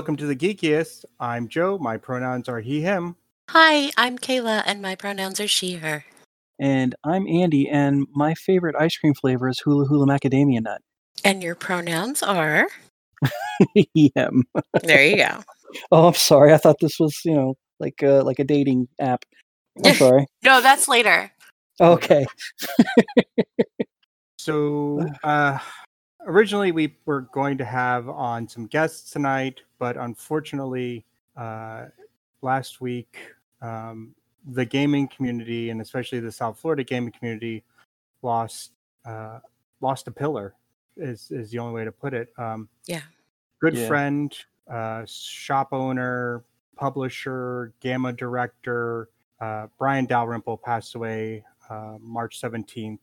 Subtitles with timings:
[0.00, 1.04] Welcome to the Geekiest.
[1.20, 1.76] I'm Joe.
[1.76, 3.16] My pronouns are he, him.
[3.50, 6.06] Hi, I'm Kaila, and my pronouns are she, her.
[6.58, 10.80] And I'm Andy, and my favorite ice cream flavor is Hula Hula Macadamia Nut.
[11.22, 12.66] And your pronouns are?
[13.74, 14.44] He, him.
[14.82, 15.42] There you go.
[15.92, 16.54] oh, I'm sorry.
[16.54, 19.26] I thought this was, you know, like a, like a dating app.
[19.84, 20.24] I'm sorry.
[20.42, 21.30] No, that's later.
[21.78, 22.24] Okay.
[24.38, 25.58] So, uh,
[26.26, 31.04] originally we were going to have on some guests tonight, but unfortunately,
[31.36, 31.86] uh,
[32.42, 33.16] last week,
[33.62, 34.14] um,
[34.52, 37.62] the gaming community and especially the South Florida gaming community
[38.22, 38.72] lost
[39.04, 39.38] uh,
[39.80, 40.54] lost a pillar.
[40.96, 42.32] Is is the only way to put it.
[42.38, 43.02] Um, Yeah.
[43.60, 43.86] good Yeah.
[43.86, 44.36] friend,
[44.68, 46.44] uh, shop owner,
[46.76, 49.08] publisher, GAMA director.
[49.40, 52.98] Uh, Brian Dalrymple passed away uh, March 17th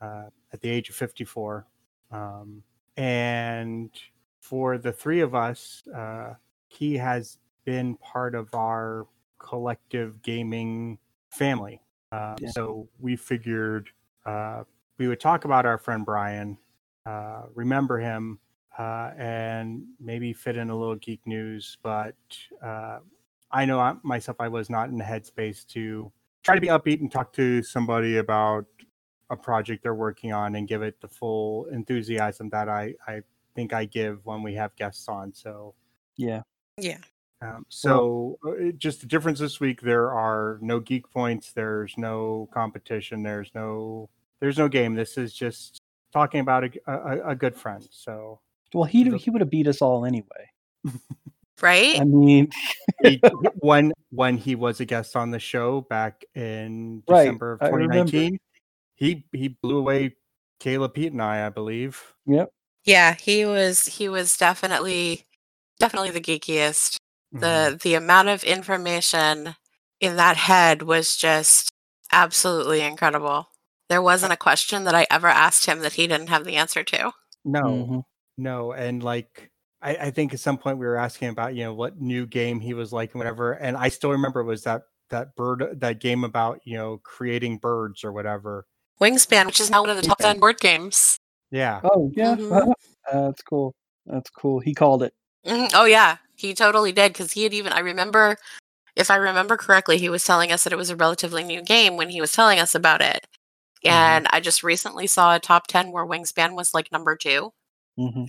[0.00, 1.66] uh, at the age of 54.
[2.12, 2.62] Um,
[2.96, 3.90] and
[4.40, 6.34] for the three of us, uh,
[6.68, 9.06] he has been part of our
[9.38, 10.98] collective gaming
[11.30, 11.80] family.
[12.10, 12.50] Uh, Yeah.
[12.50, 13.90] So we figured
[14.26, 14.64] uh,
[14.98, 16.58] we would talk about our friend Brian,
[17.06, 18.38] uh, remember him,
[18.78, 21.78] uh, and maybe fit in a little geek news.
[21.82, 22.14] But
[22.62, 22.98] uh,
[23.50, 27.00] I know I, myself, I was not in the headspace to try to be upbeat
[27.00, 28.66] and talk to somebody about
[29.32, 33.22] a project they're working on and give it the full enthusiasm that I, I
[33.56, 35.32] think I give when we have guests on.
[35.34, 35.74] So,
[36.16, 36.42] Yeah.
[36.76, 36.98] Yeah.
[37.40, 41.52] um, so uh, it- just the difference this week, there are no geek points.
[41.52, 43.22] There's no competition.
[43.22, 44.08] There's no,
[44.40, 44.94] there's no game.
[44.94, 45.80] This is just
[46.12, 47.86] talking about a, a, a good friend.
[47.90, 48.38] So
[48.74, 50.50] Well, he he would have beat us all anyway.
[51.60, 52.00] Right?
[52.00, 52.50] I mean,
[53.04, 53.20] he,
[53.60, 58.36] when when he was a guest on the show back in Right, December of 2019,
[59.02, 60.14] he he blew away
[60.60, 62.00] Kaila, Pete, and I, I believe.
[62.24, 62.50] yep.
[62.84, 65.26] yeah, he was he was definitely
[65.80, 66.96] definitely the geekiest.
[67.34, 67.40] Mhm.
[67.40, 69.56] The the amount of information
[70.00, 71.68] in that head was just
[72.12, 73.48] absolutely incredible.
[73.88, 76.84] There wasn't a question that I ever asked him that he didn't have the answer
[76.84, 77.12] to.
[77.44, 78.02] no, Mhm.
[78.38, 79.50] no, and like
[79.82, 82.60] I, I think at some point we were asking about you know what new game
[82.60, 85.98] he was like and whatever, and I still remember it was that that bird that
[86.00, 88.66] game about you know creating birds or whatever.
[89.02, 91.18] Wingspan, which is now one of the top 10 board games.
[91.50, 92.36] Yeah, Oh, yeah.
[92.36, 92.72] Mhm.
[93.12, 93.74] That's cool.
[94.06, 94.60] That's cool.
[94.60, 95.12] He called it.
[95.44, 95.72] Mhm.
[95.74, 97.72] Oh yeah, he totally did because he had even.
[97.72, 98.36] I remember,
[98.96, 101.96] if I remember correctly, he was telling us that it was a relatively new game
[101.96, 103.26] when he was telling us about it.
[103.84, 103.90] Mhm.
[103.90, 107.52] And I just recently saw a top ten where Wingspan was like number two.
[107.96, 108.24] hmm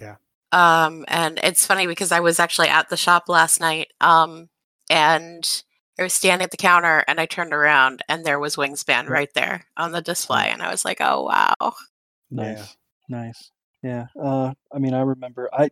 [0.51, 3.91] Um, and it's funny because I was actually at the shop last night.
[4.01, 4.49] Um,
[4.89, 5.63] and
[5.99, 9.31] I was standing at the counter and I turned around and there was Wingspan right
[9.35, 11.73] there on the display, and I was like, oh wow.
[12.31, 12.57] Nice.
[12.57, 12.65] Yeah.
[13.09, 13.51] Nice.
[13.83, 14.05] Yeah.
[14.19, 15.49] Uh, I mean, I remember.
[15.53, 15.69] I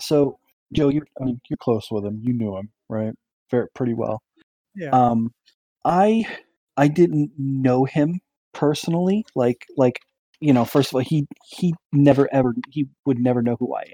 [0.00, 0.38] so
[0.72, 2.20] Joe, you I mean, you're close with him.
[2.22, 3.14] You knew him, right?
[3.50, 4.22] Very pretty well.
[4.74, 5.32] yeah, Um,
[5.84, 6.26] I
[6.76, 8.20] I didn't know him
[8.52, 9.24] personally.
[9.34, 10.00] Like like
[10.40, 13.84] you know, first of all, he he never ever he would never know who I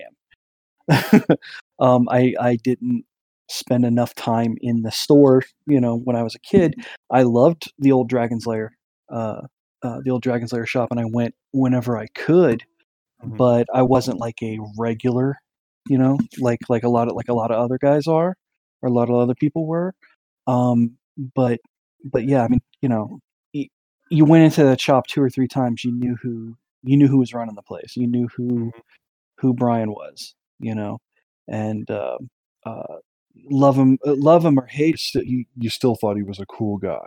[0.88, 1.36] am.
[1.78, 3.04] um, I I didn't
[3.50, 5.42] spend enough time in the store.
[5.66, 6.74] You know, when I was a kid,
[7.10, 8.76] I loved the old Dragon's Lair,
[9.10, 9.42] uh,
[9.82, 12.64] uh, the old Dragon's Lair shop, and I went whenever I could.
[13.24, 13.36] Mhm.
[13.36, 15.36] But I wasn't like a regular,
[15.88, 18.36] you know, like like a lot of like a lot of other guys are,
[18.82, 19.94] or a lot of other people were.
[20.46, 20.96] Um,
[21.36, 21.60] but
[22.12, 23.20] but yeah, I mean, you know,
[24.10, 25.84] you went into that shop two or three times.
[25.84, 27.96] You knew who you knew who was running the place.
[27.96, 28.72] You knew who Mhm.
[29.38, 30.34] who Brian was.
[30.60, 30.98] You know,
[31.48, 32.18] and uh,
[32.66, 32.98] uh,
[33.50, 36.46] love him, uh, love him or hate, st- you you still thought he was a
[36.46, 37.06] cool guy.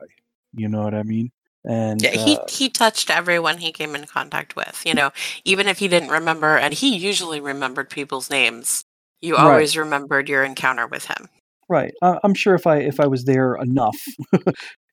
[0.54, 1.32] You know what I mean?
[1.66, 4.82] And Yeah, he uh, he touched everyone he came in contact with.
[4.86, 5.12] You know,
[5.46, 8.84] even if he didn't remember, and he usually remembered people's names.
[9.22, 9.46] You Right.
[9.52, 11.30] always remembered your encounter with him.
[11.70, 11.94] Right.
[12.02, 13.98] I, I'm sure if I if I was there enough,
[14.34, 14.40] you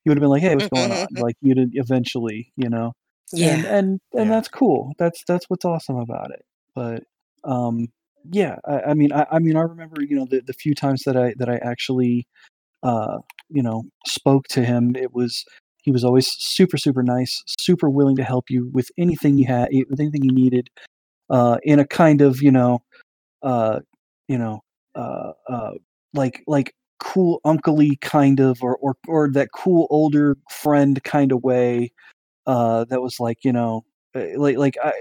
[0.07, 2.93] would have been like, "Hey, what's going on?" Like you'd eventually, you know.
[3.33, 4.37] And and and Yeah.
[4.37, 4.93] that's cool.
[4.99, 6.45] That's that's what's awesome about it.
[6.75, 7.05] But
[7.45, 7.89] um,
[8.31, 8.57] yeah.
[8.67, 11.17] I, I mean, I, I mean, I remember, you know, the the few times that
[11.17, 12.27] I that I actually,
[12.83, 13.19] uh,
[13.51, 14.97] you know, spoke to him.
[14.97, 15.45] It was
[15.83, 19.71] he was always super super nice, super willing to help you with anything you had,
[19.91, 20.71] with anything you needed,
[21.31, 22.81] uh, in a kind of you know,
[23.43, 23.81] uh,
[24.29, 24.61] you know,
[24.95, 25.73] uh, uh,
[26.15, 31.43] like like cool uncley kind of or or or that cool older friend kind of
[31.43, 31.91] way
[32.47, 33.83] uh that was like you know
[34.17, 34.93] uh, like like i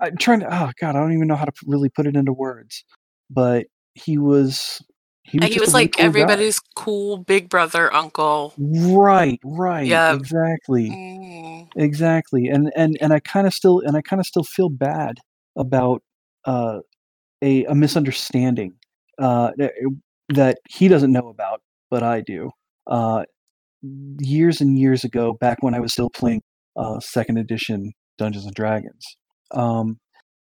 [0.00, 2.32] i'm trying to oh god i don't even know how to really put it into
[2.32, 2.84] words
[3.30, 4.82] but he was
[5.22, 6.06] he was, he was like cool guy.
[6.06, 8.54] everybody's cool big brother uncle.
[8.58, 10.14] right right Yeah.
[10.14, 11.68] exactly Mm.
[11.76, 15.16] exactly and and and i kind of still and i kind of still feel bad
[15.56, 16.02] about
[16.44, 16.78] uh
[17.42, 18.74] a, a misunderstanding
[19.18, 19.72] uh that,
[20.28, 21.60] that he doesn't know about
[21.90, 22.50] but i do
[22.86, 23.24] uh
[24.18, 26.42] years and years ago back when i was still playing
[26.76, 29.16] uh second edition dungeons and dragons
[29.52, 29.98] um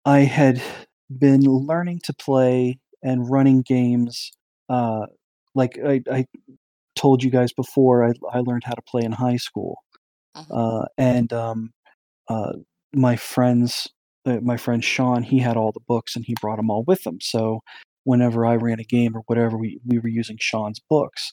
[0.05, 0.63] i had
[1.19, 4.33] been learning to play and running games
[4.69, 5.07] uh
[5.55, 6.27] like i, I
[6.97, 9.79] told you guys before I, I learned how to play in high school
[10.37, 10.47] Mhm.
[10.83, 11.73] uh, and um,
[12.29, 12.53] uh,
[12.95, 13.89] my friends,
[14.27, 17.07] uh, my friend Sean, he had all the books and he brought them all with
[17.07, 17.19] him.
[17.21, 17.61] So
[18.05, 21.33] whenever I ran a game or whatever, we we were using Sean's books.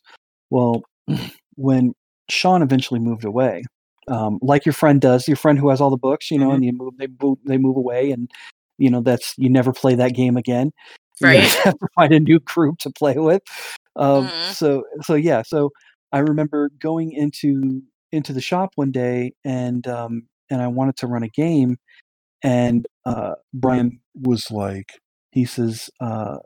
[0.50, 0.84] Well,
[1.56, 1.94] when
[2.30, 3.64] Sean eventually moved away,
[4.08, 6.56] um, like your friend does, your friend who has all the books, you know, Mhm.
[6.56, 8.30] and you move, they move, they move away, and
[8.78, 10.72] you know that's you never play that game again.
[11.22, 11.42] Right.
[11.44, 13.42] just have to find a new group to play with.
[13.96, 14.54] Um, Mhm.
[14.54, 15.72] So so yeah, so
[16.12, 21.08] I remember going into into the shop one day and um, and I wanted to
[21.08, 21.78] run a game,
[22.44, 24.88] and uh, Brian was like,
[25.32, 26.38] he says, uh,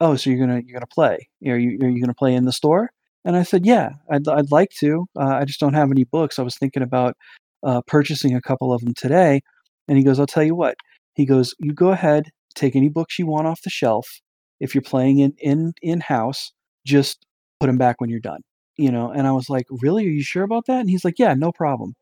[0.00, 1.28] "Oh, so you're gonna you're gonna play?
[1.46, 2.90] Are you are you gonna play in the store?"
[3.24, 5.06] And I said, "Yeah, I'd I'd like to.
[5.18, 6.38] Uh, I just don't have any books.
[6.38, 7.16] I was thinking about
[7.62, 9.40] uh, purchasing a couple of them today."
[9.88, 10.76] And he goes, "I'll tell you what."
[11.14, 14.06] He goes, "You go ahead, take any books you want off the shelf.
[14.60, 16.52] If you're playing in in in house,
[16.86, 17.26] just
[17.60, 18.40] put them back when you're done."
[18.76, 19.10] You know.
[19.10, 20.06] And I was like, "Really?
[20.06, 21.94] Are you sure about that?" And he's like, "Yeah, no problem."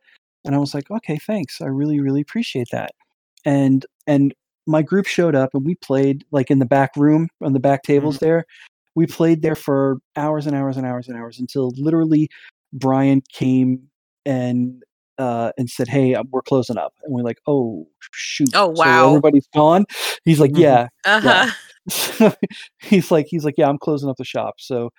[0.44, 1.60] And I was like, "Okay, thanks.
[1.60, 2.92] I really really appreciate that."
[3.46, 4.34] And and
[4.66, 7.82] my group showed up and we played like in the back room on the back
[7.84, 8.44] tables there.
[8.94, 12.28] We played there for hours and hours and hours and hours until literally
[12.72, 13.82] Brian came
[14.26, 14.82] and
[15.18, 18.72] uh, and said, "Hey, uh, we're closing up." And we're like, "Oh shoot!" Oh, So
[18.74, 19.08] wow.
[19.08, 19.84] everybody's gone.
[20.24, 20.58] He's like, Mhm.
[20.60, 21.50] "Yeah." Uh-huh.
[22.80, 24.90] he's like, he's like, "Yeah, I'm closing up the shop." So,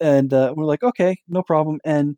[0.00, 2.16] and uh, we're like, "Okay, no problem." And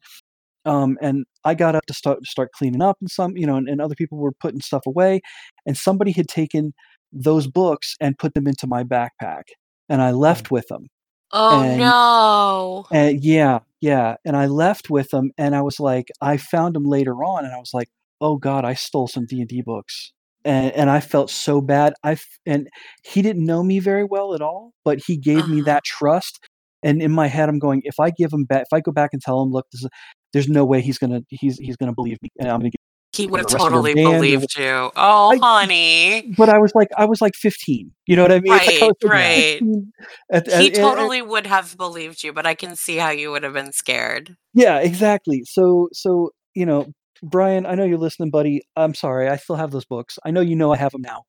[0.64, 3.68] um, and I got up to start start cleaning up, and some, you know, and,
[3.68, 5.20] and other people were putting stuff away,
[5.66, 6.72] and somebody had taken
[7.12, 9.42] those books and put them into my backpack,
[9.88, 10.86] and I left with them.
[11.32, 12.86] Oh And- no.
[12.92, 16.84] And yeah, yeah, and I left with them, and I was like, I found them
[16.84, 17.88] later on, and I was like,
[18.20, 20.12] oh god, I stole some D and D books,
[20.44, 21.94] and and I felt so bad.
[22.04, 22.68] I f- and
[23.04, 25.64] he didn't know me very well at all, but he gave me Uh-huh.
[25.66, 26.38] that trust,
[26.82, 29.10] and in my head, I'm going, if I give him back, if I go back
[29.12, 29.88] and tell him, look, this is,
[30.32, 32.70] there's no way he's gonna he's he's gonna believe me, and I'm gonna.
[33.14, 34.90] He would have the rest of the totally believed you.
[34.96, 36.34] Oh, I- honey.
[36.38, 37.92] but I was like, I was like 15.
[38.06, 38.52] You know what I mean?
[38.54, 39.58] It's like I Right, right.
[39.60, 39.92] 15
[40.30, 43.30] at- He at- at- totally would have believed you, but I can see how you
[43.30, 44.36] would have been scared.
[44.54, 45.42] Yeah, exactly.
[45.44, 46.86] So so you know,
[47.22, 48.62] Brian, I know you're listening, buddy.
[48.76, 50.18] I'm sorry, I still have those books.
[50.24, 51.22] I know you know I have them now.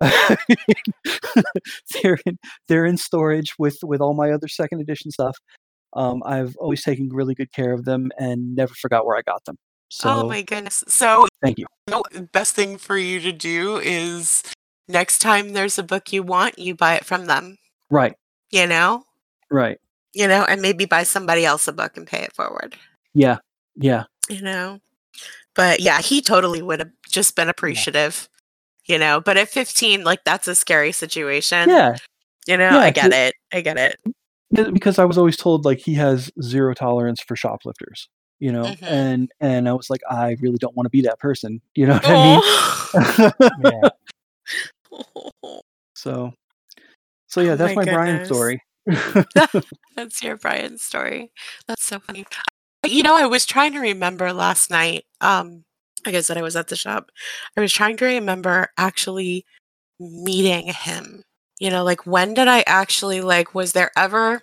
[2.02, 2.36] they're in
[2.68, 5.36] they're in storage with with all my other second edition stuff.
[5.94, 9.44] Um, I've always taken really good care of them and never forgot where I got
[9.44, 9.56] them.
[10.02, 10.82] Oh so oh my goodness.
[10.88, 11.66] So thank you.
[11.86, 12.02] you know,
[12.32, 14.42] best thing for you to do is
[14.88, 17.58] next time there's a book you want, you buy it from them.
[17.90, 18.14] Right,
[18.50, 19.04] You know?
[19.50, 19.78] right.
[20.12, 22.76] You know, and maybe buy somebody else a book and pay it forward.
[23.14, 23.38] Yeah,
[23.76, 24.80] yeah, You know?
[25.54, 28.28] But yeah, he totally would have just been appreciative.
[28.86, 31.68] You know, but at 15, like that's a scary situation.
[31.68, 31.96] yeah.
[32.46, 33.34] You know, Yeah, I get it.
[33.52, 33.98] I get it.
[34.50, 38.08] Because I was always told like he has zero tolerance for shoplifters.
[38.40, 38.82] You know, Mhm.
[38.82, 41.60] and and I was like, I really don't want to be that person.
[41.74, 43.32] You know what I mean?
[43.64, 43.88] Yeah.
[44.92, 45.60] Oh.
[45.96, 46.34] So,
[47.28, 48.62] so yeah, Oh that's my my, Brian story.
[49.96, 51.30] That's your Brian story.
[51.66, 52.26] That's so funny.
[52.84, 55.04] You know, I was trying to remember last night.
[55.20, 55.64] Um,
[56.04, 57.10] like I said, I was at the shop.
[57.56, 59.46] I was trying to remember actually
[59.98, 61.22] meeting him.
[61.60, 63.54] You know, like when did I actually like?
[63.54, 64.42] Was there ever,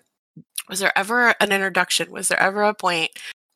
[0.69, 2.12] was there ever an introduction?
[2.12, 3.12] Was there ever a point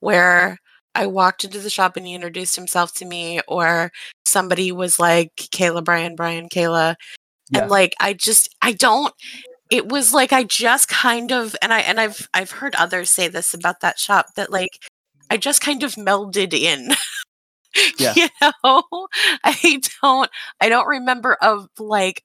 [0.06, 0.60] where
[0.96, 3.92] I walked into the shop and he introduced himself to me, or
[4.26, 6.96] somebody was like, "Kaila, Brian, Brian, Kayla,"
[7.52, 7.62] Yeah.
[7.64, 9.14] and like I just, I don't
[9.72, 13.28] it was like I just kind of and I and I've I've heard others say
[13.30, 14.72] this about that shop that like
[15.32, 16.92] I just kind of melded in.
[18.00, 18.14] Yeah.
[18.16, 18.84] you know?
[19.46, 20.30] I don't
[20.62, 22.24] I don't remember of like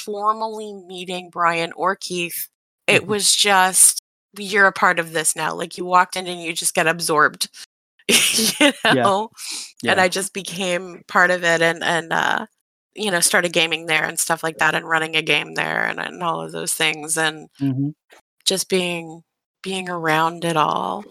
[0.00, 2.48] formally meeting Brian or Keith.
[2.88, 3.06] It Mhm.
[3.08, 4.01] was just
[4.36, 5.54] you're a part of this now.
[5.54, 7.48] Like you walked in and you just get absorbed.
[8.08, 9.30] you know,
[9.82, 9.92] Yeah.
[9.92, 12.46] and I just became part of it, and and uh,
[12.94, 16.00] you know, started gaming there and stuff like that, and running a game there, and,
[16.00, 17.90] and all of those things, and hmm
[18.44, 19.22] just being
[19.62, 21.04] being around it all.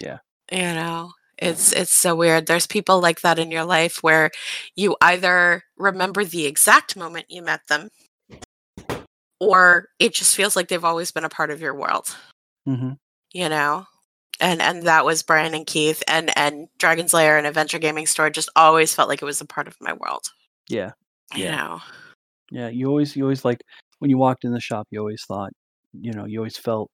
[0.00, 0.18] Yeah.
[0.50, 2.46] you know, it's it's so weird.
[2.46, 4.30] There's people like that in your life where
[4.74, 7.90] you either remember the exact moment you met them,
[9.38, 12.16] or it just feels like they've always been a part of your world
[12.66, 12.92] hmm
[13.32, 13.86] you know
[14.40, 18.30] and and that was brian and keith and and dragon's lair and adventure gaming store
[18.30, 20.28] just always felt like it was a part of my world
[20.68, 20.92] Yeah.
[21.34, 21.56] you Yeah.
[21.56, 21.80] know
[22.50, 22.68] Yeah.
[22.68, 23.62] You always, you always like
[23.98, 25.52] when you walked in the shop, you always thought,
[25.92, 26.90] you know, you always felt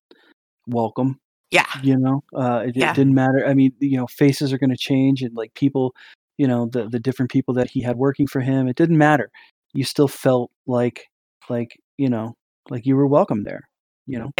[0.67, 1.19] welcome.
[1.51, 2.91] yeah You know, uh, it, Yeah.
[2.93, 3.47] it didn't matter.
[3.47, 5.95] I mean, you know, faces are going to change, and like people,
[6.39, 9.31] you know, the the different people that he had working for him, it didn't matter.
[9.75, 11.07] You still felt like,
[11.49, 12.37] like you know,
[12.71, 13.69] like you were welcome there.
[14.07, 14.33] You know.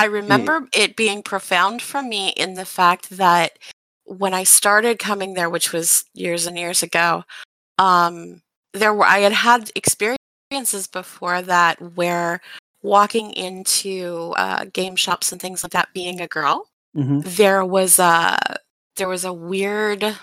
[0.00, 3.58] I remember it being profound for me in the fact that
[4.04, 7.22] when I started coming there, which was years and years ago,
[7.78, 8.42] um,
[8.72, 12.40] there were I had had experiences before that where
[12.82, 17.22] walking into uh, game shops and things like that, being a girl, Mhm.
[17.36, 18.38] there was a
[18.96, 20.18] there was a weird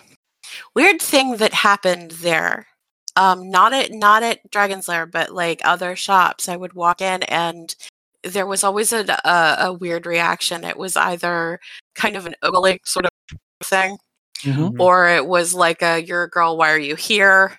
[0.75, 2.67] weird thing that happened there.
[3.15, 6.47] Um, not at not at Dragon's Lair, but like other shops.
[6.49, 7.75] I would walk in and
[8.23, 10.63] there was always a, a, a weird reaction.
[10.63, 11.59] It was either
[11.95, 13.11] kind of an ogling sort of
[13.63, 13.97] thing,
[14.43, 14.71] Mhm.
[14.73, 14.79] Mhm.
[14.79, 17.57] or it was like a "You're a girl, why are you here?"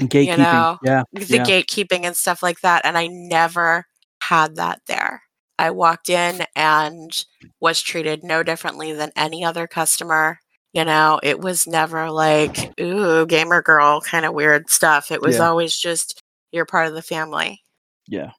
[0.00, 0.38] Gatekeeping.
[0.38, 1.02] know, yeah.
[1.12, 1.44] the Yeah.
[1.44, 2.82] gatekeeping and stuff like that.
[2.84, 3.86] And I never
[4.22, 5.22] had that there.
[5.58, 7.24] I walked in and
[7.60, 10.38] was treated no differently than any other customer.
[10.72, 15.10] You know, it was never like, ooh, gamer girl kind of weird stuff.
[15.10, 15.48] It was Yeah.
[15.48, 16.22] always just,
[16.52, 17.62] you're part of the family,
[18.08, 18.30] Yeah.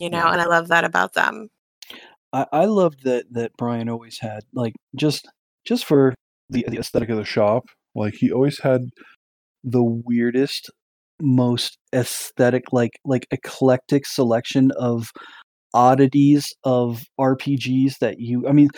[0.00, 0.32] You know, Yeah.
[0.32, 1.48] and I love that about them.
[2.32, 5.28] I, I loved that that Brian always had like just
[5.64, 6.14] just for
[6.48, 7.66] the, the aesthetic of the shop.
[7.94, 8.82] Like he always had
[9.64, 10.70] the weirdest,
[11.20, 15.10] most aesthetic, like like eclectic selection of
[15.74, 18.46] oddities of RPGs that you.
[18.48, 18.70] I mean,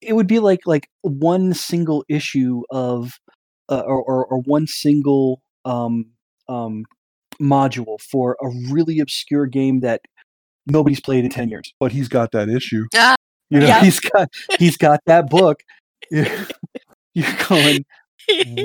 [0.00, 3.12] it would be like like one single issue of,
[3.68, 6.06] uh, or, or or one single um
[6.48, 6.84] um
[7.40, 10.02] module for a really obscure game that
[10.70, 11.72] nobody's played in ten years.
[11.80, 12.86] but he's got that issue.
[12.94, 13.14] Ah,
[13.50, 13.80] You know, Yeah.
[13.82, 15.60] he's got he's got that book.
[16.10, 16.26] You're,
[17.14, 17.84] you're going,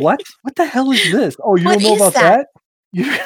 [0.01, 0.21] what?
[0.43, 1.35] What the hell is this?
[1.43, 2.47] Oh, you What don't know about that?
[2.93, 3.21] that?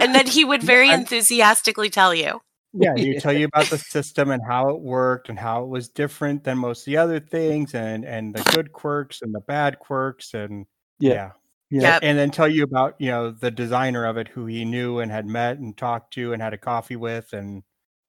[0.00, 2.40] And then he would very I'm- enthusiastically tell you.
[2.72, 5.88] yeah, you tell you about the system and how it worked and how it was
[5.90, 9.78] different than most of the other things and and the good quirks and the bad
[9.78, 10.64] quirks and
[10.98, 11.12] Yeah.
[11.12, 11.30] yeah.
[11.70, 11.80] yeah.
[11.94, 12.00] Yep.
[12.02, 15.12] And then tell you about, you know, the designer of it who he knew and
[15.12, 17.62] had met and talked to and had a coffee with and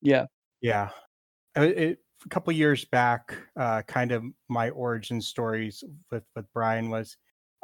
[0.04, 0.26] Yeah.
[0.62, 0.90] yeah.
[1.58, 6.90] Uh, It, a couple years back, uh, kind of my origin stories with with Brian
[6.90, 7.18] was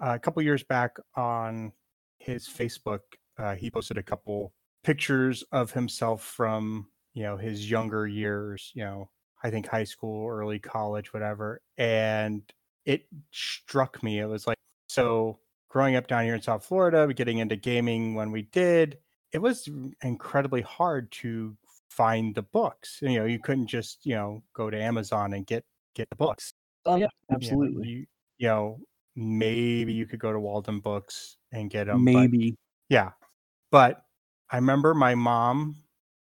[0.03, 1.73] uh, a couple years back on
[2.19, 3.01] his Facebook.
[3.37, 4.53] Uh, he posted a couple
[4.83, 8.71] pictures of himself from you know his younger years.
[8.75, 9.11] You know,
[9.43, 12.43] I think high school, early college, whatever, and
[12.85, 14.19] it struck me.
[14.19, 14.57] It was like
[14.89, 18.97] so growing up down here in South Florida, getting into gaming when we did,
[19.31, 19.69] it was
[20.03, 21.55] incredibly hard to
[21.99, 22.99] find the books.
[23.01, 25.65] You know, you couldn't just, you know, go to Amazon and get
[25.95, 26.53] get the books.
[26.85, 27.87] Oh yeah, You know, absolutely.
[27.89, 28.05] You,
[28.37, 28.79] you know,
[29.17, 32.05] maybe you could go to Waldenbooks and get them.
[32.05, 32.55] Maybe.
[32.87, 33.11] yeah.
[33.69, 34.01] But
[34.49, 35.75] I remember my mom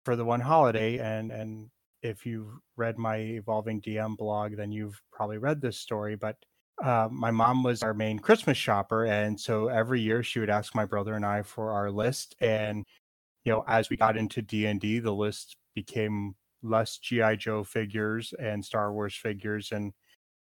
[0.03, 1.69] for the one holiday and and
[2.01, 6.15] if you've read my evolving DM blog, then you've probably read this story.
[6.15, 6.37] But
[6.83, 10.75] uh, my mom was our main Christmas shopper, and so every year she would ask
[10.75, 12.35] my brother and I for our list.
[12.39, 12.83] And
[13.45, 17.63] you know, as we got into D and D, the list became less GI Joe
[17.63, 19.93] figures and Star Wars figures and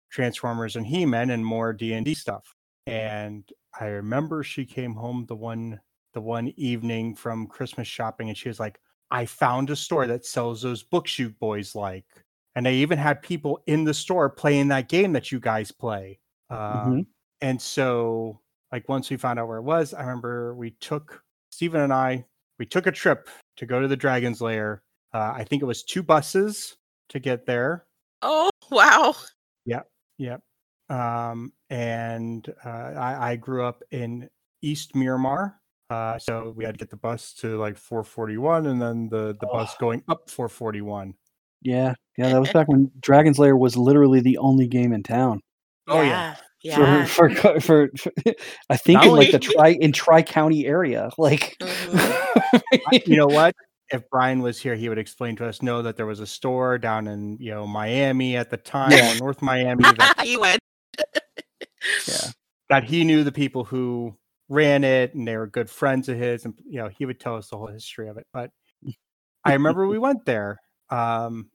[0.09, 2.55] Transformers and He Man, and more D and D stuff.
[2.87, 3.43] And
[3.77, 5.81] I remember she came home the one
[6.13, 8.79] the one evening from Christmas shopping, and she was like,
[9.11, 12.05] "I found a store that sells those books you boys like."
[12.55, 16.19] And they even had people in the store playing that game that you guys play.
[16.49, 17.07] Um,
[17.41, 18.39] And so,
[18.71, 22.25] like, once we found out where it was, I remember we took Stephen and I,
[22.57, 23.27] we took a trip
[23.57, 24.81] to go to the Dragon's Lair.
[25.15, 26.75] Uh, I think it was two buses
[27.09, 27.85] to get there.
[28.21, 29.15] Oh, wow.
[29.65, 29.87] Yep.
[30.17, 30.41] yep.
[30.89, 34.29] Um, and uh, I, I grew up in
[34.61, 35.55] East Miramar.
[35.89, 39.47] Uh, so we had to get the bus to like 441 and then the, the
[39.47, 39.77] bus Oh.
[39.79, 41.13] going up 441.
[41.61, 41.93] Yeah.
[42.17, 42.29] Yeah.
[42.29, 45.39] That was back when Dragon's Lair was literally the only game in town.
[45.87, 46.35] Oh, yeah.
[46.61, 47.05] Yeah.
[47.05, 48.11] For, for, for, for
[48.69, 51.09] I think Not in like the only- tri in tri county area.
[51.17, 52.61] Like Mhm.
[52.91, 53.55] I- you know what?
[53.91, 56.77] If Brian was here, he would explain to us, know that there was a store
[56.77, 60.59] down in, you know, Miami at the time or North Miami that you would.
[62.07, 62.31] Yeah.
[62.69, 64.17] that he knew the people who
[64.49, 67.35] ran it and they were good friends of his and you know he would tell
[67.35, 68.51] us the whole history of it but
[69.43, 70.59] i remember we went there
[70.91, 71.49] um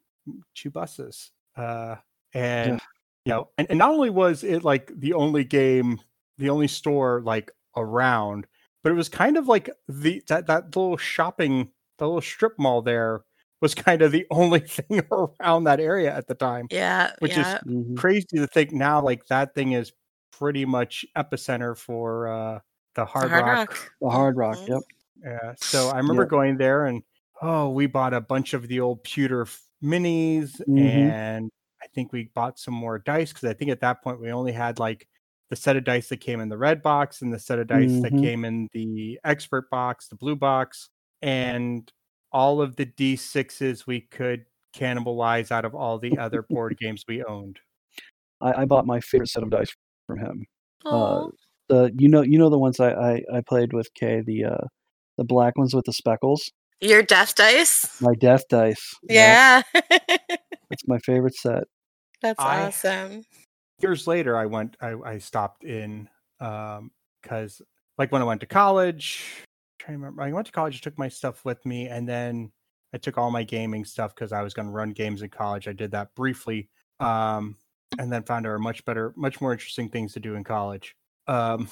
[0.56, 1.94] two buses uh
[2.34, 2.78] and Yeah.
[3.26, 6.00] you know and, and not only was it like the only game
[6.38, 8.46] the only store like around
[8.82, 11.70] but it was kind of like the that that little shopping
[12.00, 13.23] the little strip mall there
[13.61, 17.12] was kind of the only thing around that area at the time Yeah.
[17.21, 17.61] Which is- yeah.
[17.66, 17.97] Mhm.
[17.97, 19.92] crazy to think now like that thing is
[20.33, 22.59] pretty much epicenter for uh
[22.95, 24.57] the The hard, rock, The Hard Rock.
[24.59, 24.69] Mhm.
[24.69, 24.83] Yep.
[25.25, 26.30] yeah so i remember Yep.
[26.30, 27.02] going there and
[27.42, 30.78] oh we bought a bunch of the old pewter f- minis Mhm.
[31.11, 31.50] and
[31.83, 34.52] i think we bought some more dice because i think at that point we only
[34.52, 35.07] had like
[35.50, 38.00] the set of dice that came in the red box and the set of dice
[38.02, 38.23] that Mhm.
[38.23, 40.88] came in the expert box the blue box
[41.22, 41.92] and
[42.32, 44.44] all of the d6s we could
[44.76, 47.58] cannibalize out of all the other board games we owned
[48.40, 49.74] I, I bought my favorite set of dice
[50.06, 50.46] from him.
[50.86, 51.28] Aw.
[51.68, 54.66] The you know you know the ones I I, I played with Kay the uh
[55.18, 56.50] the black ones with the speckles.
[56.80, 58.00] Your death dice.
[58.00, 58.94] My death dice.
[59.02, 59.62] Yeah.
[60.70, 61.64] It's my favorite set.
[62.22, 63.24] That's I- awesome.
[63.80, 66.06] years later i went i, I stopped in
[66.38, 66.90] um
[67.22, 67.62] because
[67.96, 69.42] like when i went to college
[69.90, 72.50] trying to remember i went to college I took my stuff with me and then
[72.94, 75.68] i took all my gaming stuff because i was going to run games in college
[75.68, 76.68] i did that briefly
[77.00, 77.56] um
[77.99, 80.94] and then found there were much better much more interesting things to do in college
[81.26, 81.68] um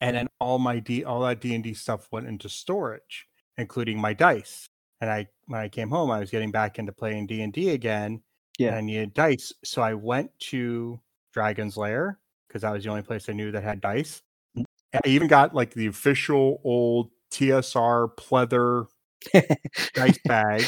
[0.00, 4.66] and then all my d all that d&d stuff went into storage including my dice
[5.00, 8.20] and i when i came home i was getting back into playing d&d again
[8.58, 8.68] Yeah.
[8.68, 9.52] and I needed dice.
[9.64, 11.00] So I went to
[11.32, 14.22] Dragon's Lair because that was the only place I knew that had dice.
[14.56, 18.86] I even got like the official old TSR pleather
[19.94, 20.64] dice bag.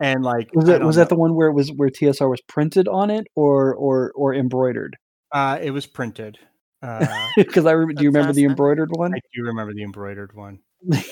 [0.00, 2.40] And like Was I it don't that the one where it was where TSR was
[2.48, 4.96] printed on it or or or embroidered?
[5.32, 6.38] uh it was printed.
[6.82, 8.50] Uh Because I rem- do you That's remember the awesome.
[8.50, 9.14] embroidered one?
[9.14, 10.58] I do remember the embroidered one.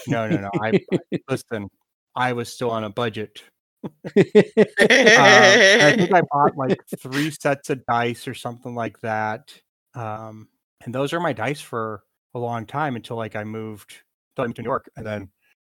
[0.09, 0.51] No, no, no.
[0.61, 0.81] I
[1.31, 1.69] listen,
[2.17, 3.43] I was still on a budget.
[3.85, 9.55] Uh, I think I bought like three sets of dice or something like that.
[9.95, 10.49] Um,
[10.85, 12.03] and those are my dice for
[12.35, 15.33] a long time until like I moved until I moved to New York, and then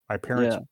[0.09, 0.63] my parents Yeah.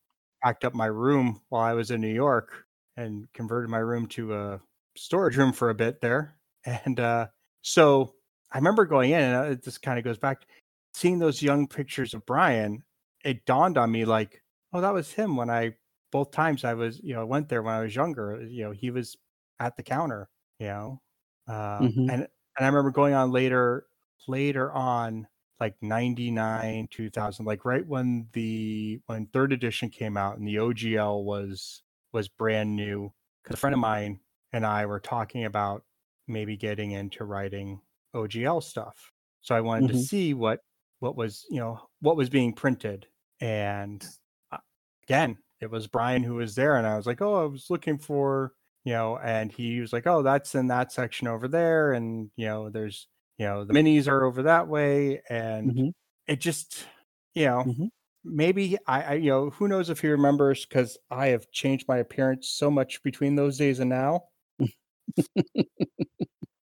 [0.43, 2.65] packed up my room while I was in New York
[2.97, 4.61] and converted my room to a
[4.97, 6.37] storage room for a bit there.
[6.65, 7.27] And uh,
[7.63, 8.15] so
[8.51, 10.45] I remember going in, and uh, it just kind of goes back
[10.93, 12.83] seeing those young pictures of Brian.
[13.25, 15.75] It dawned on me like, oh, that was him when I
[16.11, 18.41] both times I was, you know, went there when I was younger.
[18.43, 19.15] You know, he was
[19.59, 20.29] at the counter.
[20.59, 21.01] You know,
[21.47, 22.11] um, Mhm.
[22.11, 22.21] and
[22.57, 23.87] and I remember going on later,
[24.27, 25.27] later on,
[25.61, 31.23] like '99, 2000, like right when the when third edition came out and the OGL
[31.23, 33.13] was was brand new.
[33.43, 34.21] Because a friend of mine
[34.53, 35.85] and I were talking about
[36.27, 37.81] maybe getting into writing
[38.13, 39.11] OGL stuff.
[39.41, 39.95] So I wanted to Mhm.
[39.95, 40.61] see what
[40.99, 43.07] what was you know what was being printed
[43.39, 44.07] and
[44.51, 44.57] uh,
[45.03, 47.97] again it was brian who was there and i was like oh i was looking
[47.97, 52.29] for you know and he was like oh that's in that section over there and
[52.35, 53.07] you know there's
[53.41, 55.93] you know the minis are over that way and Mhm.
[56.27, 56.85] it just
[57.33, 57.89] you know Mhm.
[58.23, 61.97] maybe I, I you know who knows if he remembers because i have changed my
[61.97, 64.25] appearance so much between those days and now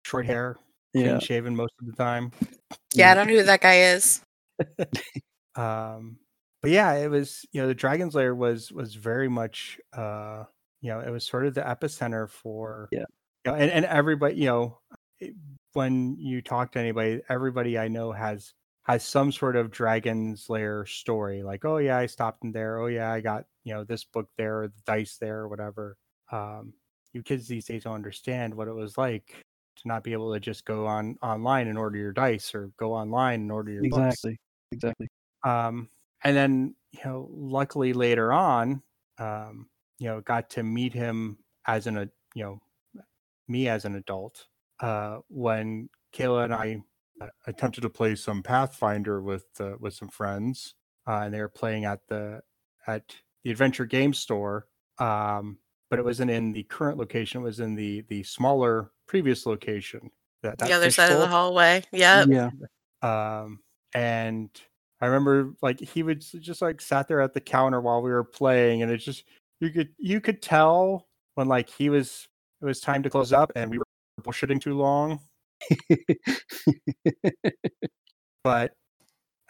[0.04, 0.56] short hair
[0.92, 1.18] clean Yeah.
[1.20, 2.32] shaven most of the time
[2.94, 4.22] yeah, I don't know who that guy is.
[5.54, 6.18] um
[6.62, 10.44] but yeah it was you know the dragon's lair was was very much uh
[10.80, 13.04] you know it was sort of the epicenter for Yeah.
[13.44, 14.80] you know and, and everybody you know
[15.20, 15.34] it-
[15.72, 20.86] when you talk to anybody everybody i know has has some sort of dragon's lair
[20.86, 24.04] story like oh yeah i stopped in there oh yeah i got you know this
[24.04, 25.96] book there or the dice there or whatever
[26.30, 26.72] um
[27.12, 29.44] you kids these days don't understand what it was like
[29.76, 32.92] to not be able to just go on online and order your dice or go
[32.92, 34.38] online and order your books Exactly.
[34.72, 35.08] Exactly.
[35.44, 35.88] um
[36.24, 38.82] and then you know luckily later on
[39.18, 42.60] um you know got to meet him as an a you know
[43.48, 44.46] me as an adult
[44.80, 46.80] uh when kaila and i
[47.20, 50.74] uh, attempted to play some pathfinder with uh, with some friends
[51.06, 52.40] uh, and they were playing at the
[52.86, 54.66] at the adventure game store
[54.98, 55.58] um
[55.88, 60.10] but it wasn't in the current location it was in the the smaller previous location
[60.42, 61.82] that, that the other side of the hallway.
[61.92, 62.28] Yep.
[62.28, 62.50] Yeah.
[63.02, 63.60] um
[63.94, 64.50] and
[65.00, 68.24] i remember like he would just like sat there at the counter while we were
[68.24, 69.24] playing and it's just
[69.60, 72.28] you could you could tell when like he was
[72.60, 73.85] it was time to close up and we were
[74.22, 75.20] bullshitting too long
[78.44, 78.72] but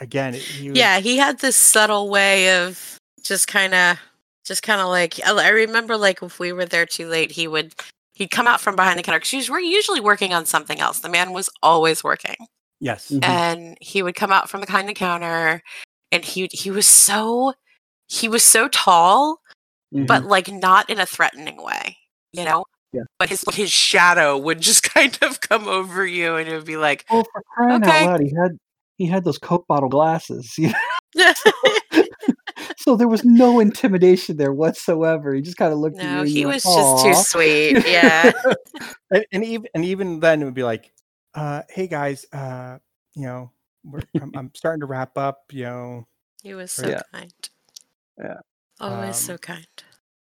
[0.00, 3.98] again he was, Yeah, he had this subtle way of just kind of,
[4.44, 7.48] just kind of like I I remember like if we were there too late, he
[7.48, 7.74] would
[8.14, 10.80] he'd come out from behind the counter because he was wor- usually working on something
[10.80, 11.00] else.
[11.00, 12.36] The man was always working,
[12.80, 13.10] Yes.
[13.10, 13.24] Mhm.
[13.24, 15.62] and he would come out from behind the counter,
[16.12, 17.54] and he he was so
[18.08, 19.40] he was so tall,
[19.92, 20.06] Mhm.
[20.06, 21.96] but like not in a threatening way,
[22.32, 22.64] you know.
[22.92, 23.02] Yeah.
[23.18, 26.76] But his his shadow would just kind of come over you, and it would be
[26.76, 28.04] like, oh, for crying Okay.
[28.04, 28.58] out loud, he had
[28.96, 30.54] he had those Coke bottle glasses.
[30.58, 30.72] you
[31.16, 31.32] know?
[32.78, 35.34] so there was no intimidation there whatsoever.
[35.34, 36.08] He just kind of looked at you.
[36.16, 37.86] no, he was went, just too sweet.
[37.86, 38.32] Yeah.
[39.10, 40.92] and, and even and even then it would be like,
[41.34, 42.78] uh, "Hey guys, uh,
[43.14, 43.50] you know,
[43.84, 45.42] we're, I'm, I'm starting to wrap up.
[45.52, 46.08] You know,
[46.42, 47.02] He was so Yeah.
[47.12, 47.32] kind.
[48.18, 48.40] Yeah.
[48.80, 49.66] Always so Um, kind.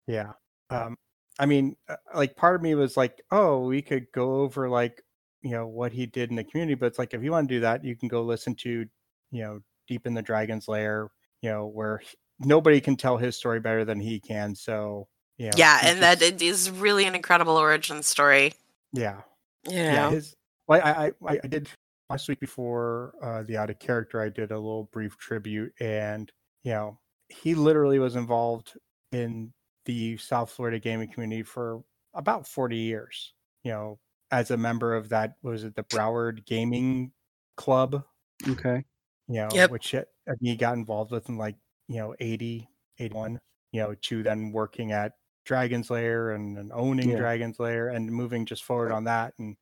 [0.07, 0.31] yeah.
[0.69, 0.97] Um,
[1.41, 5.01] I mean, uh, like part of me was like, oh, we could go over like,
[5.41, 7.55] you know, what he did in the community, but it's like if you want to
[7.55, 8.85] do that, you can go listen to,
[9.31, 11.09] you know, Deep in the Dragon's Lair,
[11.41, 12.01] you know, where
[12.39, 14.53] nobody can tell his story better than he can.
[14.53, 18.53] So, you know, yeah, and that just- it is really an incredible origin story.
[18.93, 19.21] yeah,
[19.67, 20.09] You yeah.
[20.11, 20.35] His,
[20.67, 21.69] well, I, I, I I did
[22.11, 24.21] last week before uh, the out of character.
[24.21, 26.31] I did a little brief tribute, and
[26.63, 26.99] you know,
[27.29, 28.77] he literally was involved
[29.11, 29.51] in
[29.85, 33.33] the South Florida gaming community for about 40 years.
[33.63, 33.99] You know,
[34.31, 37.11] as a member of that, was it the Broward Gaming
[37.57, 38.03] Club?
[38.47, 38.83] Okay.
[39.27, 39.71] You know, Yep.
[39.71, 41.55] which it, uh, he got involved with in like
[41.87, 42.67] you know 80,
[42.99, 43.39] 81.
[43.71, 45.13] You know, to then working at
[45.45, 47.17] Dragon's Lair and, and owning Yeah.
[47.17, 49.33] Dragon's Lair and moving just forward on that.
[49.39, 49.55] And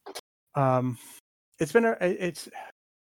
[0.56, 0.98] um,
[1.60, 2.50] it's been a it's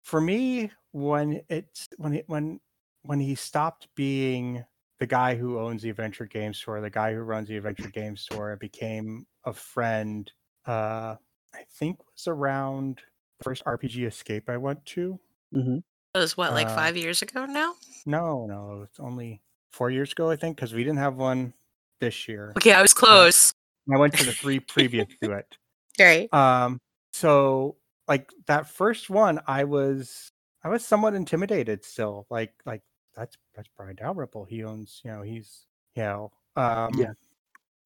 [0.03, 2.61] for me when it's when it when
[3.03, 4.65] when he stopped being
[5.01, 8.17] the guy who owns the adventure game store the guy who runs the adventure game
[8.17, 10.31] store and became a friend
[10.67, 11.15] uh
[11.55, 13.01] i think was around
[13.39, 15.19] the first rpg escape i went to
[15.55, 15.79] Mm-hmm.
[16.15, 17.73] It was what, like uh, five years ago now?
[18.05, 19.41] no no it's only
[19.73, 21.55] four years ago i think because we didn't have one
[22.01, 23.53] this year Okay, I was close.
[23.93, 25.57] i went to the three previous to it
[26.01, 26.33] Right.
[26.35, 26.79] um
[27.13, 30.31] so like that first one i was
[30.63, 32.83] i was somewhat intimidated still like like
[33.19, 37.13] that's that's brian dalrymple he owns you know he's you know um Yeah.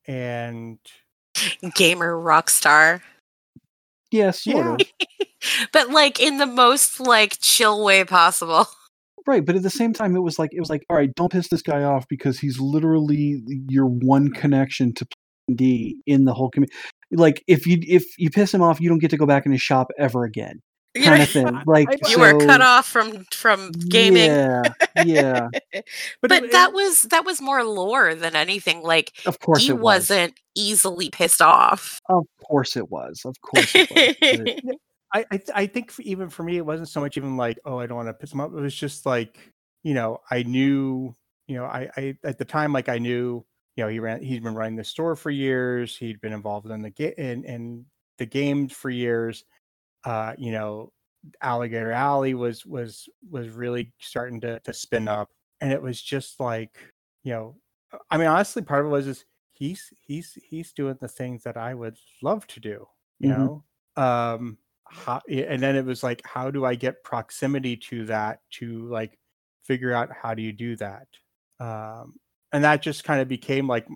[0.07, 0.79] and
[1.75, 3.03] Gamer rock star.
[4.11, 4.77] Yeah, sort Yeah.
[4.77, 4.87] of.
[5.73, 8.66] but like in the most like chill way possible.
[9.27, 11.31] Right, but at the same time, it was like it was like, all right, don't
[11.31, 15.07] piss this guy off because he's literally your one connection to
[15.55, 16.75] D in the whole community.
[17.12, 19.53] Like, if you if you piss him off, you don't get to go back in
[19.53, 21.61] his shop ever again, You, kind of thing.
[21.66, 24.26] Like, you were cut off from from gaming.
[24.31, 24.62] Yeah,
[25.05, 25.48] yeah.
[26.20, 28.83] But, it- that it- was that was more lore than anything.
[28.83, 29.83] Like Of course he it was.
[30.11, 32.00] wasn't easily pissed off.
[32.09, 33.22] Of course it was.
[33.24, 34.76] Of course it was.
[35.14, 37.59] I I, th- I think f- even for me, it wasn't so much even like,
[37.64, 38.52] oh, I don't want to piss him off.
[38.52, 39.38] It was just like,
[39.83, 41.14] you know, I knew,
[41.48, 43.44] you know, I, I at the time, like I knew,
[43.76, 45.96] you know, he ran, he'd been running the store for years.
[45.96, 47.85] He'd been involved in the game in, in
[48.18, 49.44] the games for years.
[50.05, 50.93] Uh, you know,
[51.41, 56.41] Alligator Alley was was was really starting to to spin up, and it was just
[56.41, 56.79] like,
[57.25, 57.61] you know,
[58.11, 61.57] I mean, honestly, part of it was is he's he's he's doing the things that
[61.57, 62.87] I would love to do,
[63.21, 63.49] you Mhm.
[63.57, 63.65] know.
[63.97, 68.88] Um, how, and then it was like, how do I get proximity to that to
[68.88, 69.19] like
[69.65, 71.09] figure out how do you do that?
[71.61, 72.17] Um,
[72.53, 73.87] and that just kind of became like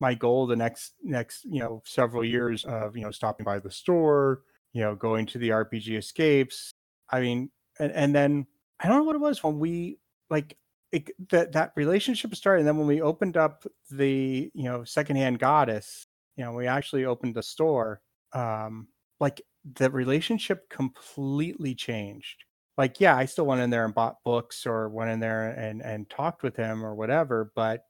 [0.00, 3.70] my goal the next next you know several years of you know stopping by the
[3.70, 4.42] store,
[4.78, 6.70] you know, going to the RPG escapes.
[7.10, 8.46] I mean, and and then
[8.78, 9.98] I don't know what it was when we
[10.30, 10.56] like
[10.92, 15.40] it, that that relationship started, and then when we opened up the you know secondhand
[15.40, 18.00] goddess, you know, we actually opened the store.
[18.32, 18.86] Um,
[19.18, 19.42] like
[19.74, 22.44] the relationship completely changed.
[22.76, 25.82] Like, yeah, I still went in there and bought books or went in there and
[25.82, 27.82] and talked with him or whatever, but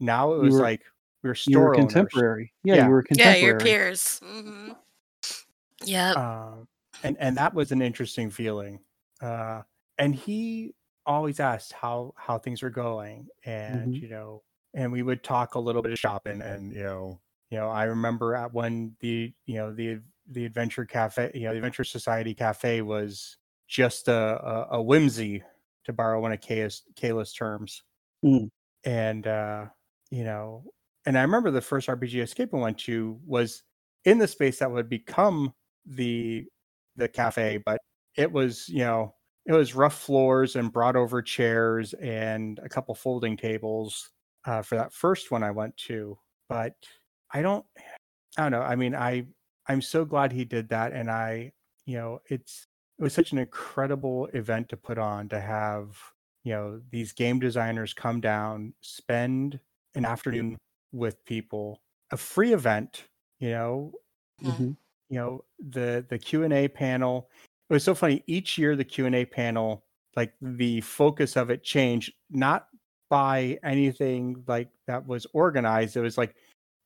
[0.00, 0.82] now it was were- like
[1.22, 2.52] we were you were contemporary.
[2.64, 2.86] Yeah, Yeah.
[2.86, 3.40] you were contemporary.
[3.40, 4.20] yeah, your peers.
[4.24, 4.72] hmm
[5.84, 6.14] Yeah.
[6.14, 6.68] um,
[7.02, 8.80] and and that was an interesting feeling.
[9.20, 9.62] Uh,
[9.98, 10.74] and he
[11.06, 14.00] always asked how how things were going, and Mhm.
[14.00, 17.58] you know, and we would talk a little bit of shopping, and you know, you
[17.58, 21.58] know, I remember at when the you know the the Adventure Cafe, you know, the
[21.58, 23.36] Adventure Society Cafe was
[23.68, 24.14] just a
[24.72, 25.42] a, a whimsy,
[25.84, 27.82] to borrow one of Kaila's, Kaila's terms,
[28.24, 28.48] Mm.
[28.84, 29.66] and uh,
[30.10, 30.64] you know,
[31.06, 33.62] and I remember the first RPG escape I went to was
[34.04, 36.46] in the space that would become the
[36.96, 37.80] the cafe, but
[38.16, 39.14] it was you know
[39.46, 44.10] it was rough floors and brought over chairs and a couple folding tables
[44.44, 46.18] uh, for that first one I went to.
[46.48, 46.74] But
[47.32, 47.66] I don't,
[48.36, 48.62] I don't know.
[48.62, 49.26] I mean, I
[49.66, 51.52] I'm so glad he did that, and I
[51.86, 52.66] you know it's
[52.98, 55.98] it was such an incredible event to put on to have
[56.44, 59.60] you know these game designers come down spend
[59.94, 60.56] an afternoon
[60.92, 63.92] with people a free event you know
[64.42, 64.76] Mhm.
[65.12, 67.30] You know the the Q and A panel.
[67.70, 68.24] It was so funny.
[68.28, 72.68] Each year, the Q and A panel, like the focus of it changed, not
[73.10, 75.96] by anything like that was organized.
[75.96, 76.36] It was like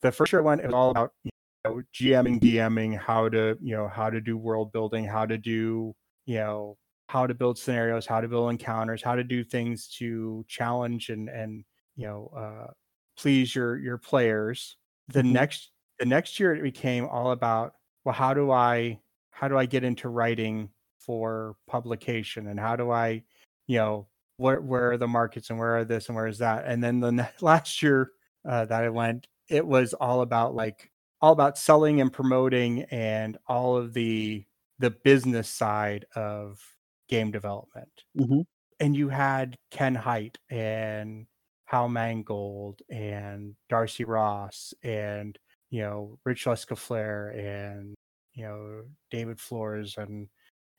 [0.03, 0.61] the first year one.
[0.61, 1.31] It was all about you
[1.65, 5.95] know, GMing, DMing, how to you know how to do world building, how to do
[6.27, 10.45] you know how to build scenarios, how to build encounters, how to do things to
[10.49, 11.65] challenge and and
[11.97, 12.73] you know uh,
[13.19, 14.77] please your your players.
[15.09, 15.33] The Mhm.
[15.33, 17.75] next the next year it became all about
[18.07, 19.01] well how do I
[19.33, 22.49] how do I get into writing for publication?
[22.49, 23.25] And how do I
[23.69, 26.67] you know where where are the markets and where are this and where is that?
[26.67, 28.13] And then the last year
[28.49, 30.91] uh, that I went it was all about like
[31.23, 34.47] all about selling and promoting and all of the
[34.79, 36.61] the business side of
[37.09, 38.05] game development.
[38.19, 38.45] Mhm.
[38.81, 41.27] and you had Ken Hite and
[41.67, 45.39] Hal Mangold and Darcy Ross and
[45.71, 47.96] you know Rich Lescouflair and
[48.37, 50.29] you know David Flores and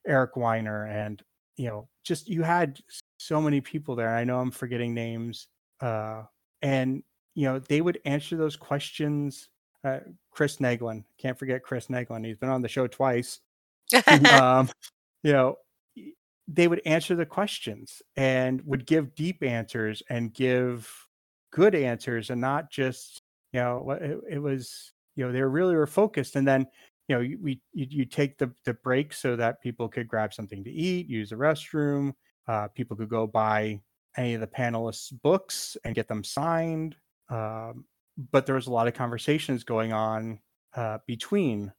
[0.07, 1.21] Eric Weiner and
[1.57, 2.79] you know just you had
[3.17, 4.15] so many people there.
[4.15, 5.47] I know I'm forgetting names,
[5.81, 6.23] uh,
[6.61, 7.03] and
[7.35, 9.49] you know they would answer those questions.
[9.83, 9.99] Uh,
[10.31, 12.25] Chris Negelein, can't forget Chris Negelein.
[12.25, 13.41] He's been on the show twice
[14.31, 14.69] um,
[15.23, 15.55] you know,
[16.47, 20.89] they would answer the questions and would give deep answers and give
[21.51, 25.87] good answers and not just, you know, it, it was, you know, they really were
[25.87, 26.35] focused.
[26.35, 26.67] And then,
[27.07, 30.33] you know, you, we, you, you take the, the break so that people could grab
[30.33, 32.13] something to eat, use the restroom.
[32.47, 33.79] Uh, people could go buy
[34.17, 36.95] any of the panelists' books and get them signed.
[37.29, 37.85] Um,
[38.31, 40.39] but there was a lot of conversations going on
[40.75, 41.71] uh, between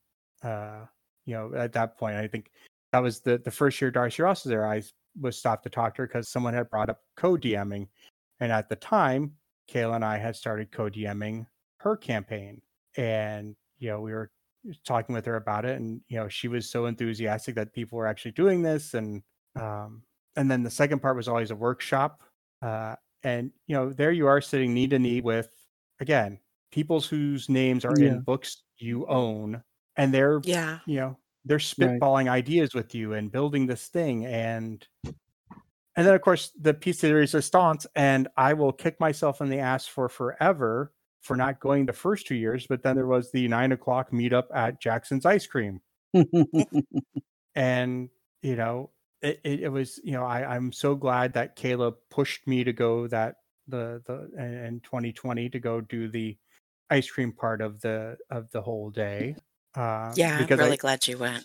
[0.42, 0.86] uh,
[1.24, 2.50] you know, at that point, I think
[2.92, 4.66] that was the the first year Darcy Ross was there.
[4.66, 4.82] I
[5.20, 7.88] was stopped to talk to her because someone had brought up co-DMing,
[8.40, 9.32] and at the time,
[9.70, 11.46] Kaila and I had started co-DMing
[11.80, 12.62] her campaign,
[12.96, 14.30] and you know, we were
[14.84, 18.06] talking with her about it, and you know, she was so enthusiastic that people were
[18.06, 19.22] actually doing this, and
[19.56, 20.02] um,
[20.36, 22.22] and then the second part was always a workshop,
[22.62, 25.50] uh, and you know, there you are sitting knee to knee with
[26.00, 26.40] again
[26.70, 27.98] people's whose names are Yeah.
[27.98, 29.62] in books you own,
[29.96, 30.80] and they're yeah.
[30.86, 32.02] you know they're Right.
[32.02, 34.86] spitballing ideas with you and building this thing and
[35.96, 39.58] and then of course the piece de resistance and i will kick myself in the
[39.58, 40.92] ass for forever
[41.28, 44.46] for not going the first two years but then there was the nine o'clock meetup
[44.54, 45.80] at jaxson's ice cream
[47.54, 48.08] and
[48.42, 48.90] you know
[49.22, 52.72] it, it, it was you know I, i'm so glad that caleb pushed me to
[52.72, 53.36] go that
[53.68, 56.36] the the in in 2020 to go do the
[56.90, 59.36] ice cream part of the of the whole day
[59.74, 61.44] uh, Yeah, I'm really I, glad you went.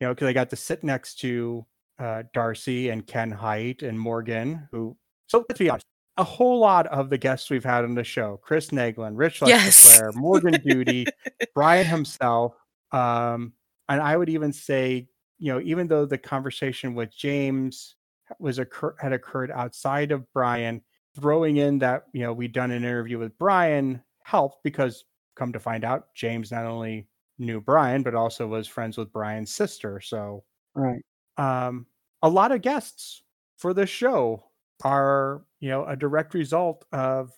[0.00, 1.66] you know, because I got to sit next to
[1.98, 5.86] uh, Darcy and Ken Hite and Morgan, who, so let's be honest,
[6.16, 9.98] a whole lot of the guests we've had on the show Chris Negelein, Rich Yes.
[10.00, 11.06] Lescouflair, Morgan Duty,
[11.54, 12.54] Brian himself.
[12.92, 13.52] Um,
[13.88, 17.96] and I would even say, you know, even though the conversation with James
[18.38, 20.80] was occur- had occurred outside of Brian,
[21.14, 25.04] throwing in that, you know, we'd done an interview with Brian helped because
[25.36, 27.06] come to find out, James not only
[27.38, 30.00] knew Brian, but also was friends with Brian's sister.
[30.00, 31.02] So, right.
[31.36, 31.86] um,
[32.22, 33.22] a lot of guests
[33.58, 34.45] for this show
[34.84, 37.30] are, you know, a direct result of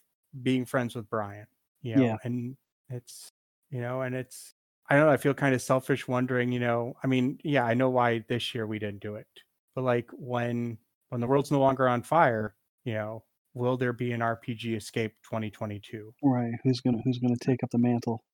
[0.43, 1.47] being friends with Brian.
[1.83, 2.17] You know, Yeah.
[2.25, 2.57] and
[2.91, 3.31] it's,
[3.71, 4.55] you know, and it's,
[4.91, 5.13] I don't know.
[5.13, 8.55] I feel kind of selfish wondering, you know, I mean, yeah, I know why this
[8.55, 9.27] year we didn't do it,
[9.75, 10.79] but like when
[11.11, 13.25] when the world's no longer on fire, you know,
[13.55, 16.13] will there be an RPG Escape 2022?
[16.23, 16.53] Right.
[16.65, 18.25] Who's gonna Who's gonna take up the mantle?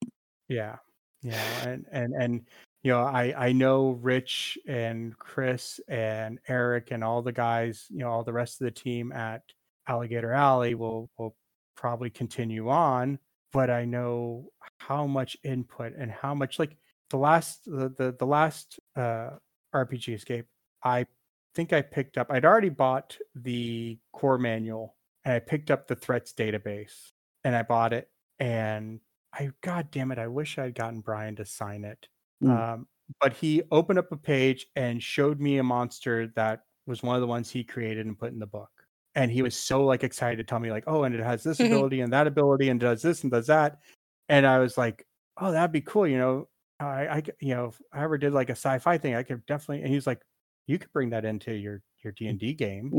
[0.49, 0.77] Yeah.
[1.23, 2.49] You know, and and and
[2.85, 8.01] you know, I I know Rich and Chris and Eric and all the guys, you
[8.01, 9.43] know, all the rest of the team at
[9.89, 11.35] Alligator Alley will will
[11.77, 13.19] probably continue on,
[13.53, 16.77] but I know how much input and how much like
[17.09, 19.31] the last the the, the last uh
[19.75, 20.47] RPG Escape,
[20.85, 21.07] I
[21.55, 24.95] think I picked up I'd already bought the core manual
[25.25, 27.13] and I picked up the threats database
[27.45, 29.01] and I bought it and
[29.33, 32.09] I god damn it, I wish I'd gotten Brian to sign it.
[32.45, 32.65] Mm.
[32.75, 32.89] Um,
[33.21, 37.21] but he opened up a page and showed me a monster that was one of
[37.21, 38.71] the ones he created and put in the book.
[39.15, 41.61] And he was so like excited to tell me like, oh, and it has this
[41.61, 41.63] Mhm.
[41.63, 43.81] ability and that ability and does this and does that.
[44.29, 46.07] And I was like, oh, that'd be cool.
[46.09, 46.49] You know,
[46.81, 49.85] I, I you know, if I ever did like a sci-fi thing, I could definitely.
[49.85, 50.23] And he's like,
[50.67, 52.97] you could bring that into your your D and D game.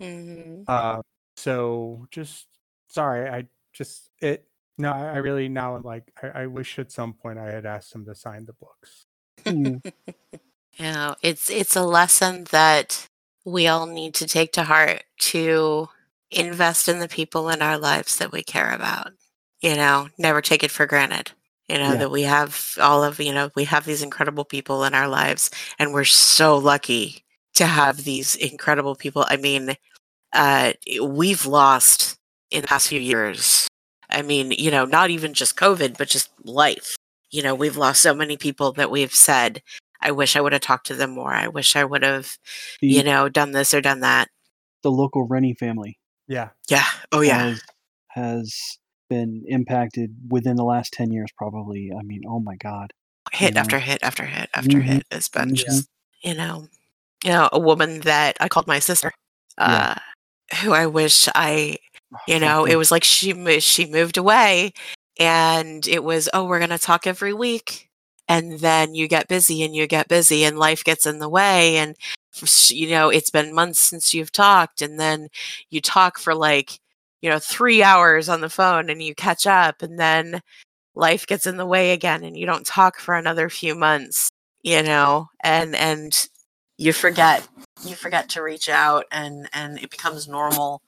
[0.00, 0.66] Mhm.
[0.66, 1.02] Uh,
[1.36, 2.48] so just
[2.88, 4.49] sorry, I just it.
[4.80, 7.66] No, I I really now I'm like, I, I wish at some point I had
[7.66, 9.06] asked him to sign the books.
[9.44, 9.82] Mm.
[10.78, 13.08] You know, it's it's a lesson that
[13.44, 15.88] we all need to take to heart to
[16.30, 19.12] invest in the people in our lives that we care about.
[19.60, 21.32] You know, never take it for granted.
[21.68, 21.98] You know, Yeah.
[21.98, 25.50] that we have all of, you know, we have these incredible people in our lives
[25.78, 29.24] and we're so lucky to have these incredible people.
[29.28, 29.76] I mean,
[30.32, 32.18] uh, we've lost
[32.50, 33.68] in the past few years.
[34.12, 36.96] I mean, you know, not even just COVID, but just life.
[37.30, 39.62] You know, we've lost so many people that we've said,
[40.00, 41.32] I wish I would have talked to them more.
[41.32, 42.36] I wish I would have,
[42.80, 44.28] The, you know, done this or done that.
[44.82, 46.50] the local Rennie family Yeah.
[46.68, 46.86] Yeah.
[47.12, 47.50] Oh, yeah.
[47.50, 47.62] has,
[48.08, 48.78] has
[49.10, 51.90] been impacted within the last 10 years, probably.
[51.98, 52.92] I mean, oh my God.
[53.32, 53.60] hit know.
[53.60, 54.82] after hit after hit after Mhm.
[54.82, 55.54] hit has been Mhm.
[55.54, 55.88] just
[56.24, 56.66] you know
[57.24, 59.12] you know a woman that i called my sister
[59.58, 59.94] uh
[60.62, 61.76] who i wish i
[62.26, 64.72] you know it was like she she moved away
[65.18, 67.88] and it was oh we're going to talk every week
[68.28, 71.76] and then you get busy and you get busy and life gets in the way
[71.76, 71.96] and
[72.68, 75.28] you know it's been months since you've talked and then
[75.70, 76.78] you talk for like
[77.22, 80.40] you know 3 hours on the phone and you catch up and then
[80.94, 84.30] life gets in the way again and you don't talk for another few months
[84.62, 86.28] you know and and
[86.78, 87.46] you forget
[87.84, 90.80] you forget to reach out and and it becomes normal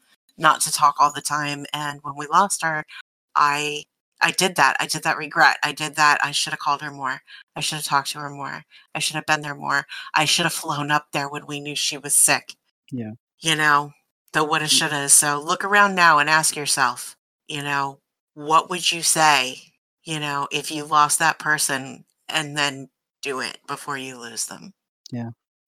[0.42, 2.84] not to talk all the time and when we lost her
[3.34, 3.84] i
[4.20, 6.90] i did that i did that regret i did that i should have called her
[6.90, 7.20] more
[7.56, 10.44] i should have talked to her more i should have been there more i should
[10.44, 12.54] have flown up there when we knew she was sick.
[12.90, 13.12] Yeah.
[13.40, 13.92] you know
[14.34, 14.70] the woulda mm.
[14.70, 15.08] shoulda.
[15.08, 17.16] So look around now and ask yourself
[17.48, 17.98] you know
[18.34, 19.56] what would you say
[20.04, 22.88] you know if you lost that person and then
[23.22, 24.72] do it before you lose them?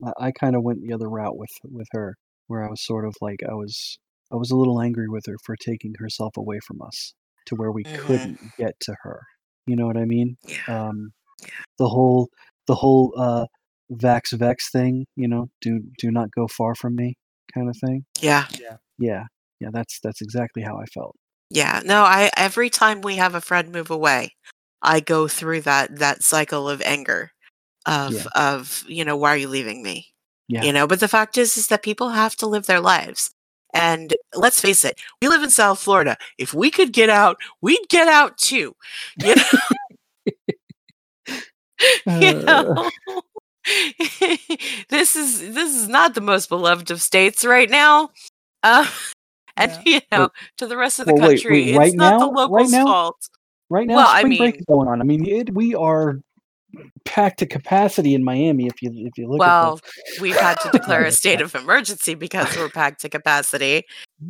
[0.04, 2.16] I, I kind of went the other route with with her,
[2.48, 3.98] where I was sort of like I was
[4.34, 7.14] I was a little angry with her for taking herself away from us
[7.46, 7.98] to where we Mhm.
[8.06, 9.20] couldn't get to her.
[9.66, 10.36] You know what I mean?
[10.42, 11.48] yeah Um, Yeah.
[11.78, 12.30] the whole
[12.66, 13.46] the whole uh,
[13.92, 15.06] vax vex thing.
[15.16, 17.16] You know, do do not go far from me,
[17.54, 18.04] kind of thing.
[18.20, 18.46] yeah
[18.98, 19.24] Yeah,
[19.60, 19.70] yeah.
[19.72, 21.16] That's that's exactly how I felt.
[21.50, 24.34] Yeah, no, I every time we have a friend move away,
[24.82, 27.32] I go through that that cycle of anger
[27.86, 28.24] of Yeah.
[28.34, 30.12] of, you know, why are you leaving me?
[30.48, 30.64] Yeah.
[30.64, 33.30] You know, but the fact is is that people have to live their lives.
[33.74, 36.16] And let's face it, we live in South Florida.
[36.38, 38.74] If we could get out, we'd get out too.
[39.22, 39.42] You know?
[42.20, 42.90] you Uh, know?
[44.90, 48.10] this is this is not the most beloved of states right now.
[48.62, 48.86] Uh,
[49.56, 52.18] and you know, to the rest of the well, wait, country, wait, it's right not
[52.20, 52.32] the now?
[52.32, 52.84] Right locals' now?
[52.84, 53.28] fault.
[53.70, 55.00] right now, Well, I spring break mean- is going on.
[55.00, 56.20] I mean, it, we are
[57.04, 58.66] packed to capacity in Miami.
[58.66, 61.40] If you if you look Well, at the, Well we've had to declare a state
[61.42, 63.84] of emergency because we're packed to capacity.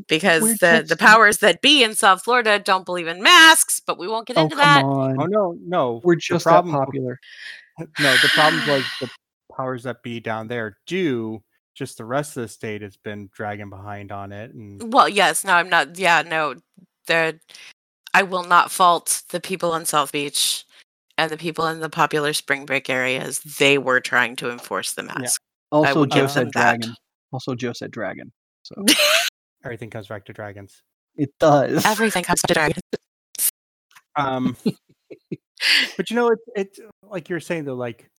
[0.09, 3.99] Because We're the, the powers that be in South Florida don't believe in masks, but
[3.99, 4.85] we won't get oh into come that.
[4.85, 6.01] on, Oh no, no.
[6.05, 7.19] we're the just that problem- popular.
[7.99, 9.11] No, the problem was the
[9.57, 11.43] powers that be down there do.
[11.75, 15.43] Just the rest of the state has been dragging behind on it, and Well, yes,
[15.45, 15.99] no, I'm not.
[15.99, 16.55] Yeah, no,
[17.09, 17.41] the
[18.15, 20.65] I will not fault the people in South Beach
[21.19, 23.41] and the people in the popular spring break areas.
[23.41, 25.41] They were trying to enforce the mask.
[25.71, 26.81] Also, will Joe give said them that.
[26.81, 26.95] dragon.
[27.33, 28.33] Also, Joe said dragon.
[28.63, 28.75] So
[29.65, 30.83] everything comes back to dragons.
[31.17, 31.85] it does.
[31.87, 32.83] Everything comes to dragons.
[34.17, 34.57] Um,
[35.97, 38.11] but you know, it it like you're saying though, like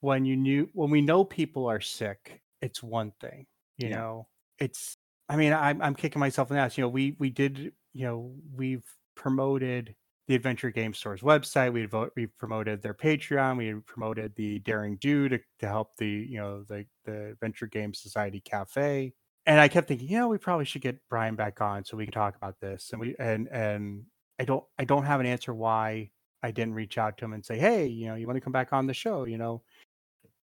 [0.00, 3.46] when you knew when we know people are sick, it's one thing.
[3.78, 3.96] You Yeah.
[3.96, 4.94] know, it's.
[5.28, 6.76] I mean, I'm I'm kicking myself in the ass.
[6.76, 7.72] You know, we we did.
[7.92, 9.94] You know, we've promoted
[10.26, 11.72] the Adventure Game Store's website.
[11.72, 11.86] We.
[12.16, 13.56] We promoted their Patreon.
[13.58, 17.92] We promoted the Daring Do to to help the you know the the Adventure Game
[17.94, 19.12] Society Cafe.
[19.46, 22.06] And I kept thinking, you know, we probably should get Brian back on so we
[22.06, 22.88] can talk about this.
[22.92, 24.04] And we and and
[24.38, 26.10] I don't I don't have an answer why
[26.42, 28.52] I didn't reach out to him and say, hey, you know, you want to come
[28.54, 29.26] back on the show?
[29.26, 29.62] You know,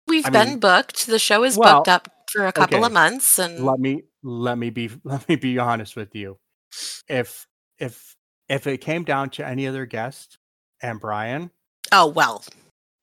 [0.08, 1.08] We've I been mean- booked.
[1.08, 2.86] The show is Well, booked up for a couple okay.
[2.86, 6.38] of months, and let me let me be let me be honest with you.
[7.08, 7.48] If
[7.80, 8.16] if
[8.52, 10.38] if it came down to any other guest
[10.82, 11.50] and Brian,
[11.94, 12.44] oh well.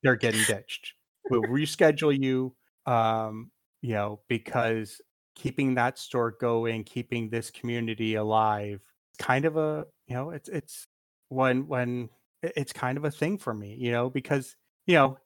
[0.02, 0.92] they're getting ditched.
[1.30, 2.54] We'll reschedule you.
[2.86, 5.00] Um, you know, because
[5.34, 8.80] keeping that store going, keeping this community alive,
[9.18, 10.86] kind of a you know, it's it's
[11.30, 12.10] when when
[12.42, 14.54] it's kind of a thing for me, you know, because
[14.86, 15.18] you know,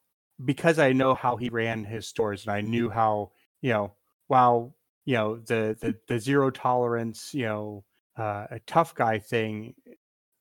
[0.43, 3.31] because I know how he ran his stores and I knew how,
[3.61, 3.93] you know,
[4.27, 4.73] while
[5.05, 7.83] you know the the the zero tolerance, you know,
[8.17, 9.73] uh, a tough guy thing,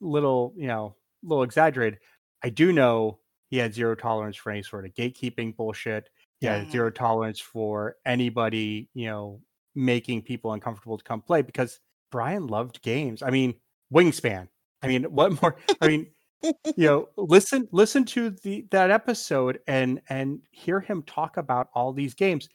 [0.03, 1.99] little you know, little exaggerated.
[2.43, 6.11] I do know he had zero tolerance for any sort of gatekeeping bullshit.
[6.41, 6.71] He had Mhm.
[6.73, 9.41] zero tolerance for anybody, you know,
[9.75, 11.81] making people uncomfortable to come play because
[12.11, 13.23] Brian loved games.
[13.23, 13.55] I mean,
[13.93, 14.49] Wingspan.
[14.83, 15.57] I mean, what more?
[15.81, 16.11] I mean,
[16.43, 21.93] you know, listen, listen to the that episode and and hear him talk about all
[21.93, 22.49] these games.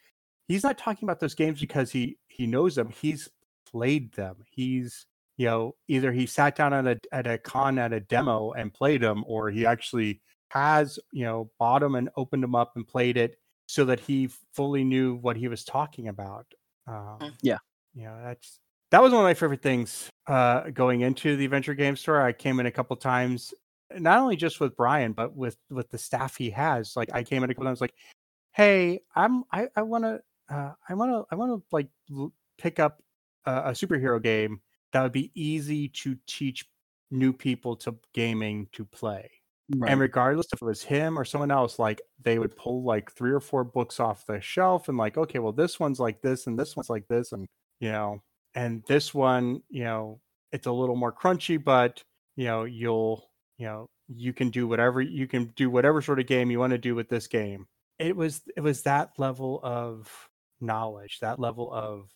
[0.47, 2.89] He's not talking about those games because he he knows them.
[2.89, 3.29] He's
[3.65, 4.43] played them.
[4.49, 5.05] He's
[5.37, 8.73] you know either he sat down at a at a con at a demo and
[8.73, 12.87] played them, or he actually has you know bought them and opened them up and
[12.87, 16.45] played it so that he fully knew what he was talking about.
[16.87, 17.33] Um, Mm.
[17.41, 17.57] Yeah.
[17.93, 18.59] you know that's
[18.91, 22.21] that was one of my favorite things uh, going into the adventure game store.
[22.21, 23.53] I came in a couple times,
[23.97, 26.95] not only just with Brian, but with with the staff he has.
[26.95, 27.93] Like I came in a couple times, like,
[28.53, 32.31] hey, I'm I I want to uh, I want to I want to like l-
[32.57, 33.01] pick up
[33.45, 34.61] a, a superhero game
[34.93, 36.65] that would be easy to teach
[37.11, 39.29] new people to gaming to play.
[39.75, 39.91] Right.
[39.91, 43.31] And regardless if it was him or someone else, like they would pull like three
[43.31, 46.57] or four books off the shelf and like, okay, well, this one's like this and
[46.57, 47.47] this one's like this, and
[47.81, 48.21] you know,
[48.55, 50.21] and this one, you know,
[50.53, 52.01] it's a little more crunchy, but
[52.37, 56.27] you know, you'll, you know, you can do whatever you can do whatever sort of
[56.27, 57.67] game you want to do with this game.
[57.99, 60.29] It was it was that level of
[60.61, 62.09] knowledge, that level of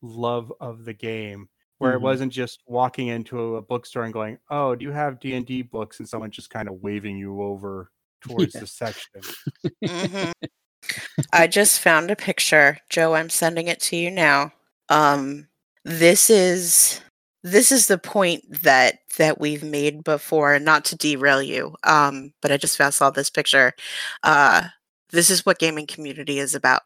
[0.00, 1.48] love of the game
[1.78, 1.96] where Mhm.
[1.96, 5.46] it wasn't just walking into a bookstore and going, "Oh, do you have D and
[5.46, 7.90] D books?" and someone just kind of waving you over
[8.22, 8.60] towards Yeah.
[8.60, 9.20] the section.
[9.84, 10.32] Mhm.
[11.32, 12.78] I just found a picture.
[12.90, 14.52] Joe, I'm sending it to you now.
[14.88, 15.48] Um
[15.84, 17.00] this is
[17.42, 21.74] this is the point that that we've made before, not to derail you.
[21.84, 23.72] Um, but I just found saw this picture.
[24.22, 24.68] Uh
[25.10, 26.82] this is what gaming community is about.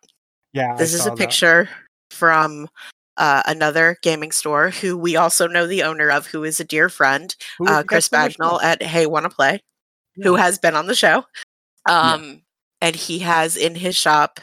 [0.53, 1.19] Yeah, I This is saw a that.
[1.19, 1.69] picture
[2.11, 2.69] from
[3.19, 6.89] uh, another gaming store who we also know the owner of, who is a dear
[6.89, 9.61] friend, uh, Chris Bagnall at Hey Wanna Play,
[10.23, 11.25] who has been on the show.
[11.87, 12.43] Um,
[12.81, 14.41] And he has in his shop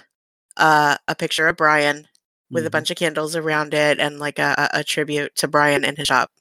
[0.57, 2.07] uh, a picture of Brian
[2.51, 2.71] with a Mhm.
[2.71, 6.07] bunch of candles around it and like a, a a tribute to Brian in his
[6.07, 6.31] shop.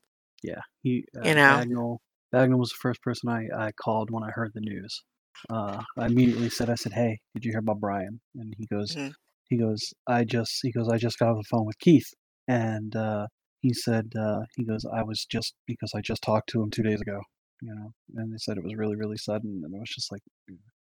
[0.42, 1.58] Yeah, he uh, You know?
[1.58, 1.98] Bagnall,
[2.32, 5.02] Bagnall was the first person I, I called when I heard the news.
[5.50, 8.94] Uh, I immediately said, I said, "Hey, did you hear about Brian?" And he goes,
[8.96, 9.14] Mhm.
[9.50, 12.08] he goes, I just, he goes, I just got off the phone with Keith,
[12.48, 13.26] and uh,
[13.60, 16.82] he said, uh, he goes, I was just because I just talked to him two
[16.82, 17.20] days ago,
[17.62, 20.20] you know, and they said it was really, really sudden, and it was just like,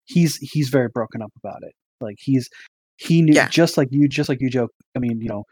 [0.07, 1.73] he's he's very broken up about it.
[2.01, 2.49] Like he's
[2.97, 3.49] he knew Yeah.
[3.49, 4.69] just like you, just like you, Joe.
[4.97, 5.45] I mean, you know,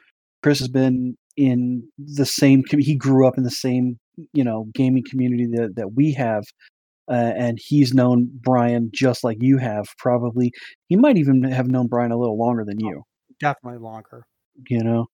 [0.43, 2.63] Chris has been in the same.
[2.71, 3.99] He grew up in the same,
[4.33, 6.45] you know, gaming community that that we have,
[7.11, 9.87] uh, and he's known Brian just like you have.
[9.99, 10.53] Probably,
[10.89, 13.03] he might even have known Brian a little longer than you.
[13.41, 14.25] definitely longer.
[14.69, 15.07] You know,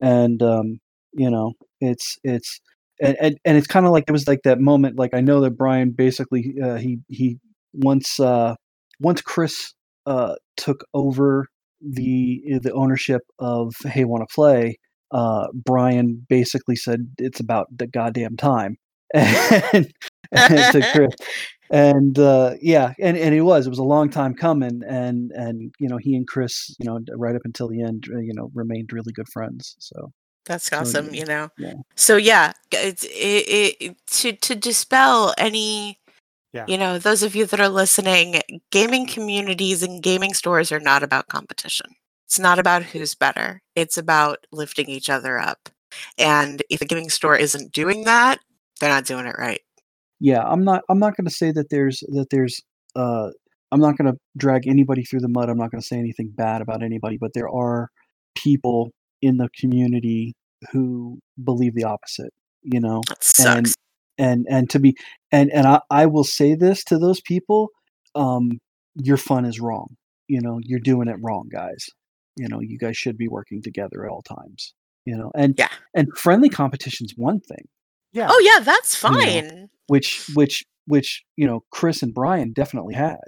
[0.00, 0.80] and um,
[1.12, 2.60] you know, it's it's.
[3.02, 5.40] And, and, and it's kind of like it was like that moment like i know
[5.40, 7.38] that brian basically uh, he he
[7.72, 8.54] once uh
[9.00, 9.72] once chris
[10.04, 11.46] uh took over
[11.80, 14.76] the the ownership of hey want to play
[15.12, 18.76] uh brian basically said it's about the goddamn time
[19.14, 19.90] and
[20.70, 21.14] to chris
[21.70, 25.74] and uh yeah and and it was it was a long time coming and and
[25.78, 28.50] you know he and chris you know right up until the end uh, you know
[28.54, 30.12] remained really good friends so
[30.46, 31.48] That's awesome, yeah, you know.
[31.58, 31.74] yeah.
[31.96, 35.98] So yeah, g- it's it, it, to to dispel any
[36.52, 36.66] Yeah.
[36.66, 41.02] you know, those of you that are listening, gaming communities and gaming stores are not
[41.02, 41.86] about competition.
[42.26, 43.62] It's not about who's better.
[43.76, 45.68] It's about lifting each other up.
[46.18, 48.38] And if a gaming store isn't doing that,
[48.80, 49.60] they're not doing it right.
[50.20, 52.60] Yeah i'm not i'm not going to say that there's that there's
[52.96, 53.28] uh
[53.72, 56.30] i'm not going to drag anybody through the mud i'm not going to say anything
[56.34, 57.88] bad about anybody but there are
[58.34, 58.90] people
[59.22, 60.34] in the community
[60.72, 63.74] who believe the opposite you know sucks.
[64.18, 64.94] and and to be
[65.32, 67.68] and and I, I will say this to those people
[68.14, 68.58] um
[68.96, 69.96] your fun is wrong
[70.28, 71.86] you know you're doing it wrong guys
[72.36, 74.74] you know you guys should be working together at all times
[75.06, 75.68] you know and Yeah.
[75.94, 77.66] and friendly competition's one thing
[78.12, 78.28] Yeah.
[78.30, 79.70] oh yeah, that's you know, fine.
[79.86, 83.18] which which which you know Chris and Brian definitely had.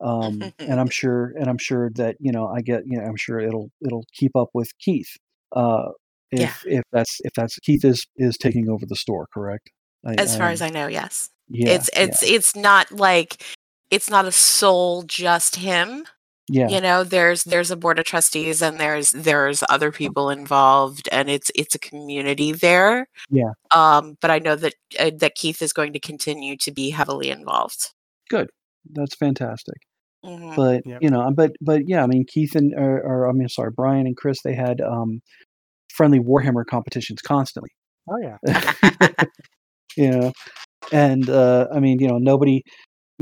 [0.00, 3.16] Um, and I'm sure and I'm sure that you know I get you know I'm
[3.16, 5.16] sure it'll it'll keep up with Keith.
[5.54, 5.90] Uh,
[6.30, 6.78] if Yeah.
[6.78, 9.70] if that's if that's Keith is is taking over the store, correct?
[10.04, 11.30] I, As far um, as I know, yes.
[11.48, 13.44] yeah, it's it's it's not like
[13.90, 16.04] it's not a sole just him.
[16.48, 20.30] Yeah, yeah, you know there's there's a board of trustees and there's there's other people
[20.30, 23.52] involved and it's it's a community there Yeah.
[23.70, 27.30] um but i know that uh, that keith is going to continue to be heavily
[27.30, 27.90] involved
[28.30, 28.48] Good.
[28.92, 29.76] that's fantastic.
[30.24, 30.54] Mhm.
[30.56, 31.02] But Yep.
[31.02, 34.06] you know, but but yeah, I mean Keith and or, or I mean sorry Brian
[34.06, 35.20] and Chris they had um
[35.94, 37.70] friendly Warhammer competitions constantly.
[38.10, 38.38] Oh yeah.
[39.96, 40.32] you know
[40.92, 42.62] and uh i mean you know nobody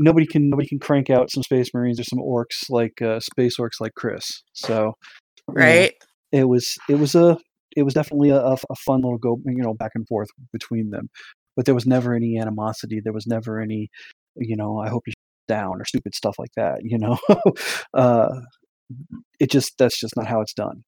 [0.01, 3.57] nobody can nobody can crank out some space marines or some orcs like uh space
[3.57, 4.75] orcs like chris so
[5.47, 5.93] you know, right
[6.31, 7.37] it was it was a
[7.77, 10.89] it was definitely a, a a fun little go you know back and forth between
[10.89, 11.09] them
[11.55, 13.89] but there was never any animosity there was never any
[14.37, 15.13] you know i hope you're
[15.47, 17.17] down or stupid stuff like that you know
[17.93, 18.29] uh
[19.39, 20.83] it just that's just not how it's done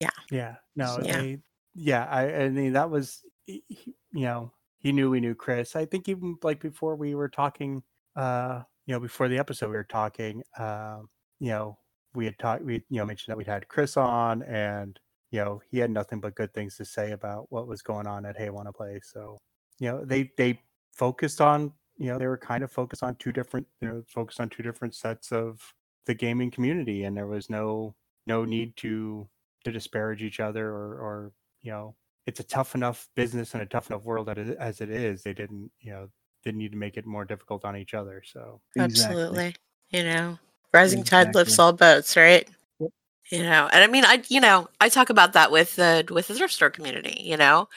[0.00, 0.10] Yeah.
[0.30, 0.54] Yeah.
[0.74, 0.86] No.
[0.86, 1.20] So- Yeah.
[1.22, 1.38] They,
[1.74, 2.04] yeah.
[2.04, 5.74] I, I mean, that was, he- he- you know, he knew we knew Chris.
[5.76, 7.82] I think even like before we were talking,
[8.16, 10.42] uh, you know, before the episode, we were talking.
[10.58, 11.08] Um,
[11.40, 11.78] you know,
[12.14, 12.64] we had talked.
[12.64, 14.98] We you know mentioned that we'd had Chris on, and
[15.30, 18.24] you know he had nothing but good things to say about what was going on
[18.26, 19.00] at Hey Wanna Play.
[19.02, 19.38] So
[19.78, 20.60] you know they they
[20.92, 24.40] focused on you know they were kind of focused on two different you know focused
[24.40, 25.60] on two different sets of
[26.06, 27.94] the gaming community, and there was no
[28.26, 29.28] no need to
[29.64, 31.94] to disparage each other or or you know
[32.26, 35.22] it's a tough enough business and a tough enough world as it is.
[35.22, 36.08] They didn't you know
[36.46, 38.22] didn't need to make it more difficult on each other.
[38.24, 39.20] So Exactly.
[39.20, 39.56] Absolutely.
[39.90, 40.38] You know,
[40.72, 42.48] rising tide lifts all boats, right?
[42.78, 42.90] Yep.
[43.30, 46.28] You know, and I mean, I you know, I talk about that with the with
[46.28, 47.20] the thrift store community.
[47.20, 47.68] You know,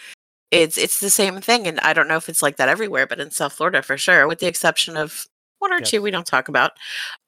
[0.51, 3.19] it's it's the same thing, and I don't know if it's like that everywhere, but
[3.19, 5.25] in South Florida for sure, with the exception of
[5.57, 6.71] one or two we don't talk about.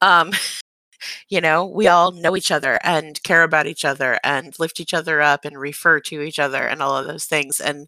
[0.01, 0.31] Um,
[1.29, 4.93] you know, we all know each other and care about each other and lift each
[4.93, 7.59] other up and refer to each other and all of those things.
[7.59, 7.87] And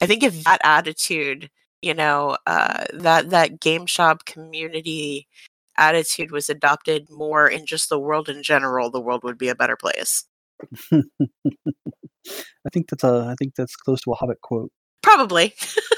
[0.00, 1.50] I think if that attitude,
[1.84, 5.28] you know, uh, that that game shop community
[5.76, 9.54] attitude was adopted more in just the world in general, the world would be a
[9.54, 10.24] better place.
[10.92, 13.28] I think that's a.
[13.30, 14.72] I think that's close to a Hobbit quote.
[15.02, 15.54] Probably.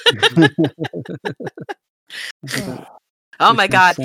[0.06, 0.50] I think
[2.52, 2.86] that
[3.38, 3.96] Oh my god,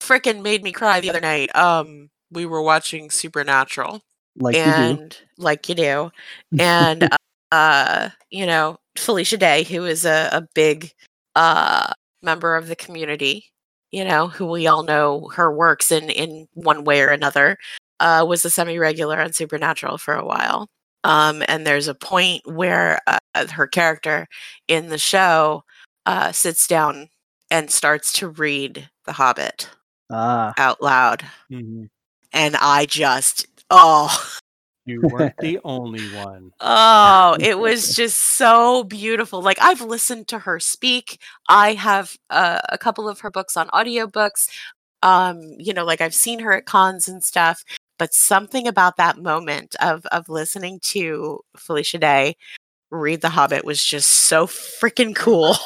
[0.00, 1.54] freaking made me cry the other night.
[1.54, 4.02] Um, we were watching Supernatural.
[4.36, 6.10] Like and like you do
[6.58, 7.08] and
[7.54, 10.90] uh, you know felicia day who is a, a big
[11.36, 11.92] uh
[12.22, 13.44] member of the community
[13.90, 17.56] you know who we all know her works in in one way or another
[18.00, 20.68] uh was a semi-regular on supernatural for a while
[21.04, 23.18] um and there's a point where uh,
[23.50, 24.26] her character
[24.68, 25.62] in the show
[26.06, 27.08] uh sits down
[27.50, 29.68] and starts to read the hobbit.
[30.10, 31.88] Ah, out loud Mhm.
[32.32, 34.08] and i just oh
[34.84, 36.52] you weren't the only one.
[36.60, 39.42] Oh, it was just so beautiful.
[39.42, 41.20] Like I've listened to her speak.
[41.48, 44.48] I have uh, a couple of her books on audiobooks.
[45.02, 47.62] Um, you know, like I've seen her at cons and stuff,
[47.98, 52.36] but something about that moment of of listening to Felicia Day
[52.90, 55.56] read The Hobbit was just so freaking cool.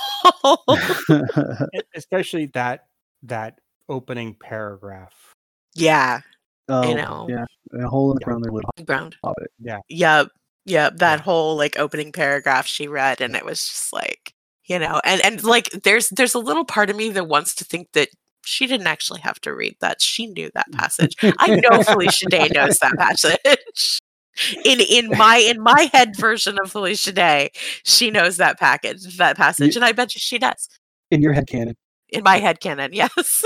[1.95, 2.87] Especially that
[3.23, 3.59] that
[3.89, 5.14] opening paragraph.
[5.75, 6.21] yeah,
[6.69, 7.27] oh, you know.
[7.29, 7.45] yeah,
[7.81, 8.25] a hole in the Yeah.
[8.25, 9.16] ground there would ground.
[9.25, 9.51] Hobbit.
[9.89, 10.29] Yep.
[10.66, 10.97] Yep.
[10.99, 11.23] That Yeah.
[11.23, 14.33] whole like opening paragraph she read and it was just like,
[14.64, 17.64] you know, and and like there's there's a little part of me that wants to
[17.64, 18.09] think that
[18.45, 20.01] she didn't actually have to read that.
[20.01, 21.14] She knew that passage.
[21.23, 24.01] I know Felicia Day knows that passage.
[24.64, 27.51] In in my in my head version of Felicia Day,
[27.83, 30.69] she knows that package, that passage, and I bet you she does.
[31.11, 31.75] In your head canon.
[32.11, 33.43] In my head canon, yes.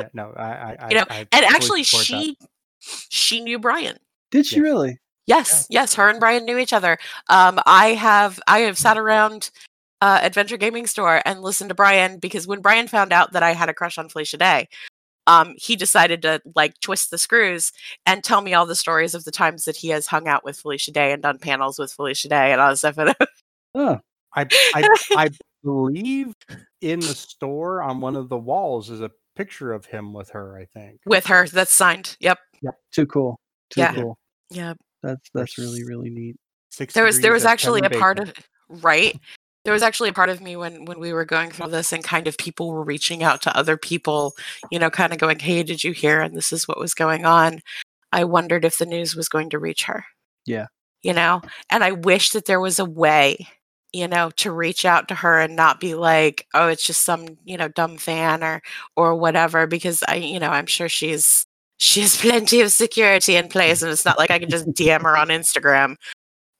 [0.00, 2.22] Yeah, no, I, I, I You know, I and actually support that.
[2.22, 2.38] she
[3.08, 3.98] she knew Brian.
[4.30, 4.62] Did she Yeah.
[4.62, 4.98] really?
[5.26, 6.98] Yes, yes, her and Brian knew each other.
[7.28, 9.50] Um, I have I have sat around
[10.00, 13.52] uh, Adventure Gaming Store and listened to Brian because when Brian found out that I
[13.52, 14.68] had a crush on Felicia Day,
[15.26, 17.72] um, he decided to like twist the screws
[18.06, 20.58] and tell me all the stories of the times that he has hung out with
[20.58, 22.98] Felicia Day and done panels with Felicia Day and all this stuff.
[22.98, 23.14] And
[23.72, 24.00] Oh,
[24.34, 25.30] I, I, I
[25.62, 26.34] believe
[26.80, 30.58] in the store on one of the walls is a picture of him with her.
[30.58, 31.00] I think.
[31.06, 32.16] with her, that's signed.
[32.20, 32.70] Yep, Yeah.
[32.92, 33.38] too cool.
[33.70, 33.94] Too Yeah.
[33.94, 34.18] cool.
[34.50, 34.76] yep.
[35.02, 36.36] That's that's really really neat.
[36.70, 38.32] Six there was there was of actually a part Bacon.
[38.68, 39.18] of right
[39.64, 42.04] there was actually a part of me when when we were going through this and
[42.04, 44.34] kind of people were reaching out to other people
[44.70, 47.24] you know kind of going hey did you hear and this is what was going
[47.26, 47.60] on
[48.12, 50.04] i wondered if the news was going to reach her
[50.46, 50.66] Yeah.
[51.02, 53.48] you know and i wish that there was a way
[53.92, 57.26] you know to reach out to her and not be like oh it's just some
[57.44, 58.62] you know dumb fan or
[58.96, 61.46] or whatever because i you know i'm sure she's
[61.78, 65.02] she has plenty of security in place and it's not like i can just dm
[65.02, 65.96] her on instagram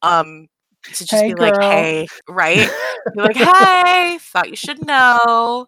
[0.02, 0.46] um
[0.84, 2.70] to just Hey, be like hey right?
[3.14, 5.66] Be like hey thought you should know.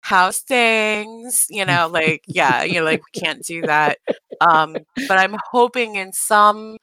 [0.00, 1.46] How's things?
[1.48, 3.98] You know like yeah you know like we can't do that.
[4.40, 4.76] Um
[5.08, 6.76] but i'm hoping in some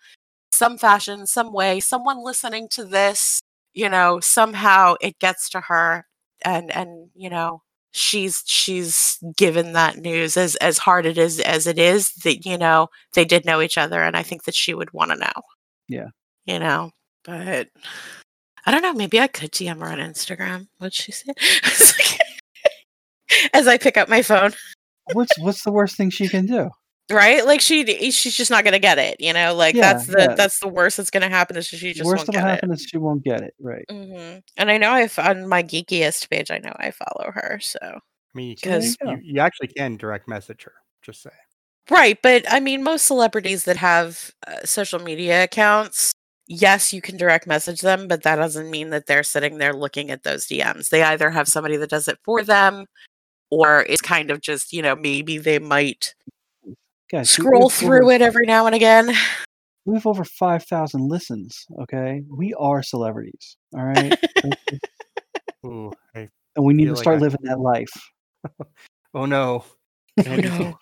[0.52, 3.40] some fashion some way someone listening to this
[3.80, 6.06] you know somehow it gets to her
[6.44, 7.62] and and you know
[7.92, 12.58] she's she's given that news as as hard it is as it is that you
[12.58, 15.42] know they did know each other and i think that she would want to know
[15.88, 16.10] Yeah.
[16.46, 16.92] you know
[17.24, 17.70] but
[18.66, 21.32] i don't know maybe i could dm her on instagram what'd she say
[23.54, 24.52] as i pick up my phone
[25.14, 26.70] what's what's the worst thing she can do?
[27.12, 30.18] Right like she she's just not gonna get it you know like Yeah, that's the
[30.20, 30.36] yeah.
[30.36, 32.98] that's the worst that's gonna happen is she just worst won't that'll happen is she
[32.98, 33.54] won't get it.
[33.60, 33.86] Right.
[33.90, 37.60] it hmm and i know if on my geekiest page i know i follow her
[37.62, 37.80] so
[38.34, 40.74] I mean, you, So there can, you you, you actually can direct message her.
[41.02, 41.32] Just say.
[41.90, 46.12] Right, but I mean, most celebrities that have uh, social media accounts,
[46.48, 50.12] yes, you can direct message them, but that doesn't mean that they're sitting there looking
[50.12, 50.90] at those DMs.
[50.90, 52.86] They either have somebody that does it for them,
[53.50, 56.14] or it's kind of just you know maybe they might
[57.12, 59.12] Guys, scroll we've through over, it every now and again.
[59.86, 61.66] We have over five thousand listens.
[61.82, 63.58] Okay, we are celebrities.
[63.76, 64.16] All right,
[65.66, 67.90] Ooh, and we need Feel to like start I- living that life.
[69.14, 69.66] oh no.
[70.26, 70.78] Andy's, no.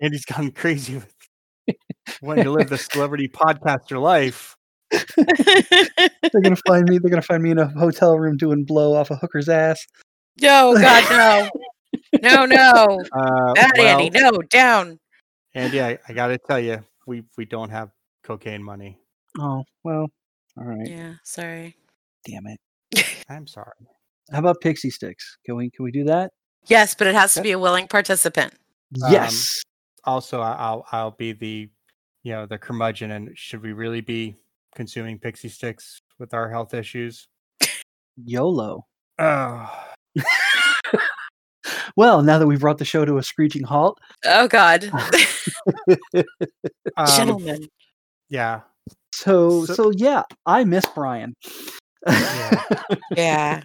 [0.00, 1.76] Andy's gone crazy with
[2.22, 4.56] wanting to live the celebrity podcaster life.
[4.90, 6.98] They're gonna find me.
[6.98, 9.86] They're gonna find me in a hotel room doing blow off a hooker's ass.
[10.40, 11.50] no, God,
[12.22, 14.98] no, no, no, Uh, bad well, Andy, no, down.
[15.58, 17.90] Andy, I, I got to tell you, we we don't have
[18.22, 18.98] cocaine money.
[19.40, 20.06] Oh well,
[20.56, 20.86] all right.
[20.88, 21.74] Yeah, sorry.
[22.24, 23.04] Damn it.
[23.28, 23.72] I'm sorry.
[24.30, 25.36] How about pixie sticks?
[25.44, 26.30] Can we can we do that?
[26.66, 28.54] Yes, but it has to be a willing participant.
[29.02, 29.60] Um, Yes.
[30.04, 31.68] Also, I- I'll I'll be the
[32.22, 33.10] you know the curmudgeon.
[33.10, 34.36] And should we really be
[34.76, 37.26] consuming pixie sticks with our health issues?
[38.24, 38.86] YOLO.
[39.18, 39.84] Oh,
[41.98, 44.84] Well, now that we've brought the show to a screeching halt, Oh God,
[46.96, 47.66] um, gentlemen.
[48.28, 48.60] Yeah,
[49.12, 51.34] so So- so yeah, I miss Brian.
[52.06, 52.62] Yeah.
[53.16, 53.62] Yeah.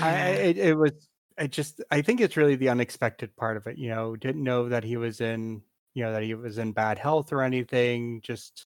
[0.00, 0.92] I, I it, it was
[1.38, 3.76] I just I think it's really the unexpected part of it.
[3.76, 5.60] You know, didn't know that he was in
[5.92, 8.22] you know that he was in bad health or anything.
[8.22, 8.64] Just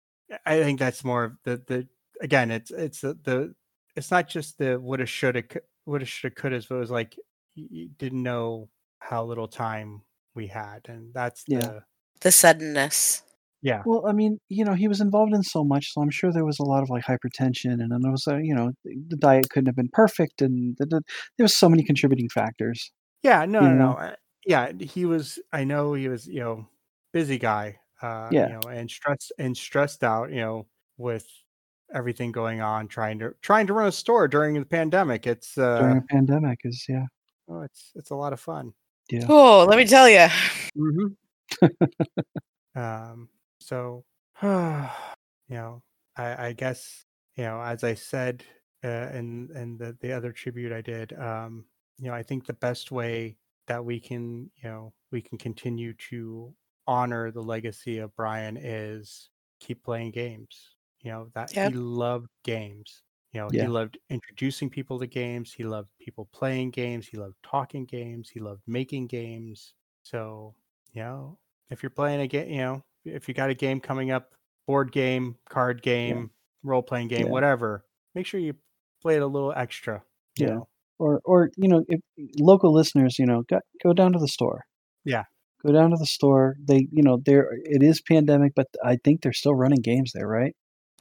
[0.45, 1.87] I think that's more of the the
[2.21, 3.55] again it's it's the, the
[3.95, 7.15] it's not just the woulda shoulda cou- woulda shoulda coulda, but it was like
[7.55, 8.67] you you didn't know
[8.99, 10.03] how little time
[10.35, 11.71] we had, and that's Yeah.
[11.71, 11.83] the
[12.21, 13.23] the suddenness.
[13.61, 16.31] yeah Well, I mean, you know, he was involved in so much, so I'm sure
[16.31, 18.95] there was a lot of like hypertension, and then there was, uh, you know, the
[19.09, 21.01] the diet couldn't have been perfect, and the, the,
[21.37, 22.91] there was so many contributing factors.
[23.23, 23.97] yeah no no no know?
[23.97, 26.67] uh, yeah he was I know he was you know
[27.13, 28.45] busy guy uh Yeah.
[28.45, 31.27] you know and stressed and stressed out you know with
[31.93, 35.77] everything going on trying to trying to run a store during the pandemic it's uh
[35.77, 37.07] During a pandemic, is yeah,
[37.47, 38.73] oh, it's it's a lot of fun
[39.09, 39.25] yeah.
[39.27, 40.27] Oh, let me tell you.
[42.75, 43.27] um
[43.59, 44.03] so
[44.43, 44.49] you
[45.49, 45.81] know
[46.15, 47.05] i i guess
[47.35, 48.43] you know as i said
[48.83, 51.65] uh in in the the other tribute i did um
[51.97, 53.35] you know i think the best way
[53.67, 56.53] that we can you know we can continue to
[56.87, 59.29] honor the legacy of brian is
[59.59, 61.71] keep playing games you know that Yep.
[61.71, 63.01] he loved games
[63.33, 63.63] you know Yeah.
[63.63, 68.29] he loved introducing people to games he loved people playing games he loved talking games
[68.29, 69.73] he loved making games
[70.03, 70.55] so
[70.93, 71.37] you know
[71.69, 74.33] if you're playing a game, you know, if you got a game coming up,
[74.65, 76.31] board game, card game,
[76.63, 77.31] role playing game, Yeah.
[77.31, 78.55] whatever, make sure you
[79.01, 80.03] play it a little extra.
[80.37, 80.49] You Yeah.
[80.49, 80.67] know?
[80.97, 82.01] Or or you know, if
[82.39, 84.65] local listeners, you know, go, go down to the store.
[85.05, 85.25] Yeah.
[85.65, 86.55] Go down to the store.
[86.63, 90.27] They, you know, there it is pandemic, but I think they're still running games there,
[90.27, 90.55] right?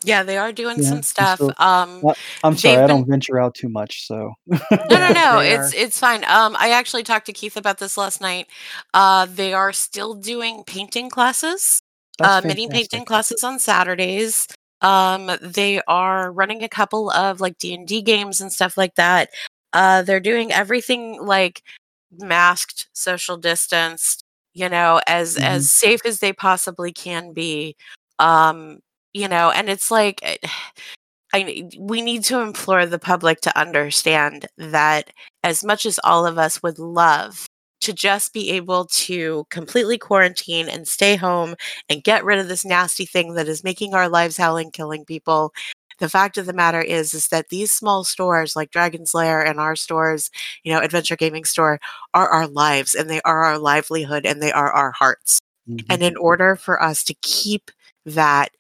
[0.05, 1.41] Yeah, they are doing Yeah, some stuff.
[1.59, 2.03] Um,
[2.45, 4.35] I'm sorry, They've I don't venture out too much, so.
[4.47, 5.39] no, no, no.
[5.41, 5.77] It's are.
[5.77, 6.25] it's fine.
[6.25, 8.47] Um, I actually talked to Keith about this last night.
[8.95, 11.81] Uh, they are still doing painting classes.
[12.19, 14.47] That's uh, mini painting classes on Saturdays.
[14.81, 18.95] Um, they are running a couple of like D and D games and stuff like
[18.95, 19.31] that.
[19.73, 21.63] Uh, they're doing everything like
[22.13, 24.25] masked, social distanced,
[24.55, 25.43] you know, as Mhm.
[25.43, 27.77] as safe as they possibly can be.
[28.21, 28.79] Um,
[29.15, 30.37] you know, and it's like eh,
[31.35, 35.11] I we need to implore the public to understand that
[35.45, 37.47] as much as all of us would love
[37.83, 41.55] to just be able to completely quarantine and stay home
[41.89, 45.05] and get rid of this nasty thing that is making our lives hell and killing
[45.05, 45.53] people.
[46.01, 49.61] The fact of the matter is, is that these small stores like Dragon's Lair and
[49.61, 50.31] our stores,
[50.65, 51.81] you know, Adventure Gaming Store,
[52.15, 55.41] are our lives and they are our livelihood and they are our hearts.
[55.69, 55.85] Mhm.
[55.91, 57.71] And in order for us to keep
[58.07, 58.51] that,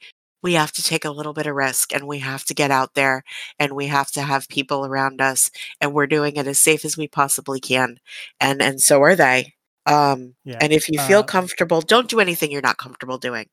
[0.42, 2.94] we have to take a little bit of risk and we have to get out
[2.94, 3.24] there
[3.58, 6.96] and we have to have people around us and we're doing it as safe as
[6.96, 7.98] we possibly can.
[8.40, 9.54] And and so are they.
[9.86, 10.58] Um Yeah.
[10.60, 13.48] and if you feel Uh, comfortable, don't do anything you're not comfortable doing.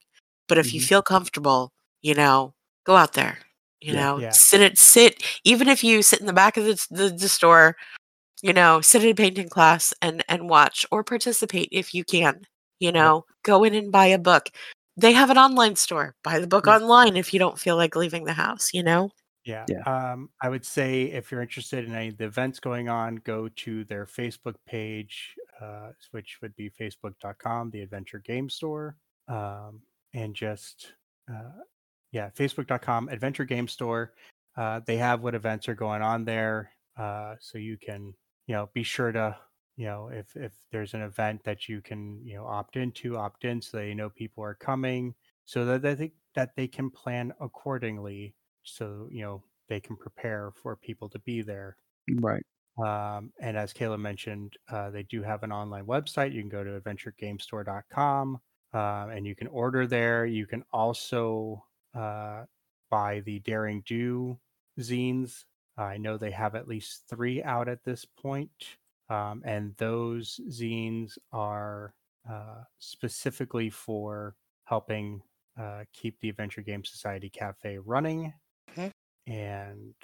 [0.47, 0.87] But if you Mhm.
[0.87, 1.71] feel comfortable,
[2.01, 2.53] you know,
[2.85, 3.39] go out there.
[3.81, 3.99] You Yeah.
[4.01, 4.31] know, Yeah.
[4.31, 7.75] sit it sit even if you sit in the back of the, the the store,
[8.41, 12.45] you know, sit in a painting class and and watch or participate if you can.
[12.79, 14.49] You know, go in and buy a book.
[14.97, 16.15] They have an online store.
[16.23, 16.77] Buy the book Yeah.
[16.77, 19.11] online if you don't feel like leaving the house, you know?
[19.43, 19.65] Yeah.
[19.69, 19.81] Yeah.
[19.83, 23.47] Um, I would say if you're interested in any of the events going on, go
[23.49, 29.81] to their Facebook page, uh, which would be facebook.com, the Adventure Game Store, um,
[30.13, 30.93] and just,
[31.31, 31.61] uh,
[32.11, 34.13] yeah, facebook.com, Adventure Game Store.
[34.57, 36.71] Uh, they have what events are going on there.
[36.97, 38.13] Uh, so you can,
[38.47, 39.37] you know, be sure to,
[39.77, 43.45] you know, if, if there's an event that you can, you know, opt into, opt
[43.45, 45.13] in so they know people are coming
[45.45, 50.51] so that they think that they can plan accordingly so you know they can prepare
[50.51, 51.77] for people to be there
[52.13, 52.43] Right.
[52.77, 56.33] Um, and as Kaila mentioned, uh, they do have an online website.
[56.33, 58.39] You can go to adventuregamestore.com
[58.73, 60.25] uh, and you can order there.
[60.25, 61.63] You can also
[61.93, 62.43] uh,
[62.89, 64.39] buy the Daring Do
[64.79, 65.45] zines.
[65.77, 68.77] I know they have at least three out at this point.
[69.09, 71.93] Um, and those zines are
[72.29, 74.35] uh, specifically for
[74.65, 75.21] helping
[75.59, 78.33] uh, keep the Adventure Game Society Cafe running.
[78.75, 78.91] Mhm.
[79.27, 79.95] And,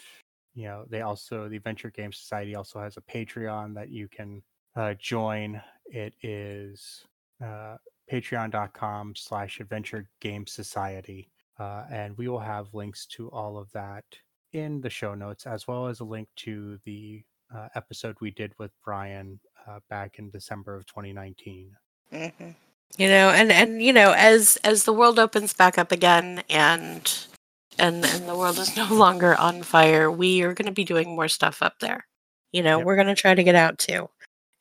[0.53, 4.43] you know, they also, the Adventure Game Society also has a Patreon that you can
[4.75, 5.61] uh, join.
[5.85, 7.05] It is
[7.43, 7.77] uh,
[8.09, 11.31] patreon.com slash adventure game society.
[11.59, 14.05] Uh, and we will have links to all of that
[14.53, 17.23] in the show notes, as well as a link to the
[17.55, 21.71] uh, episode we did with Brian uh, back in December of 2019.
[22.11, 22.27] hmm
[22.97, 27.03] You know, and and you know, as as the world opens back up again, and
[27.79, 31.15] and and the world is no longer on fire, we are going to be doing
[31.15, 32.05] more stuff up there.
[32.51, 32.85] You know, Yep.
[32.85, 34.09] we're going to try to get out too,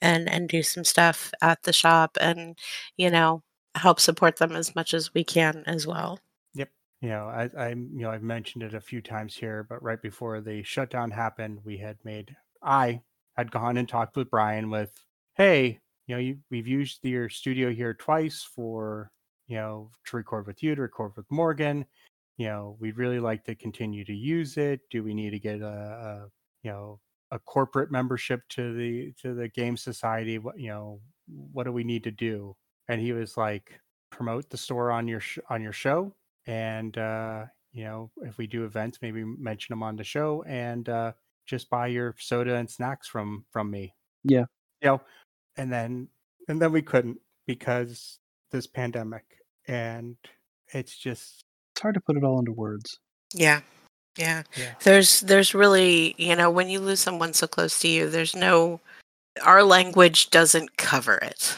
[0.01, 2.57] and and do some stuff at the shop, and
[2.97, 3.43] you know,
[3.75, 6.19] help support them as much as we can as well.
[6.55, 6.71] Yep.
[7.03, 10.01] You know, I, I, you know, I've mentioned it a few times here, but right
[10.03, 13.03] before the shutdown happened, we had made, I
[13.37, 14.93] had gone and talked with Brian with,
[15.37, 19.11] hey, you know, you, we've used your studio here twice for,
[19.47, 21.85] you know, to record with you, to record with Morgan.
[22.37, 24.81] You know, we'd really like to continue to use it.
[24.91, 26.27] Do we need to get a, a
[26.63, 27.01] you know,
[27.31, 30.39] a corporate membership to the to the game society?
[30.39, 31.01] What you know,
[31.53, 32.57] what do we need to do?
[32.89, 33.79] And he was like,
[34.11, 36.15] promote the store on your sh- on your show
[36.47, 40.89] and uh, you know if we do events maybe mention them on the show and
[40.89, 41.13] uh,
[41.47, 44.45] just buy your soda and snacks from from me Yeah.
[44.83, 45.01] you know
[45.57, 46.09] and then
[46.49, 48.19] and then we couldn't because
[48.51, 49.25] this pandemic
[49.67, 50.17] and
[50.73, 52.99] it's just It's hard to put it all into words.
[53.35, 53.61] Yeah,
[54.17, 54.43] yeah.
[54.57, 58.35] yeah There's there's really you know when you lose someone so close to you, there's
[58.37, 58.81] no
[59.43, 61.57] our language doesn't cover it.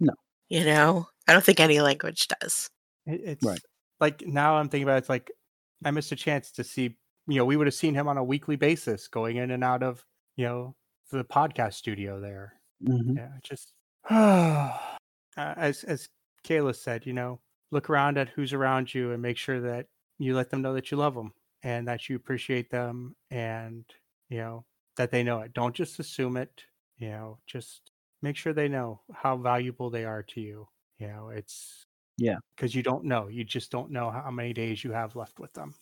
[0.00, 0.12] No.
[0.48, 2.68] You know, I don't think any language does.
[3.06, 3.60] it, it's Right.
[4.00, 5.30] like now i'm thinking about it, it's like
[5.84, 6.96] i missed a chance to see
[7.28, 9.82] you know we would have seen him on a weekly basis going in and out
[9.82, 10.04] of
[10.36, 10.74] you know
[11.10, 12.54] the podcast studio there.
[12.86, 13.74] Hmm yeah just
[14.10, 14.70] uh,
[15.36, 16.08] as as
[16.44, 19.86] kaila said you know look around at who's around you and make sure that
[20.18, 23.84] you let them know that you love them and that you appreciate them and
[24.30, 24.64] you know
[24.96, 25.52] that they know it.
[25.52, 26.62] Don't just assume it
[26.98, 27.90] you know just
[28.22, 30.68] make sure they know how valuable they are to you.
[30.98, 31.84] You know it's
[32.16, 32.38] Yeah.
[32.56, 33.28] because you don't know.
[33.28, 35.74] You just don't know how many days you have left with them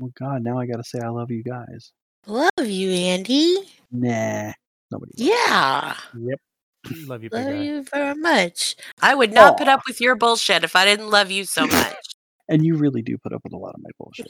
[0.00, 1.92] Well, God, now I got to say I love you guys.
[2.26, 3.56] Love you, Andy.
[3.92, 4.52] Nah,
[4.90, 5.12] nobody.
[5.12, 5.28] loves me.
[5.28, 5.94] Yeah.
[6.18, 6.38] yep
[7.06, 7.60] love you big Love guy.
[7.62, 8.74] you very much.
[9.02, 11.94] I would not put up with your bullshit if I didn't love you so much.
[12.48, 14.26] And you really do put up with a lot of my bullshit.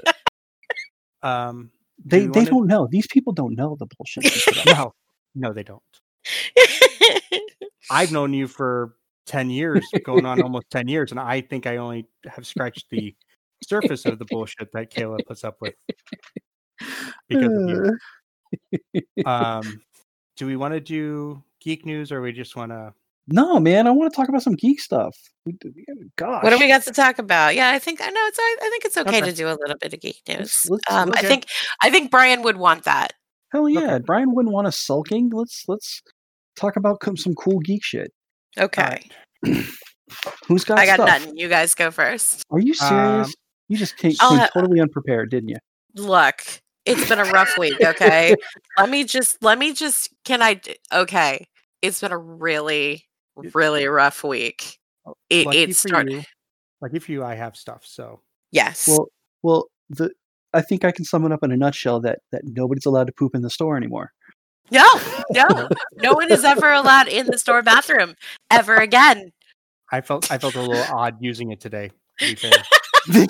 [1.23, 1.71] um
[2.05, 2.89] they we they wanna- don't know.
[2.91, 4.25] These people don't know the bullshit.
[4.25, 4.95] you put up.
[5.35, 5.83] no no they don't
[7.91, 8.95] I've known you for
[9.27, 13.15] 10 years, going on almost 10 years, and I think I only have scratched the
[13.67, 15.75] surface of the bullshit that Kaila puts up with
[17.29, 17.99] because of
[18.73, 19.25] you.
[19.27, 19.83] Um,
[20.37, 22.93] do we want to do geek news or we just want to?
[23.29, 25.17] No, man, I want to talk about some geek stuff.
[25.47, 25.85] We- we-
[26.17, 27.55] Gosh, what do we got to talk about?
[27.55, 28.39] Yeah, I think I know it's.
[28.41, 29.31] I, I think it's okay, Okay.
[29.31, 30.39] to do a little bit of geek news.
[30.39, 31.47] Let's- let's- um, I think
[31.83, 33.13] I think Brian would want that.
[33.53, 34.05] Hell yeah, Okay.
[34.07, 35.31] Brian wouldn't want us sulking.
[35.31, 36.03] Let's let's
[36.57, 38.13] talk about co- some cool geek shit.
[38.59, 39.09] Okay,
[40.49, 41.09] Who's got I got stuff?
[41.09, 41.37] nothing.
[41.37, 42.43] You guys go first.
[42.51, 43.29] Are you serious?
[43.29, 43.33] Um,
[43.71, 45.57] you just came, came ha- totally unprepared, didn't you?
[45.95, 46.43] Look,
[46.85, 47.81] it's been a rough week.
[47.81, 48.35] Okay,
[48.77, 50.13] let me just let me just.
[50.25, 50.61] Can I?
[50.93, 51.47] Okay,
[51.81, 53.07] it's been a really
[53.55, 54.79] really rough week.
[55.07, 56.13] Oh, it lucky it for started.
[56.13, 56.23] you,
[56.83, 57.83] lucky for you, I have stuff.
[57.87, 58.21] So
[58.53, 58.89] Yes.
[58.89, 59.09] Well,
[59.43, 60.11] well, the
[60.53, 63.13] I think I can sum it up in a nutshell that that nobody's allowed to
[63.13, 64.13] poop in the store anymore.
[64.71, 64.87] no,
[65.31, 68.15] no, no one is ever allowed in the store bathroom
[68.51, 69.33] ever again.
[69.93, 71.91] I felt I felt a little odd using it today.
[72.19, 72.53] To be fair.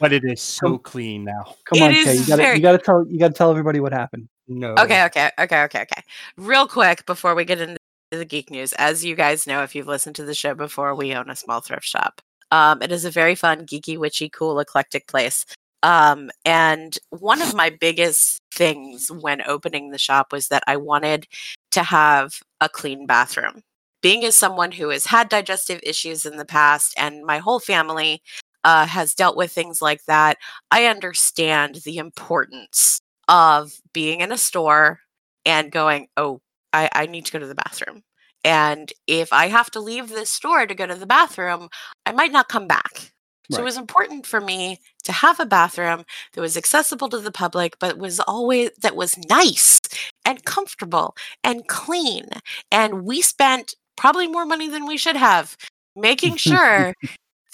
[0.00, 1.54] but it is so clean now.
[1.64, 3.34] Come It on, Kay, you got to very- you got to tell you got to
[3.34, 4.28] tell everybody what happened.
[4.48, 4.74] No.
[4.78, 6.02] Okay, okay, okay, okay, okay.
[6.36, 7.78] Real quick before we get into
[8.12, 11.14] the geek news, as you guys know, if you've listened to the show before, we
[11.14, 12.20] own a small thrift shop.
[12.52, 15.44] Um, it is a very fun, geeky, witchy, cool, eclectic place.
[15.82, 21.26] Um, and one of my biggest things when opening the shop was that I wanted
[21.72, 23.62] to have a clean bathroom.
[24.00, 28.22] Being as someone who has had digestive issues in the past, and my whole family
[28.66, 30.38] uh, has dealt with things like that,
[30.72, 34.98] I understand the importance of being in a store
[35.44, 36.40] and going, oh,
[36.72, 38.02] I, I need to go to the bathroom.
[38.42, 41.68] And if I have to leave this store to go to the bathroom,
[42.04, 43.12] I might not come back.
[43.52, 46.02] So it was important for me to have a bathroom
[46.32, 49.80] that was accessible to the public, but was always that was nice
[50.24, 51.14] and comfortable
[51.44, 52.24] and clean.
[52.72, 55.56] And we spent probably more money than we should have
[55.94, 56.92] making sure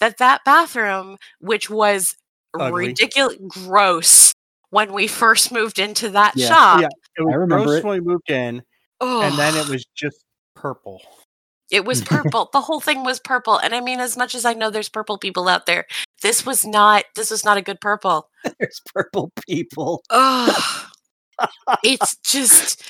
[0.01, 2.15] that that bathroom, which was
[2.55, 2.89] Ugly.
[2.89, 4.33] ridiculous, gross
[4.71, 6.49] when we first moved into that Yeah.
[6.49, 6.81] shop.
[6.81, 6.89] Yeah,
[7.19, 7.85] it was I remember gross it.
[7.85, 8.63] when we moved in,
[9.01, 10.25] and then it was just
[10.55, 11.01] purple.
[11.71, 12.51] It was purple.
[12.53, 13.59] the whole thing was purple.
[13.59, 15.87] And I mean, as much as I know there's purple people out there,
[16.21, 18.29] this was not this was not a good purple.
[18.59, 20.03] There's purple people.
[20.11, 20.63] Ugh.
[21.83, 22.83] it's just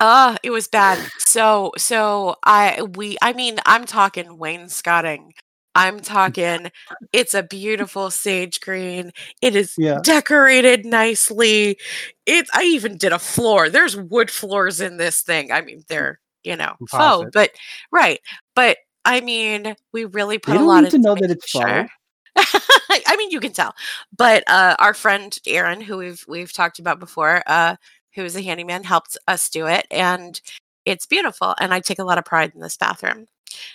[0.00, 0.98] uh it was bad.
[1.18, 5.32] So so I we I mean, I'm talking wainscoting.
[5.76, 6.70] I'm talking
[7.12, 9.12] it's a beautiful sage green.
[9.42, 10.00] It is Yeah.
[10.02, 11.78] decorated nicely.
[12.26, 13.68] It I even did a floor.
[13.70, 15.52] There's wood floors in this thing.
[15.52, 17.50] I mean, they're, you know, faux, but
[17.92, 18.20] right.
[18.54, 21.86] But I mean, we really put a lot need to know that it's sure.
[22.36, 23.74] I mean, you can tell.
[24.16, 27.76] But uh, our friend Aaron, who we've we've talked about before, uh,
[28.14, 30.40] who is a handyman, helped us do it, and
[30.84, 31.54] it's beautiful.
[31.60, 33.26] And I take a lot of pride in this bathroom.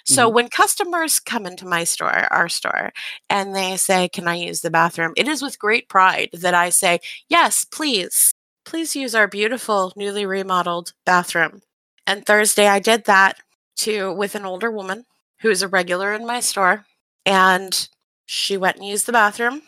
[0.05, 0.35] So Mm-hmm.
[0.35, 2.91] when customers come into my store, our store,
[3.29, 6.69] and they say, "Can I use the bathroom?" It is with great pride that I
[6.69, 6.99] say,
[7.29, 8.33] "Yes, please,
[8.65, 11.61] please use our beautiful newly remodeled bathroom."
[12.07, 13.37] And Thursday, I did that
[13.77, 15.05] to with an older woman
[15.41, 16.85] who is a regular in my store,
[17.25, 17.87] and
[18.25, 19.61] she went and used the bathroom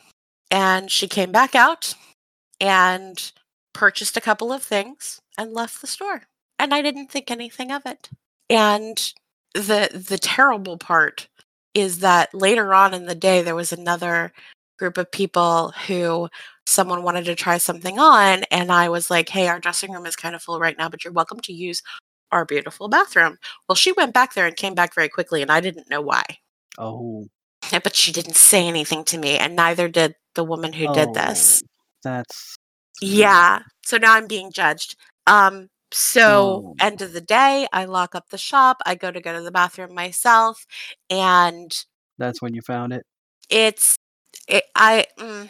[0.51, 1.95] and she came back out
[2.61, 3.31] and
[3.73, 6.23] purchased a couple of things and left the store
[6.59, 8.09] and i didn't think anything of it
[8.49, 9.13] and
[9.53, 11.27] the the terrible part
[11.73, 14.31] is that later on in the day there was another
[14.77, 16.27] group of people who
[16.65, 20.15] someone wanted to try something on and i was like hey our dressing room is
[20.15, 21.81] kind of full right now but you're welcome to use
[22.31, 23.37] our beautiful bathroom
[23.67, 26.23] well she went back there and came back very quickly and i didn't know why
[26.77, 27.27] Oh,
[27.83, 31.61] but she didn't say anything to me, and neither did the woman who did this.
[31.63, 31.67] oh,
[32.03, 32.55] That's
[33.01, 33.59] Yeah.
[33.85, 34.95] So now I'm being judged.
[35.27, 36.85] Um, so Oh.
[36.85, 39.51] end of the day, I lock up the shop, I go to go to the
[39.51, 40.65] bathroom myself,
[41.09, 41.73] and
[42.17, 43.05] That's when you found it.
[43.49, 43.97] it's
[44.47, 45.47] it, I mm,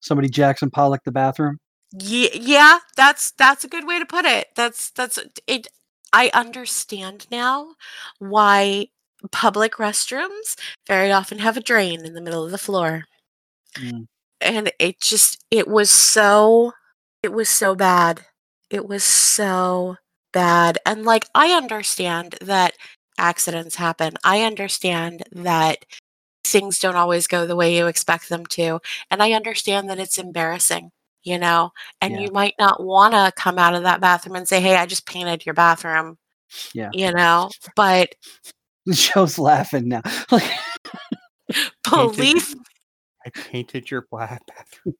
[0.00, 1.58] Somebody Jackson Pollock the bathroom.
[1.92, 4.48] Ye- yeah, that's that's a good way to put it.
[4.54, 5.66] That's that's it.
[6.12, 7.74] I understand now
[8.18, 8.88] why
[9.32, 10.56] public restrooms
[10.86, 13.04] very often have a drain in the middle of the floor,
[13.74, 14.06] Mm.
[14.40, 16.72] and it just it was so
[17.22, 18.24] it was so bad.
[18.70, 19.96] It was so
[20.32, 22.74] bad, and like I understand that
[23.18, 24.14] accidents happen.
[24.24, 25.78] I understand that
[26.44, 30.18] things don't always go the way you expect them to, and I understand that it's
[30.18, 30.90] embarrassing
[31.24, 32.20] you know and Yeah.
[32.20, 35.04] you might not want to come out of that bathroom and say hey i just
[35.04, 36.16] painted your bathroom
[36.74, 36.90] Yeah.
[36.92, 38.14] you know but
[38.92, 40.00] Joe's laughing now.
[41.90, 42.54] Believe
[43.26, 44.94] I painted your black bathroom.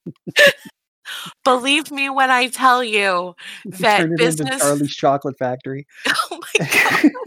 [1.44, 3.34] Believe me when i tell you
[3.66, 5.86] that it business Charlie's Chocolate Factory.
[6.08, 6.66] oh my
[7.02, 7.10] god.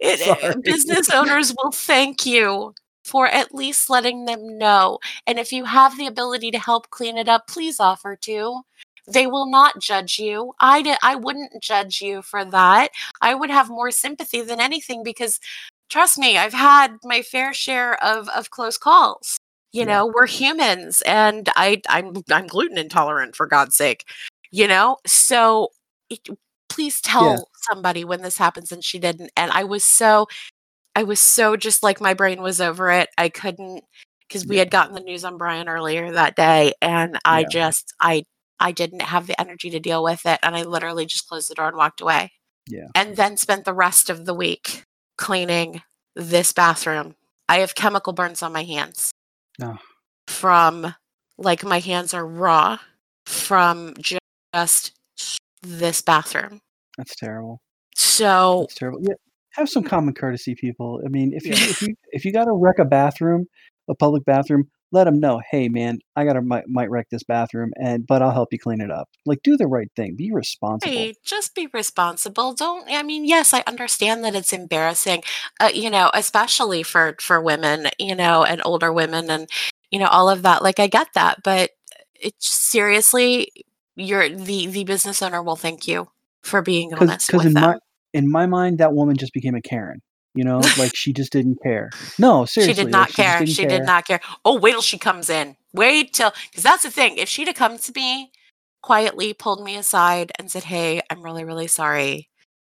[0.00, 4.98] It, eh, it- business owners will thank you for at least letting them know
[5.28, 8.62] and if you have the ability to help clean it up please offer to.
[9.08, 10.54] They will not judge you.
[10.60, 12.90] I di- i wouldn't judge you for that.
[13.20, 15.38] I would have more sympathy than anything because
[15.90, 19.38] trust me i've had my fair share of of close calls
[19.72, 19.86] you Yeah.
[19.86, 24.04] know we're humans and i i'm i'm gluten intolerant for god's sake
[24.50, 25.68] you know so
[26.10, 26.28] it,
[26.68, 30.26] please tell somebody when this happens and she didn't and i was so
[30.96, 33.84] i was so just like my brain was over it i couldn't
[34.28, 34.60] because we Yeah.
[34.62, 37.48] had gotten the news on brian earlier that day and i Yeah.
[37.50, 38.24] just i
[38.60, 41.54] i didn't have the energy to deal with it and i literally just closed the
[41.54, 42.32] door and walked away
[42.68, 42.88] Yeah.
[42.94, 44.84] and then spent the rest of the week
[45.18, 45.82] cleaning
[46.16, 47.14] this bathroom
[47.48, 49.11] i have chemical burns on my hands
[49.60, 49.76] Oh.
[50.28, 50.94] from
[51.38, 52.78] like my hands are raw
[53.26, 54.92] from just
[55.62, 56.60] this bathroom
[56.96, 57.60] That's terrible.
[57.94, 59.00] so That's terrible.
[59.02, 59.14] Yeah,
[59.52, 61.00] have some common courtesy, people.
[61.04, 63.46] I mean, if you if you if you got to wreck a bathroom,
[63.88, 65.40] a public bathroom, let them know.
[65.50, 68.80] Hey, man, I gotta might, might wreck this bathroom, and but I'll help you clean
[68.80, 69.08] it up.
[69.26, 70.14] Like, do the right thing.
[70.16, 70.92] Be responsible.
[70.92, 72.54] Hey, just be responsible.
[72.54, 72.88] Don't.
[72.90, 75.22] I mean, yes, I understand that it's embarrassing.
[75.58, 77.88] Uh, you know, especially for for women.
[77.98, 79.48] You know, and older women, and
[79.90, 80.62] you know all of that.
[80.62, 81.70] Like, I get that, but
[82.14, 83.50] it's seriously,
[83.96, 86.08] you're the the business owner will thank you
[86.42, 87.62] for being honest with in them.
[87.62, 87.78] my
[88.14, 90.02] in my mind, that woman just became a Karen.
[90.34, 91.90] You know, like she just didn't care.
[92.18, 93.38] No, seriously, she did not just care.
[93.38, 93.78] didn't She care.
[93.78, 94.20] did not care.
[94.44, 95.56] Oh, wait till she comes in.
[95.74, 97.16] Wait till because that's the thing.
[97.18, 98.30] If she'd have come to me
[98.82, 102.28] quietly, pulled me aside, and said, "Hey, I'm really, really sorry.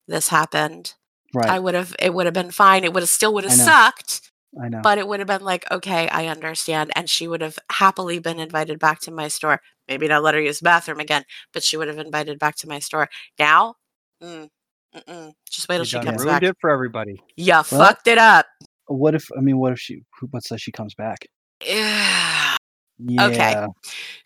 [0.07, 0.93] This happened."
[1.33, 1.49] Right.
[1.49, 1.95] I would have.
[1.99, 2.83] It would have been fine.
[2.83, 4.31] It would have still would have sucked,
[4.61, 4.79] I know.
[4.81, 6.91] but it would have been like, okay, I understand.
[6.95, 9.61] And she would have happily been invited back to my store.
[9.87, 12.67] Maybe not let her use the bathroom again, but she would have invited back to
[12.67, 13.09] my store.
[13.37, 13.75] Now,
[14.23, 14.49] mm,
[14.97, 15.33] mm-mm.
[15.49, 16.43] just wait till You she done comes ruined back.
[16.43, 17.21] it for everybody.
[17.35, 18.45] You fucked it up.
[18.87, 19.27] what if?
[19.37, 20.01] I mean, what if she?
[20.31, 21.27] What says she comes back?
[21.65, 22.55] Yeah.
[22.99, 23.27] Yeah.
[23.27, 23.65] Okay.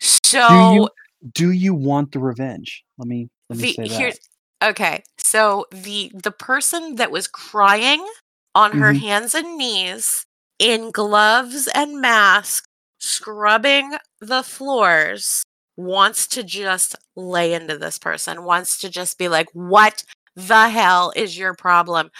[0.00, 0.88] So you
[1.32, 2.84] do you want the revenge?
[2.98, 3.98] Let me let me the say that.
[3.98, 4.18] here's
[4.62, 5.02] okay.
[5.18, 8.06] So the the person that was crying
[8.54, 8.98] on her Mhm.
[9.00, 10.26] hands and knees
[10.58, 12.64] in gloves and mask,
[12.98, 15.42] scrubbing the floors,
[15.76, 20.04] wants to just lay into this person, wants to just be like, "What
[20.36, 22.10] the hell is your problem?"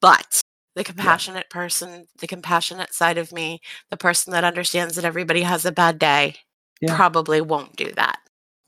[0.00, 0.40] But
[0.74, 3.60] the compassionate person, the compassionate side of me,
[3.90, 6.36] the person that understands that everybody has a bad day,
[6.80, 6.96] Yeah.
[6.96, 8.18] probably won't do that.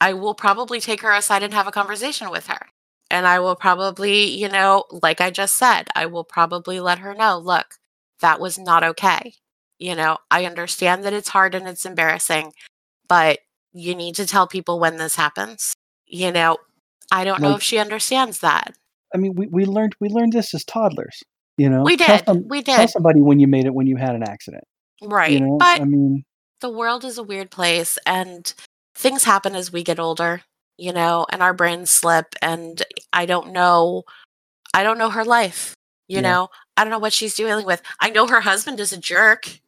[0.00, 2.68] I will probably take her aside and have a conversation with her.
[3.10, 7.14] And I will probably, you know, like I just said, I will probably let her
[7.14, 7.76] know look,
[8.20, 9.34] that was not okay.
[9.78, 12.52] You know, I understand that it's hard and it's embarrassing,
[13.08, 13.40] but
[13.72, 15.74] you need to tell people when this happens.
[16.06, 16.58] You know,
[17.12, 18.74] I don't know if she understands that.
[19.14, 21.22] I mean, we, we learned we learned this as toddlers.
[21.56, 22.26] You know, We Tell did.
[22.26, 24.64] some- we Tell somebody when you made it when you had an accident.
[25.02, 25.30] Right.
[25.32, 26.24] You know, but I mean,
[26.60, 28.52] the world is a weird place and
[28.96, 30.42] things happen as we get older
[30.78, 34.02] you know and our brains slip and i don't know
[34.72, 35.74] i don't know her life
[36.08, 36.22] you Yeah.
[36.22, 39.60] know i don't know what she's dealing with i know her husband is a jerk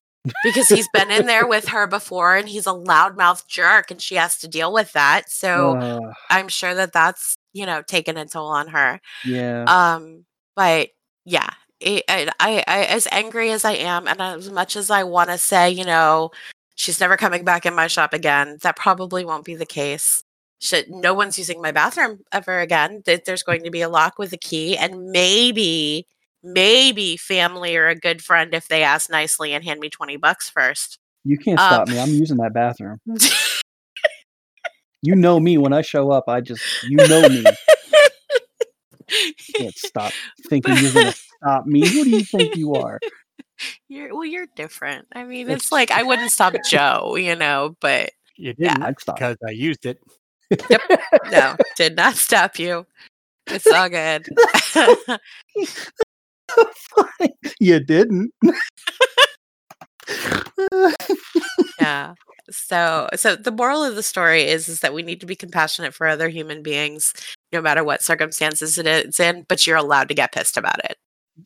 [0.43, 4.15] because he's been in there with her before and he's a loudmouth jerk and she
[4.17, 8.27] has to deal with that so uh, i'm sure that that's you know taken a
[8.27, 9.01] toll on her.
[9.25, 10.91] Yeah, um but
[11.25, 11.51] yeah
[11.81, 15.29] it, I, I, I as angry as i am and as much as i want
[15.29, 16.31] to say you know
[16.77, 20.23] she's never coming back in my shop again that probably won't be the case.
[20.59, 23.03] Should, no one's using my bathroom ever again.
[23.05, 26.07] Th- there's going to be a lock with a key and maybe
[26.43, 30.49] maybe family or a good friend if they ask nicely and hand me 20 bucks
[30.49, 30.99] first.
[31.25, 31.99] You can't um, stop me.
[31.99, 33.01] I'm using that bathroom.
[35.07, 36.25] You know me when I show up.
[36.29, 37.45] I just you know me.
[39.57, 40.13] Can't stop
[40.49, 41.87] thinking you're gonna stop me.
[41.87, 42.99] Who do you think you are?
[43.89, 47.75] you're well you're different i mean It's- it's like i wouldn't stop joe you know
[47.81, 49.17] but You didn't I'd stop.
[49.17, 49.99] because I used it.
[51.33, 52.85] no, did not stop you.
[53.47, 54.27] It's all good.
[57.61, 58.31] you didn't.
[61.81, 62.15] yeah.
[62.51, 65.95] So so the moral of the story is is that we need to be compassionate
[65.95, 67.13] for other human beings
[67.53, 70.97] no matter what circumstances it is in, but you're allowed to get pissed about it.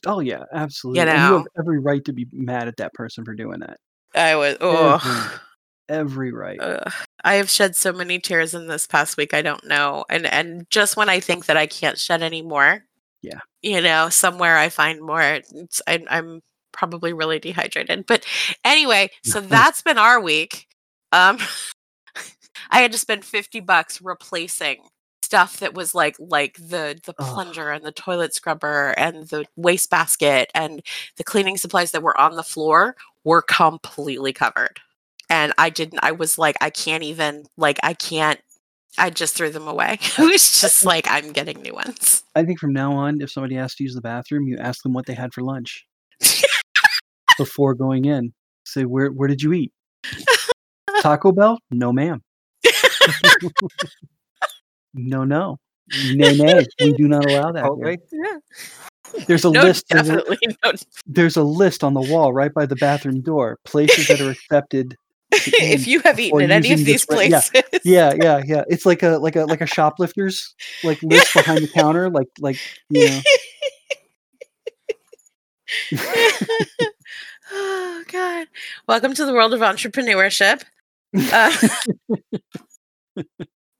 [0.06, 1.00] oh yeah, absolutely.
[1.02, 1.36] You And you know.
[1.38, 3.78] have every right to be mad at that person for doing that.
[4.14, 5.40] I was oh
[5.88, 6.58] Every right.
[6.60, 6.92] Ugh.
[7.24, 9.34] I have shed so many tears in this past week.
[9.34, 12.84] I don't know, and and just when I think that I can't shed anymore,
[13.22, 13.40] Yeah.
[13.62, 15.20] you know, somewhere I find more.
[15.20, 16.42] It's, I, I'm
[16.72, 18.24] probably really dehydrated, but
[18.64, 20.68] anyway, so that's been our week.
[21.12, 21.38] Um,
[22.70, 24.82] I had to spend fifty bucks replacing
[25.22, 27.34] stuff that was like like the the Ugh.
[27.34, 30.82] plunger and the toilet scrubber and the wastebasket and
[31.16, 34.80] the cleaning supplies that were on the floor were completely covered
[35.30, 36.00] and I didn't.
[36.02, 37.44] I was like, I can't even.
[37.56, 38.40] Like, I can't.
[38.98, 39.98] I just threw them away.
[40.18, 42.24] it was just like, I'm getting new ones.
[42.34, 44.92] I think from now on, if somebody asks to use the bathroom, you ask them
[44.92, 45.86] what they had for lunch
[47.38, 48.34] before going in.
[48.66, 49.72] Say, where where did you eat?
[51.00, 51.58] Taco Bell?
[51.70, 52.22] No, ma'am.
[54.94, 55.58] no, no.
[56.12, 56.66] Nay, nay.
[56.80, 57.64] We do not allow that.
[57.78, 57.96] here.
[58.12, 58.38] Yeah.
[59.26, 59.86] There's a No, list.
[59.88, 60.72] There's a, definitely no.
[61.06, 63.58] there's a list on the wall right by the bathroom door.
[63.64, 64.94] Places that are accepted.
[65.32, 68.62] if you have eaten at any of these this re- yeah, places, Yeah, yeah, yeah.
[68.68, 72.08] It's like a like a like a shoplifters like list behind the counter.
[72.10, 73.20] Like like you know.
[77.52, 78.46] oh God!
[78.88, 80.62] Welcome to the world of entrepreneurship.
[81.14, 81.56] Uh,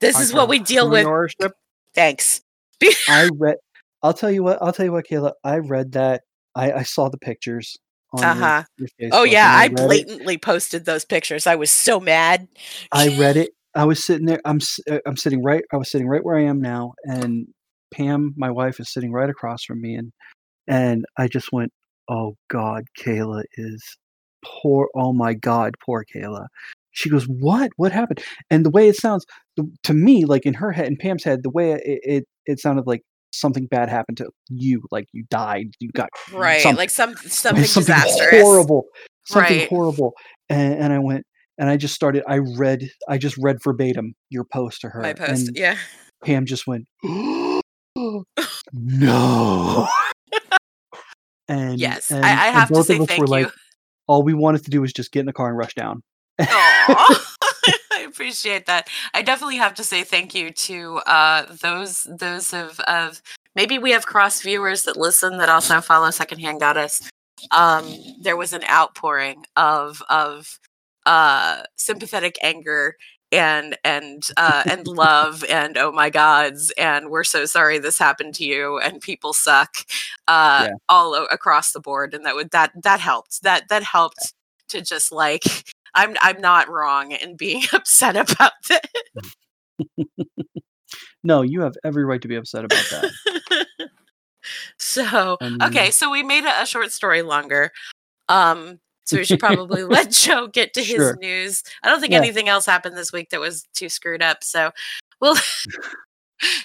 [0.01, 1.07] this is what we deal with.
[1.95, 2.43] Thanks.
[3.09, 3.57] I read.
[4.03, 4.59] I'll tell you what.
[4.63, 5.33] I'll tell you what, Kaila.
[5.45, 6.23] I read that.
[6.55, 7.77] I, I saw the pictures.
[8.13, 8.65] Uh-huh.
[9.13, 9.87] Oh yeah, I and read it.
[9.87, 11.47] blatantly posted those pictures.
[11.47, 12.49] I was so mad.
[12.93, 13.51] I read it.
[13.75, 14.41] I was sitting there.
[14.45, 14.59] I'm
[14.91, 15.63] uh, I'm sitting right.
[15.73, 17.47] I was sitting right where I am now, and
[17.95, 20.13] Pam, my wife, is sitting right across from me, and
[20.67, 21.73] and I just went,
[22.09, 23.83] "Oh God, Kaila is
[24.45, 24.89] poor.
[24.97, 26.47] Oh my God, poor Kaila."
[26.93, 27.71] She goes, "What?
[27.77, 28.21] What happened?"
[28.51, 29.25] And the way it sounds
[29.85, 32.87] to me, like in her head, in Pam's head, the way it it, it sounded
[32.87, 37.15] like something bad happened to you, like you died, you got Right, something- like some
[37.27, 38.43] something, something disastrous.
[38.43, 38.85] horrible,
[39.27, 39.69] something Right.
[39.69, 40.15] horrible.
[40.49, 41.25] And, and I went,
[41.59, 42.25] and I just started.
[42.29, 45.01] I read, I just read verbatim your post to her.
[45.01, 45.77] My post, and yeah.
[46.25, 46.87] Pam just went,
[48.73, 49.89] no.
[51.49, 53.27] and Yes, and- I, I have to say thank you.
[53.27, 53.49] like,
[54.07, 56.03] all we wanted to do was just get in the car and rush down.
[57.93, 58.89] I appreciate that.
[59.15, 63.21] I definitely have to say thank you to uh, those those of of
[63.55, 67.09] maybe we have cross viewers that listen that also follow Secondhand Goddess.
[67.53, 70.59] Um, there was an outpouring of of
[71.07, 72.97] uh, sympathetic anger
[73.33, 78.35] and and uh, and love and oh my gods and we're so sorry this happened
[78.35, 79.75] to you and people suck
[80.29, 80.75] uh, Yeah.
[80.89, 84.33] all o- across the board and that would that that helped that that helped
[84.69, 85.45] to just like
[85.95, 88.81] I'm I'm not wrong in being upset about this.
[91.23, 93.11] No, you have every right to be upset about that.
[94.79, 97.71] so I mean- okay, so we made a, a short story longer.
[98.31, 101.17] Um, so we should probably let Joe get to his Sure.
[101.21, 101.63] news.
[101.83, 102.19] I don't think Yeah.
[102.21, 104.43] anything else happened this week that was too screwed up.
[104.43, 104.71] So
[105.21, 105.37] we'll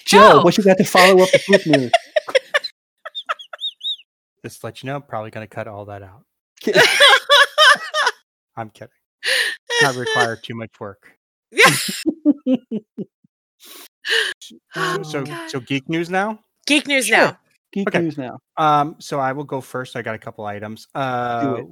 [0.06, 1.92] Joe, what you got to follow up the poop news?
[4.44, 6.24] Just to let you know, I'm probably going to cut all that out.
[8.56, 8.90] I'm kidding.
[9.82, 11.12] Not require too much work.
[14.76, 15.50] Oh, so, God.
[15.50, 16.40] so geek news now.
[16.68, 17.18] Geek news Sure.
[17.18, 17.38] now.
[17.74, 18.02] Geek Okay.
[18.02, 18.38] news now.
[18.58, 19.96] Um, so I will go first.
[19.96, 20.88] I got a couple items.
[20.94, 21.66] Uh, it.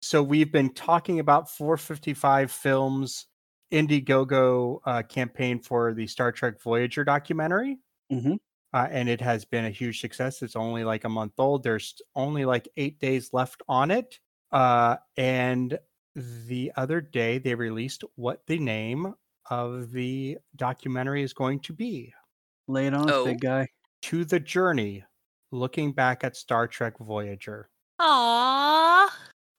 [0.00, 3.26] So we've been talking about 455 Films
[3.72, 7.78] Indiegogo uh, campaign for the Star Trek Voyager documentary.
[8.10, 8.38] Mhm.
[8.72, 10.42] Uh, and it has been a huge success.
[10.42, 11.62] It's only like a month old.
[11.62, 14.18] There's only like eight days left on it.
[14.52, 15.78] Uh, and
[16.16, 19.14] the other day they released what the name
[19.50, 22.12] of the documentary is going to be
[22.68, 23.24] Lay it on Oh.
[23.26, 23.68] big guy.
[24.02, 25.04] To the Journey,
[25.52, 27.68] looking back at Star Trek Voyager.
[28.00, 29.08] Aw,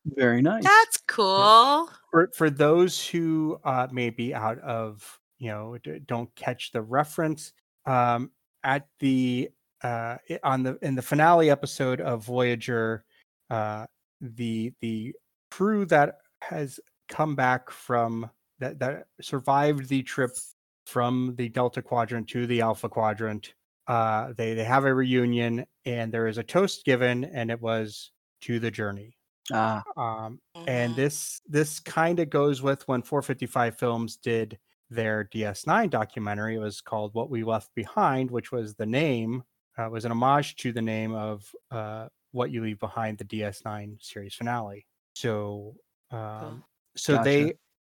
[0.05, 0.63] Very nice.
[0.63, 1.89] that's cool.
[2.11, 7.53] for for those who uh, may be out of you know don't catch the reference
[7.85, 8.31] um,
[8.63, 9.49] at the
[9.83, 13.05] uh, on the in the finale episode of Voyager,
[13.49, 13.85] uh,
[14.21, 15.13] the the
[15.51, 18.29] crew that has come back from
[18.59, 20.31] that that survived the trip
[20.85, 23.53] from the Delta Quadrant to the Alpha Quadrant.
[23.87, 28.11] Uh, they they have a reunion and there is a toast given and it was
[28.41, 29.17] to the journey.
[29.51, 30.97] ah, Um, and Mhm.
[30.97, 34.59] this this kind of goes with when 455 films did
[34.89, 39.43] their ds9 documentary it was called what we left behind which was the name
[39.77, 43.97] uh, was an homage to the name of uh, what you leave behind the ds9
[44.01, 45.75] series finale so
[46.11, 46.63] um,
[46.95, 47.29] so Gotcha.
[47.29, 47.53] they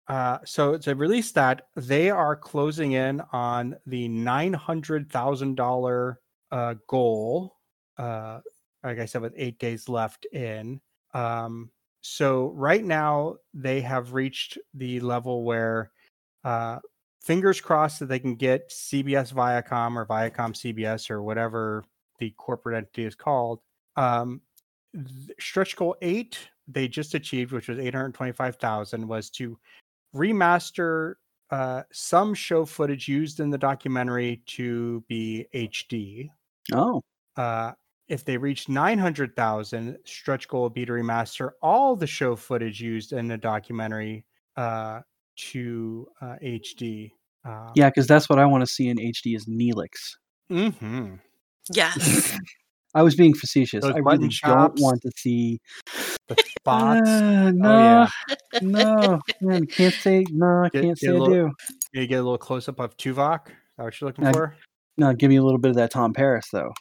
[0.07, 6.15] uh, so to release that they are closing in on the $900000
[6.51, 7.55] uh, goal
[7.97, 8.39] uh,
[8.83, 10.81] like i said with eight days left in
[11.13, 11.69] um,
[12.01, 15.91] so right now they have reached the level where
[16.43, 16.79] uh,
[17.21, 21.83] fingers crossed that they can get CBS Viacom or Viacom CBS or whatever
[22.19, 23.59] the corporate entity is called.
[23.95, 24.41] Um,
[25.39, 26.39] stretch goal eight
[26.71, 29.57] they just achieved, which was eight hundred twenty-five thousand, was to
[30.15, 31.15] remaster
[31.51, 36.29] uh, some show footage used in the documentary to be HD
[36.73, 37.01] oh,
[37.37, 37.71] uh,
[38.07, 43.13] if they reach 900,000, stretch goal would be to remaster all the show footage used
[43.13, 44.25] in the documentary
[44.57, 45.01] uh,
[45.37, 47.11] to uh, HD.
[47.45, 50.17] Um, yeah, because that's what I want to see in HD is Neelix.
[50.51, 51.15] Mm-hmm.
[51.71, 52.37] yes.
[52.95, 53.83] I was being facetious.
[53.83, 54.79] Those I really chops.
[54.79, 55.59] don't want to see.
[56.27, 57.07] The spots.
[57.09, 58.07] Uh, no, Oh,
[58.53, 58.59] yeah.
[58.61, 60.63] no, man, can't say no.
[60.65, 61.51] I Get- can't get say a I little- do.
[61.93, 63.47] You get a little close up of Tuvok.
[63.47, 64.55] Is that what you're looking I- for?
[64.97, 66.73] No, give me a little bit of that Tom Paris though.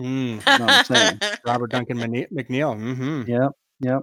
[0.00, 1.18] Mm, No, I'm saying.
[1.46, 2.74] Robert Duncan Mc- McNeil.
[2.78, 4.02] hmm Yep, yep.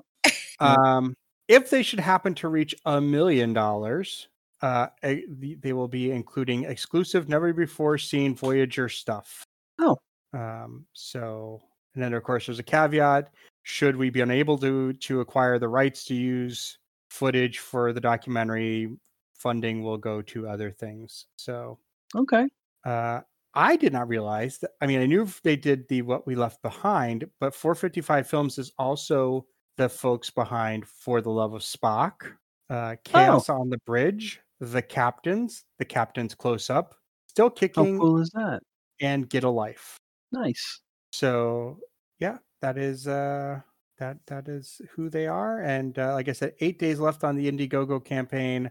[0.60, 1.16] Um,
[1.48, 4.28] if they should happen to reach a million dollars,
[4.62, 9.44] uh, they will be including exclusive, never before seen Voyager stuff.
[9.80, 9.98] Oh.
[10.34, 11.62] Um, so,
[11.96, 13.34] and then of course there's a caveat:
[13.64, 16.78] should we be unable to to acquire the rights to use
[17.10, 18.90] footage for the documentary,
[19.36, 21.28] funding will go to other things.
[21.38, 21.80] So,
[22.16, 22.48] Okay.
[22.86, 23.22] uh,
[23.54, 24.72] I did not realize that.
[24.82, 28.72] I mean, I knew they did the What We Left Behind, but 455 Films is
[28.80, 29.46] also
[29.78, 32.34] the folks behind For the Love of Spock,
[32.70, 36.96] uh, Chaos on the Bridge, The Captains, The Captain's Close Up,
[37.28, 38.64] Still How Kicking, cool is that?
[39.02, 39.98] and Get a Life.
[40.34, 40.82] Nice.
[41.14, 41.78] So,
[42.20, 43.62] yeah, that is uh,
[44.00, 45.62] that that is who they are.
[45.62, 48.70] And uh, like I said, eight days left on the Indiegogo campaign,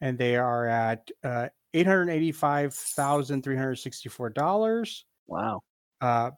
[0.00, 5.06] and they are at uh, eight hundred eighty-five thousand three hundred sixty-four dollars.
[5.26, 5.62] Wow.
[6.00, 6.30] Uh,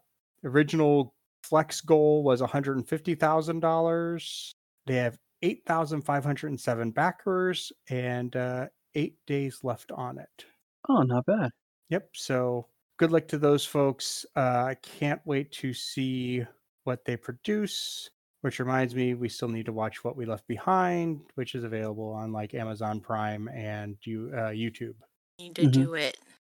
[0.43, 4.53] original flex goal was one hundred and fifty thousand dollars.
[4.87, 10.17] They have eight thousand five hundred and seven backers and uh, eight days left on
[10.17, 10.45] it.
[10.87, 11.51] Oh, not bad.
[11.89, 12.09] Yep.
[12.13, 14.25] So good luck to those folks.
[14.35, 16.45] Uh, I can't wait to see
[16.83, 18.09] what they produce.
[18.41, 22.09] which reminds me, we still need to watch What We Left Behind, which is available
[22.11, 24.95] on like Amazon Prime and you uh, YouTube.
[25.37, 25.71] Need to Mhm.
[25.71, 26.17] do it.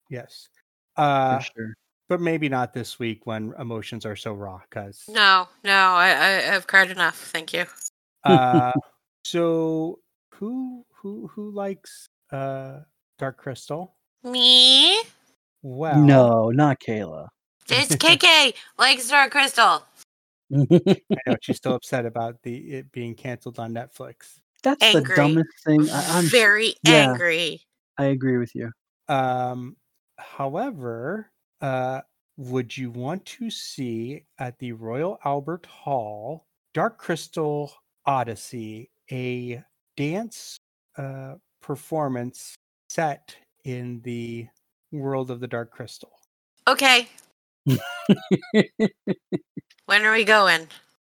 [0.08, 0.48] Yes.
[0.96, 1.74] For Uh, sure.
[2.08, 4.60] but maybe not this week when emotions are so raw.
[4.70, 7.18] Because No, no, I, I I've cried enough.
[7.32, 7.66] Thank you.
[8.26, 8.72] uh,
[9.26, 10.02] so
[10.36, 12.82] who who who likes uh,
[13.18, 13.96] Dark Crystal?
[14.24, 15.02] Me?
[15.62, 17.28] Well, No, not Kaila.
[17.70, 19.86] It's KK like Star Crystal.
[20.54, 20.98] I
[21.28, 24.40] know she's still upset about the it being canceled on Netflix.
[24.64, 25.16] That's Angry.
[25.16, 25.90] the dumbest thing.
[25.90, 27.12] I, I'm Very yeah.
[27.12, 27.62] angry.
[27.98, 28.72] I agree with you.
[29.08, 29.76] Um,
[30.18, 31.32] however,
[31.62, 32.02] uh,
[32.38, 37.72] would you want to see at the Royal Albert Hall Dark Crystal
[38.06, 39.64] Odyssey a
[39.96, 40.58] dance
[40.98, 42.56] uh, performance
[42.90, 43.36] set
[43.66, 44.48] in the
[44.92, 46.12] world of the Dark Crystal?
[46.68, 47.08] Okay.
[49.86, 50.68] When are we going?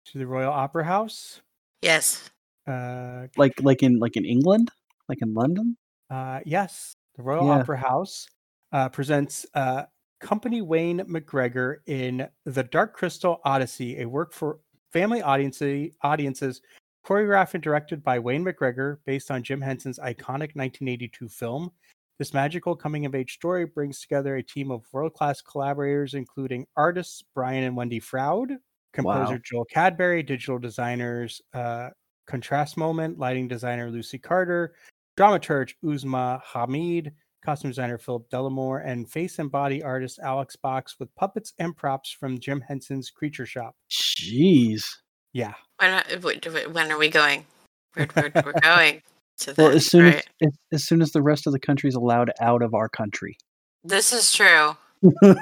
[0.06, 1.40] To the Royal Opera House?
[1.82, 2.30] Yes.
[2.66, 4.70] Uh, like like in like in England,
[5.08, 5.76] like in London.
[6.10, 7.60] Uh, yes, the Royal Yeah.
[7.60, 8.26] Opera House
[8.72, 9.84] uh, presents uh,
[10.20, 14.60] Company Wayne McGregor in The Dark Crystal Odyssey, a work for
[14.92, 16.60] family audience- audiences
[17.04, 21.72] choreographed and directed by Wayne McGregor, based on Jim Henson's iconic 1982 film.
[22.22, 26.68] This magical coming of age story brings together a team of world class collaborators, including
[26.76, 28.58] artists Brian and Wendy Froud,
[28.92, 29.40] composer Wow.
[29.44, 31.88] Joel Cadbury, digital designers uh,
[32.28, 34.76] Contrast Moment, lighting designer Lucy Carter,
[35.18, 37.10] dramaturge Uzma Hamid,
[37.44, 42.12] costume designer Philip Delamore, and face and body artist Alex Box with puppets and props
[42.12, 43.74] from Jim Henson's Creature Shop.
[43.90, 44.84] Jeez.
[45.32, 45.54] Yeah.
[45.80, 47.44] When are, wait, wait, when are we going?
[47.96, 49.02] We're, we're, we're going
[49.42, 50.14] to Well, this, as soon right?
[50.16, 52.88] as, as as soon as the rest of the country is allowed out of our
[52.88, 53.36] country.
[53.84, 54.76] This is true.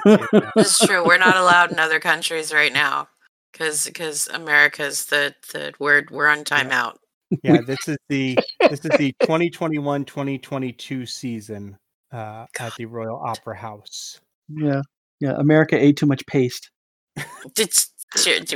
[0.55, 1.05] This is true.
[1.05, 3.07] We're not allowed in other countries right now
[3.51, 6.95] because because America's the the word we're on timeout.
[7.43, 8.37] yeah, this is the
[8.69, 11.77] this is the 2021-2022 season
[12.11, 14.19] uh, at the Royal Opera House.
[14.49, 14.81] yeah,
[15.19, 15.33] yeah.
[15.37, 16.69] America ate too much paste.
[17.15, 18.00] It's t- t-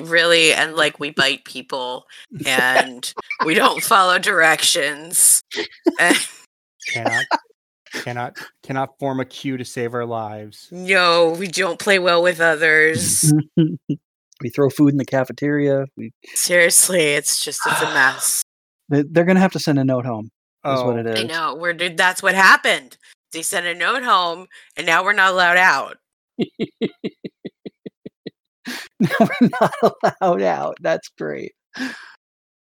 [0.01, 2.05] really and like we bite people
[2.45, 3.13] and
[3.45, 5.41] we don't follow directions.
[6.87, 7.25] Cannot
[7.93, 10.67] cannot cannot form a queue to save our lives.
[10.71, 13.33] no, we don't play well with others.
[14.41, 15.85] we throw food in the cafeteria.
[15.95, 18.43] We Seriously, it's just it's a mess.
[18.89, 20.25] they- they're gonna have to send a note home.
[20.25, 21.19] Is Oh, what it is.
[21.19, 21.55] I know.
[21.55, 22.97] We're that's what happened.
[23.31, 25.97] They sent a note home and now we're not allowed out.
[29.19, 29.73] We're not
[30.21, 30.77] allowed out.
[30.81, 31.53] That's great.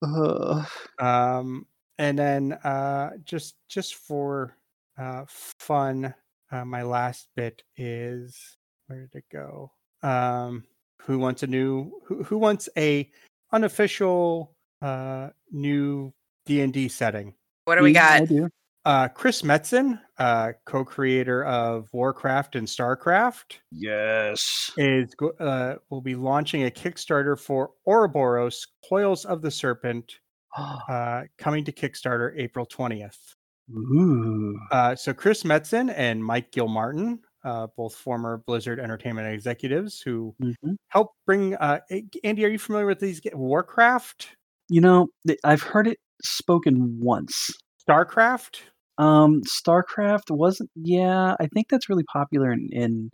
[0.03, 0.67] Ugh.
[0.99, 1.67] um
[1.99, 4.57] and then uh just just for
[4.99, 5.25] uh
[5.61, 6.13] fun
[6.51, 8.37] uh my last bit is
[8.89, 9.71] where did it go
[10.03, 10.65] um
[11.03, 13.09] who wants a new who, who wants a
[13.53, 16.13] unofficial uh new
[16.47, 17.33] d&d setting
[17.67, 18.29] What do we Me, I got?
[18.29, 18.49] do.
[18.85, 24.71] Uh chris metzen uh co-creator of warcraft and starcraft Yes.
[24.77, 30.19] is uh, will be launching a kickstarter for auroboros coils of the serpent
[30.59, 33.17] uh, coming to Kickstarter April 20th.
[33.73, 34.59] Ooh.
[34.71, 40.77] Uh, so Chris Metzen and Mike Gilmartin, uh, both former Blizzard Entertainment executives who Mhm.
[40.89, 41.55] helped bring.
[41.55, 41.81] Uh,
[42.23, 43.23] Andy, are you familiar with these?
[43.33, 44.37] Warcraft,
[44.69, 45.09] You know,
[45.45, 47.51] I've heard it spoken once.
[47.89, 48.61] Starcraft.
[48.99, 50.71] Um, StarCraft wasn't.
[50.75, 53.11] Yeah, I think that's really popular in in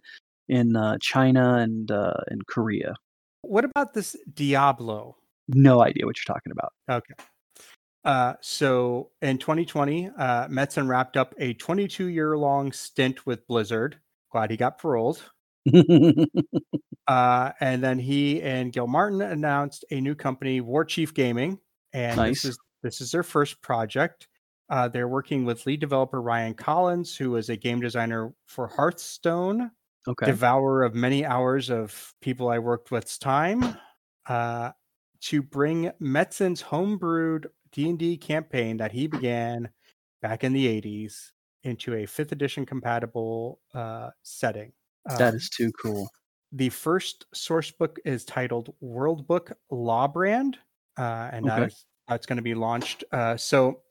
[0.49, 2.95] in uh, China and uh, in Korea.
[3.43, 5.17] What about this Diablo?
[5.49, 6.73] No idea what you're talking about.
[6.91, 7.15] Okay.
[8.05, 13.99] Uh, so in 2020, uh, Metzen wrapped up a 22 year long stint with Blizzard.
[14.33, 15.23] Glad he got paroled.
[17.09, 21.59] Uh, and then he and Gilmartin announced a new company, Warchief Gaming,
[21.95, 22.43] and Nice.
[22.43, 24.29] this is this is their first project.
[24.70, 29.70] Uh, they're working with lead developer Ryan Collins, who is a game designer for Hearthstone,
[30.07, 30.32] okay.
[30.32, 33.77] devourer of many hours of people I worked with's time,
[34.27, 34.73] uh,
[35.20, 39.70] to bring Metzen's homebrewed D and D campaign that he began
[40.23, 41.32] back in the '80s
[41.65, 44.73] into a fifth edition compatible uh, setting.
[45.16, 46.09] that Um, is too cool.
[46.53, 50.59] the first source book is titled World Book Law Brand,
[50.99, 51.49] uh, and Okay.
[51.49, 53.05] that is that's going to be launched.
[53.12, 53.82] Uh, so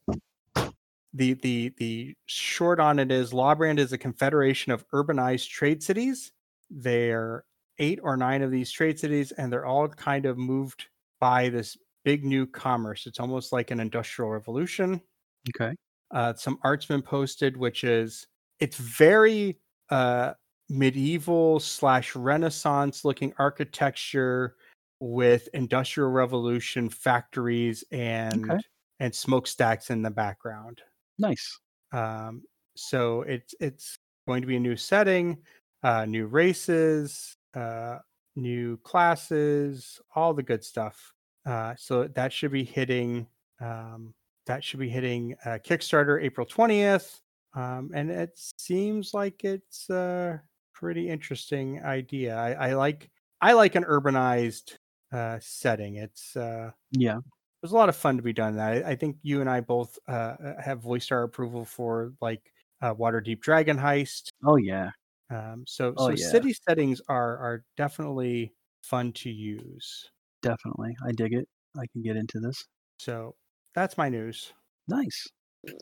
[1.13, 6.31] the the the short on it is Lawbrand is a confederation of urbanized trade cities.
[6.69, 7.45] There
[7.79, 10.87] eight or nine of these trade cities, and they're all kind of moved
[11.19, 13.05] by this big new commerce.
[13.07, 15.01] It's almost like an industrial revolution
[15.49, 15.75] Okay.
[16.11, 18.27] uh, some art's been posted, which is
[18.59, 19.59] it's very
[19.89, 20.33] uh,
[20.69, 24.55] medieval slash Renaissance looking architecture.
[24.99, 28.61] with industrial revolution factories and Okay.
[28.99, 30.81] and smokestacks in the background.
[31.19, 31.59] Nice.
[31.91, 32.43] Um,
[32.75, 35.37] so it's it's going to be a new setting,
[35.83, 37.99] uh, new races, uh,
[38.35, 41.13] new classes, all the good stuff.
[41.45, 43.27] Uh, so that should be hitting.
[43.61, 44.13] Um,
[44.45, 47.21] that should be hitting uh, Kickstarter April twentieth,
[47.55, 50.41] um, and it seems like it's a
[50.73, 52.35] pretty interesting idea.
[52.35, 53.09] I, I like
[53.41, 54.77] I like an urbanized
[55.11, 55.95] uh, setting.
[55.95, 57.19] It's uh, Yeah.
[57.61, 58.55] There's a lot of fun to be done.
[58.57, 62.41] that I, I think you and I both uh, have voiced our approval for like
[62.81, 64.29] uh, Waterdeep Dragon Heist.
[64.45, 64.91] Oh yeah.
[65.29, 66.29] Um, so Oh, so yeah.
[66.29, 68.53] city settings are are definitely
[68.83, 70.09] fun to use.
[70.41, 70.95] Definitely.
[71.05, 71.47] I dig it.
[71.75, 72.65] I can get into this.
[72.99, 73.35] So
[73.75, 74.53] that's my news.
[74.87, 75.27] Nice.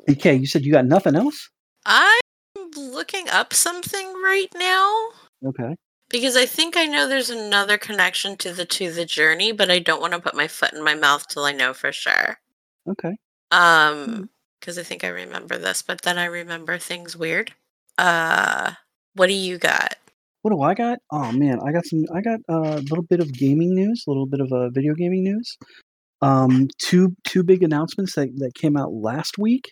[0.09, 1.49] Okay, you said you got nothing else?
[1.85, 2.19] I'm
[2.75, 5.09] looking up something right now
[5.45, 5.75] Okay.
[6.09, 9.79] Because I think I know there's another connection to the to the journey, but I
[9.79, 12.39] don't want to put my foot in my mouth till I know for sure.
[12.87, 13.15] Okay.
[13.51, 14.29] Um,
[14.59, 17.53] because I think I remember this, but then I remember things weird.
[17.97, 18.71] Uh,
[19.13, 19.95] what do you got?
[20.41, 20.99] What do I got?
[21.11, 22.05] Oh man, I got some.
[22.13, 25.23] I got a little bit of gaming news, a little bit of uh, video gaming
[25.23, 25.57] news.
[26.21, 29.71] Um, two two big announcements that that came out last week,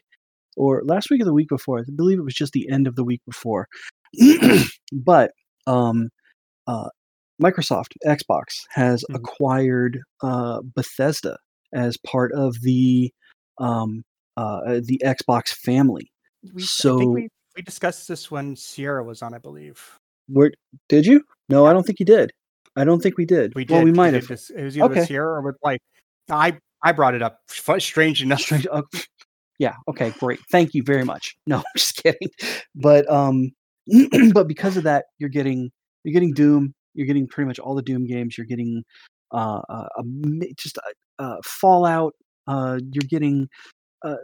[0.57, 1.79] or last week or the week before.
[1.79, 3.67] I believe it was just the end of the week before.
[4.91, 5.31] but
[5.67, 6.09] um,
[6.67, 6.89] uh,
[7.41, 9.15] Microsoft Xbox has Mhm.
[9.15, 11.37] acquired uh, Bethesda
[11.73, 13.11] as part of the
[13.59, 14.03] um,
[14.37, 16.11] uh, the Xbox family.
[16.53, 19.99] We, I So- think we, we discussed this when Sierra was on, I believe.
[20.27, 20.51] Where
[20.89, 21.23] did you?
[21.49, 22.31] No, I don't think you did.
[22.75, 23.53] I don't think we did.
[23.55, 23.73] We did.
[23.75, 24.27] Well, we might did have.
[24.29, 24.99] This, it was either Okay.
[25.01, 25.81] with Sierra or with like
[26.29, 27.37] I I brought it up.
[27.49, 28.39] Strange enough.
[28.41, 28.65] Strange.
[28.71, 28.81] Uh,
[29.59, 29.75] yeah.
[29.87, 30.11] Okay.
[30.19, 30.39] Great.
[30.51, 31.35] Thank you very much.
[31.47, 32.29] No, I'm just kidding.
[32.73, 33.51] But um,
[34.33, 35.71] but because of that, you're getting
[36.03, 36.73] you're getting Doom.
[36.93, 38.37] You're getting pretty much all the Doom games.
[38.37, 38.83] You're getting
[39.31, 40.03] uh, uh a,
[40.57, 42.13] just uh, uh, Fallout.
[42.47, 43.47] Uh, you're getting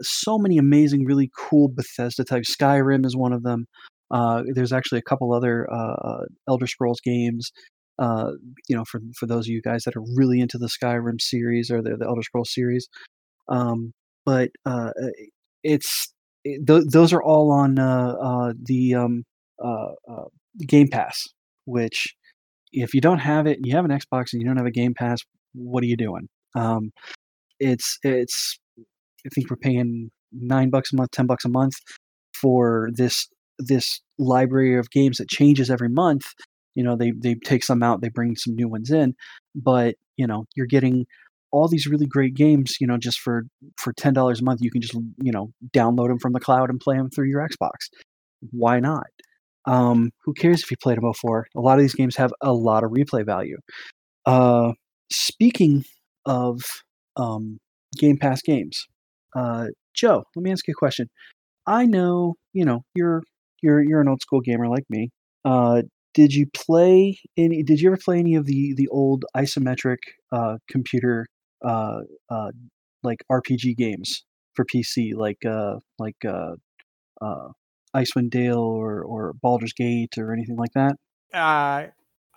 [0.02, 2.42] so many amazing, really cool Bethesda type.
[2.42, 3.66] Skyrim is one of them.
[4.10, 5.66] Uh, there's actually a couple other
[6.48, 7.50] Elder Scrolls games.
[7.98, 8.32] Uh,
[8.66, 11.70] you know, for for those of you guys that are really into the Skyrim series
[11.70, 12.88] or the, the Elder Scrolls series.
[13.48, 13.92] Um,
[14.24, 14.90] but uh,
[15.62, 16.12] it's
[16.44, 19.24] it, th- those are all on uh, the um,
[20.66, 21.26] Game Pass.
[21.70, 22.14] Which,
[22.72, 24.70] if you don't have it, and you have an Xbox and you don't have a
[24.70, 25.20] Game Pass,
[25.54, 26.28] what are you doing?
[26.56, 26.90] Um,
[27.58, 31.74] it's it's I think we're paying nine bucks a month, ten bucks a month
[32.34, 33.28] for this
[33.58, 36.26] this library of games that changes every month.
[36.74, 39.14] You know, they they take some out, they bring some new ones in,
[39.54, 41.06] but you know, you're getting
[41.52, 42.76] all these really great games.
[42.80, 43.44] You know, just for
[43.76, 46.70] for ten dollars a month, you can just you know download them from the cloud
[46.70, 47.88] and play them through your Xbox.
[48.50, 49.06] Why not?
[49.66, 51.46] Um, who cares if you played them before?
[51.56, 53.58] A lot of these games have a lot of replay value.
[54.26, 54.72] Uh,
[55.12, 55.84] speaking
[56.26, 56.60] of
[57.16, 57.58] um,
[57.98, 58.86] Game Pass games,
[59.36, 61.08] uh, Joe, let me ask you a question.
[61.66, 63.22] I know, you know, you're
[63.62, 65.10] you're you're an old school gamer like me.
[65.44, 65.82] Uh,
[66.14, 67.62] did you play any?
[67.62, 69.98] Did you ever play any of the the old isometric
[70.32, 71.26] uh, computer
[71.64, 72.00] uh,
[72.30, 72.50] uh,
[73.02, 74.24] like RPG games
[74.54, 76.54] for PC, like uh, like uh,
[77.20, 77.48] uh,
[77.94, 80.96] Icewind Dale or or Baldur's Gate or anything like that?
[81.34, 81.86] Uh,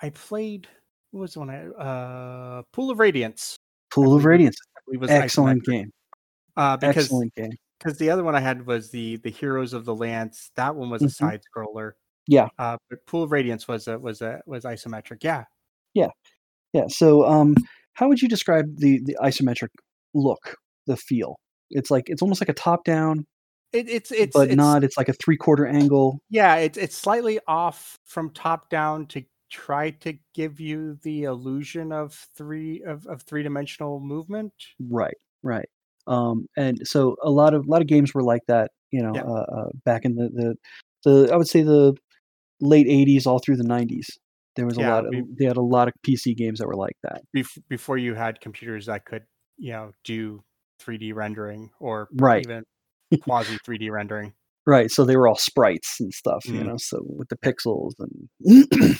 [0.01, 0.67] I played.
[1.11, 1.49] What was the one?
[1.49, 3.55] I, uh, Pool of Radiance.
[3.91, 4.57] Pool of Radiance,
[4.87, 5.91] was excellent game,
[6.57, 7.51] Uh, because excellent game.
[7.77, 10.51] because the other one I had was the the Heroes of the Lance.
[10.55, 11.11] That one was a Mhm.
[11.11, 11.91] side scroller.
[12.27, 12.47] Yeah.
[12.57, 15.23] Uh, but Pool of Radiance was a was a was isometric.
[15.23, 15.43] Yeah.
[15.93, 16.07] Yeah.
[16.73, 16.85] Yeah.
[16.87, 17.55] So, um,
[17.93, 19.69] how would you describe the the isometric
[20.15, 20.55] look,
[20.87, 21.35] the feel?
[21.69, 23.25] It's like it's almost like a top down,
[23.73, 24.83] It, it's it's but it's, not.
[24.83, 26.19] It's like a three quarter angle.
[26.29, 31.91] Yeah, it's it's slightly off from top down to try to give you the illusion
[31.91, 34.53] of three of, of three dimensional movement.
[34.89, 35.15] Right.
[35.43, 35.67] Right.
[36.07, 38.71] Um, and so a lot of a lot of games were like that.
[38.91, 39.23] You know, Yeah.
[39.23, 40.55] uh, uh, back in the, the
[41.03, 41.93] the I would say the
[42.61, 44.05] late '80s, all through the '90s.
[44.55, 45.05] There was a Yeah, lot.
[45.05, 47.21] Of, we- they had a lot of PC games that were like that.
[47.35, 49.23] Bef- before you had computers that could
[49.57, 50.43] you know do
[50.81, 52.43] 3D rendering or Right.
[52.45, 52.63] even
[53.21, 54.33] quasi 3D rendering.
[54.65, 54.89] Right.
[54.89, 56.45] So they were all sprites and stuff.
[56.45, 56.65] You Mhm.
[56.67, 58.95] know, so with the pixels and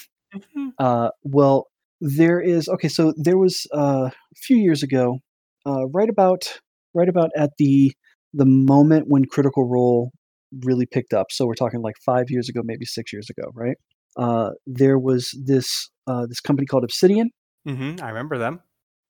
[0.78, 1.68] Uh, well,
[2.00, 2.88] there is okay.
[2.88, 5.18] So there was uh, a few years ago,
[5.66, 6.60] uh, right about
[6.92, 7.92] right about at the
[8.32, 10.10] the moment when Critical Role
[10.64, 11.26] really picked up.
[11.30, 13.76] So we're talking like five years ago, maybe six years ago, right?
[14.16, 17.30] Uh, there was this uh, this company called Obsidian.
[17.68, 18.60] Mm-hmm, I remember them.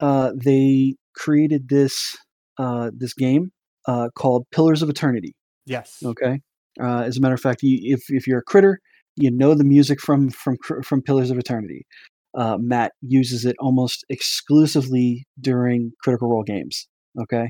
[0.01, 2.17] Uh, they created this
[2.59, 3.51] uh, this game
[3.87, 5.35] uh, called Pillars of Eternity.
[5.67, 5.99] Yes.
[6.05, 6.41] Okay.
[6.83, 8.81] Uh, as a matter of fact, you, if if you're a critter,
[9.17, 11.87] you know the music from from from Pillars of Eternity.
[12.37, 16.89] uh, Matt uses it almost exclusively during Critical Role games.
[17.21, 17.49] Okay,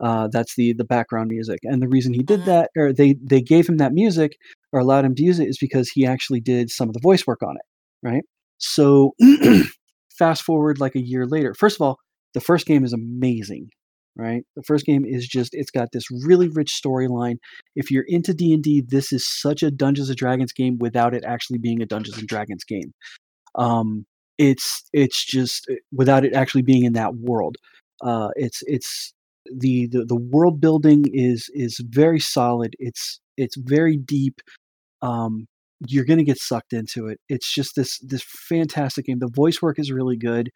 [0.00, 2.44] uh, that's the the background music, and the reason he did Mhm.
[2.46, 4.32] that, or they they gave him that music
[4.72, 7.26] or allowed him to use it, is because he actually did some of the voice
[7.26, 7.66] work on it.
[8.06, 8.24] Right.
[8.58, 9.14] So
[10.18, 11.54] fast forward like a year later.
[11.54, 11.98] First of all,
[12.34, 13.70] the first game is amazing.
[14.16, 14.42] Right.
[14.56, 17.36] The first game is just it's got this really rich storyline.
[17.76, 21.14] If you're into D and D, this is such a Dungeons and Dragons game without
[21.14, 22.92] it actually being a Dungeons and Dragons game.
[23.54, 24.06] Um,
[24.36, 27.56] it's it's just uh, without it actually being in that world.
[28.02, 29.14] Uh, it's it's
[29.58, 32.74] the, the the world building is is very solid.
[32.78, 34.40] It's it's very deep.
[35.02, 35.46] Um,
[35.86, 37.18] you're going to get sucked into it.
[37.28, 39.18] It's just this this fantastic game.
[39.18, 40.50] The voice work is really good.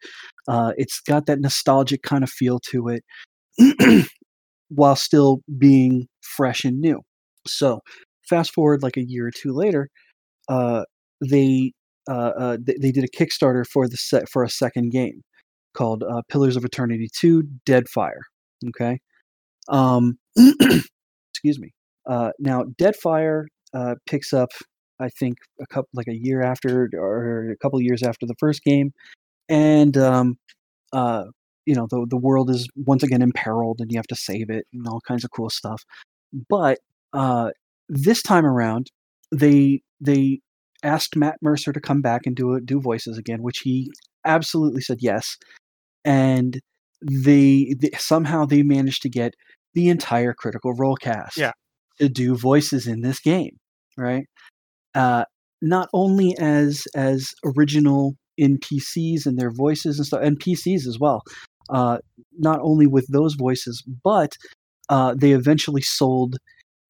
[0.47, 3.03] Uh, it's got that nostalgic kind of feel to it,
[4.69, 7.01] while still being fresh and new.
[7.47, 7.81] So,
[8.27, 9.89] fast forward like a year or two later,
[10.49, 10.83] uh,
[11.21, 11.73] they
[12.09, 15.21] uh, uh, they, they did a Kickstarter for the set for a second game
[15.75, 18.21] called uh, Pillars of Eternity 2 Deadfire.
[18.69, 18.99] Okay.
[19.69, 21.73] Um, excuse me.
[22.07, 24.49] Uh, now, Deadfire uh, picks up,
[24.99, 28.63] I think, a couple like a year after or a couple years after the first
[28.63, 28.91] game,
[29.49, 30.37] and um,
[30.93, 31.25] uh,
[31.65, 34.65] you know the the world is once again imperiled, and you have to save it
[34.73, 35.83] and all kinds of cool stuff.
[36.49, 36.79] But
[37.13, 37.51] uh,
[37.89, 38.91] this time around,
[39.31, 40.39] they they
[40.83, 43.91] asked Matt Mercer to come back and do it, do voices again, which he
[44.25, 45.37] absolutely said yes.
[46.03, 46.59] And
[47.01, 49.33] they, they somehow they managed to get
[49.73, 51.51] the entire Critical Role cast Yeah.
[51.99, 53.57] to do voices in this game,
[53.97, 54.25] right?
[54.93, 55.25] Uh,
[55.61, 61.21] not only as as original NPCs and their voices and stuff, NPCs as well.
[61.69, 61.97] Uh,
[62.37, 64.37] not only with those voices, but
[64.89, 66.37] uh, they eventually sold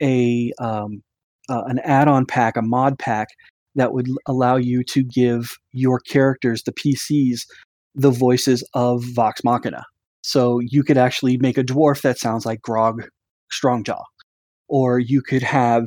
[0.01, 1.01] a um,
[1.49, 3.27] uh, an add-on pack, a mod pack
[3.75, 7.41] that would allow you to give your characters, the PCs,
[7.93, 9.83] the voices of Vox Machina.
[10.21, 13.07] So you could actually make a dwarf that sounds like Grog
[13.51, 14.01] Strongjaw,
[14.67, 15.85] or you could have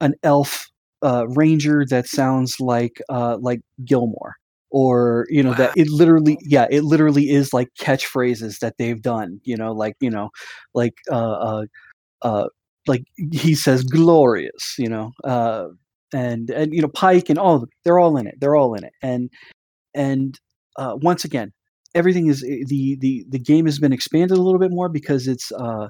[0.00, 0.66] an elf
[1.02, 4.34] uh, ranger that sounds like uh, like Gilmore,
[4.70, 9.40] or you know that it literally yeah it literally is like catchphrases that they've done.
[9.44, 10.30] You know like you know
[10.74, 11.64] like uh, uh,
[12.22, 12.48] uh,
[12.86, 14.74] like he says glorious.
[14.78, 15.12] You know.
[15.24, 15.68] Uh,
[16.12, 18.34] and and you know Pike and all of them, they're all in it.
[18.40, 18.92] They're all in it.
[19.02, 19.30] And
[19.94, 20.38] and
[20.76, 21.52] uh, once again,
[21.94, 25.26] everything is eh, the the the game has been expanded a little bit more because
[25.28, 25.88] it's uh,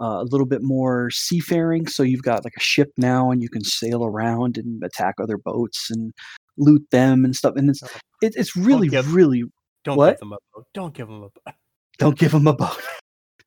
[0.00, 1.86] uh, a little bit more seafaring.
[1.86, 5.38] So you've got like a ship now, and you can sail around and attack other
[5.38, 6.12] boats and
[6.56, 7.54] loot them and stuff.
[7.56, 7.82] And it's
[8.24, 9.44] it, it's really give- really
[9.84, 10.14] Don't What?
[10.14, 10.66] give them a boat.
[10.74, 11.54] Don't give them a boat.
[11.98, 12.80] don't give them a boat.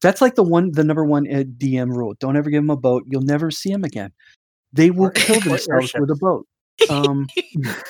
[0.01, 2.13] That's like the one the number one uh, DM rule.
[2.19, 3.03] Don't ever give them a boat.
[3.07, 4.11] You'll never see them again.
[4.71, 6.45] They will kill themselves with a boat.
[6.89, 7.27] Um,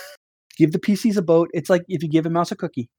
[0.57, 1.49] give the PCs a boat.
[1.53, 2.89] It's like if you give a mouse a cookie.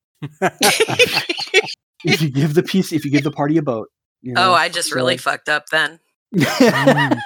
[2.04, 3.88] If you give the PC, if you give the party a boat.
[4.22, 4.52] You oh.
[4.52, 5.98] I just really so- fucked up then.
[6.36, 7.16] I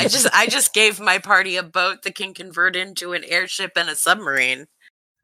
[0.00, 3.88] just I just gave my party a boat that can convert into an airship and
[3.88, 4.66] a submarine.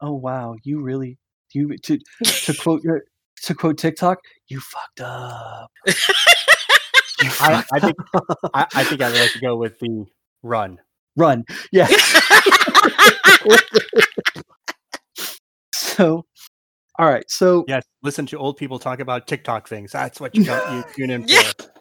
[0.01, 1.17] Oh wow, you really
[1.53, 3.03] you to to quote your
[3.43, 5.69] to quote TikTok, you fucked up.
[5.87, 5.93] You
[7.39, 8.39] I, fucked I think up.
[8.53, 10.05] I, I think I'd like to go with the
[10.43, 10.79] run.
[11.15, 11.43] run.
[11.71, 11.87] Yeah.
[15.73, 16.25] So,
[16.99, 17.23] all right.
[17.29, 19.91] So Yes, listen to old people talk about TikTok things.
[19.91, 21.41] That's what you got you tune in Yeah.
[21.57, 21.71] for.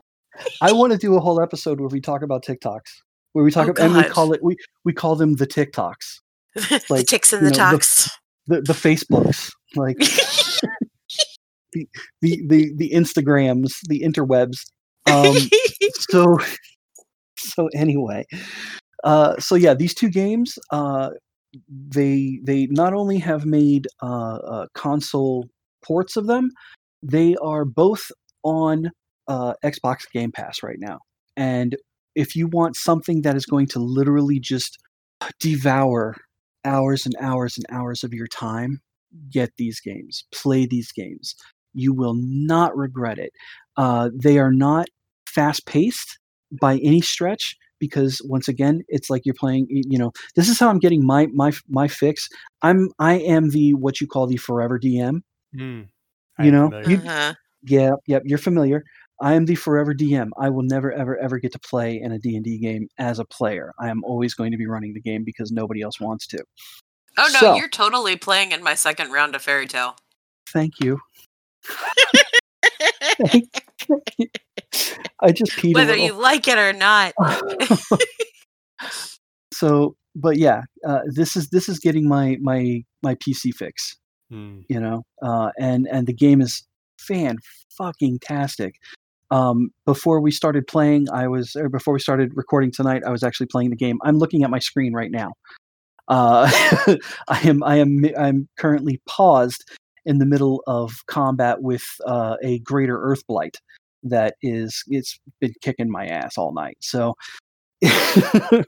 [0.61, 2.81] I want to do a whole episode where we talk about TikToks,
[3.33, 6.21] where we talk Oh, about, and we call it we we call them the TikToks,
[6.89, 8.11] the ticks and the know, the- talks.
[8.47, 9.99] the the Facebooks, like
[11.73, 11.89] the
[12.23, 14.59] the the Instagrams, the interwebs.
[15.07, 15.37] Um,
[16.11, 16.39] so
[17.37, 18.25] so anyway,
[19.03, 21.11] uh, so yeah, these two games, uh,
[21.69, 25.49] they they not only have made uh, uh, console
[25.85, 26.51] ports of them,
[27.03, 28.11] they are both
[28.43, 28.91] on
[29.29, 31.01] uh, Xbox Game Pass right now.
[31.37, 31.77] And
[32.15, 34.79] if you want something that is going to literally just
[35.41, 36.15] devour
[36.65, 38.81] hours and hours and hours of your time,
[39.31, 41.35] get these games, play these games.
[41.75, 43.33] You will not regret it.
[43.77, 44.87] Uh, they are not
[45.29, 46.19] fast paced
[46.61, 50.69] by any stretch because once again it's like you're playing you know this is how
[50.69, 52.29] i'm getting my my my fix
[52.63, 55.21] i'm i am the what you call the forever dm
[55.55, 55.89] Mm,
[56.39, 56.85] You know, familiar.
[56.85, 57.35] you- Uh-huh.
[57.67, 58.83] yeah yep you're familiar
[59.21, 62.19] i am the forever dm i will never ever ever get to play in a
[62.19, 65.51] d&d game as a player i am always going to be running the game because
[65.53, 66.39] nobody else wants to
[67.17, 69.97] Oh no, So- you're totally playing in my second round of fairy tale.
[70.53, 70.99] thank you
[75.21, 76.07] i just peed Whether little.
[76.07, 77.13] you like it or not.
[79.53, 83.97] so but yeah, uh, this is this is getting my my my PC fix.
[84.31, 84.61] Hmm.
[84.69, 86.63] You know, uh, and and the game is
[86.99, 87.39] fan
[87.77, 88.75] fucking tastic.
[89.31, 93.23] Um, before we started playing, I was or before we started recording tonight, I was
[93.23, 93.99] actually playing the game.
[94.05, 95.33] I'm looking at my screen right now.
[96.09, 96.51] Uh,
[97.29, 99.65] I am I am I'm currently paused
[100.05, 103.57] in the middle of combat with uh, a greater Earth blight
[104.05, 106.77] that is it's been kicking my ass all night.
[106.81, 107.15] So,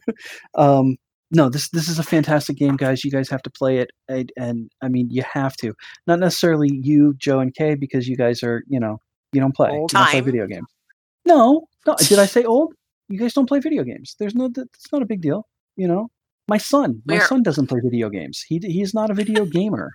[0.54, 0.96] um,
[1.30, 3.04] no, this this is a fantastic game, guys.
[3.04, 5.74] You guys have to play it, and, and I mean, you have to.
[6.06, 8.98] Not necessarily you, Joe, and Kay, because you guys are you know
[9.32, 10.66] you don't play Old you don't play video games.
[11.24, 11.96] No, no.
[11.98, 12.74] Did I say old?
[13.08, 14.16] You guys don't play video games.
[14.18, 14.46] There's no.
[14.56, 15.46] It's not a big deal.
[15.76, 16.08] You know,
[16.48, 17.02] my son.
[17.06, 18.44] My We're- son doesn't play video games.
[18.48, 19.92] He he's not a video gamer.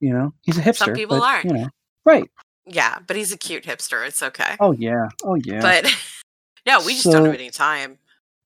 [0.00, 0.76] You know, he's a hipster.
[0.86, 1.44] Some people but, aren't.
[1.44, 1.68] You know,
[2.04, 2.28] right?
[2.66, 4.06] Yeah, but he's a cute hipster.
[4.06, 4.56] It's okay.
[4.60, 5.06] Oh yeah.
[5.24, 5.60] Oh yeah.
[5.60, 5.84] But
[6.66, 7.98] no, we just don't have any time.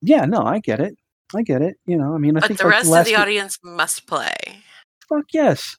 [0.02, 0.24] yeah.
[0.26, 0.96] No, I get it.
[1.34, 1.76] I get it.
[1.86, 3.58] You know, I mean, I But think the like, rest of last the week- audience
[3.62, 4.34] must play.
[5.08, 5.76] fuck yes.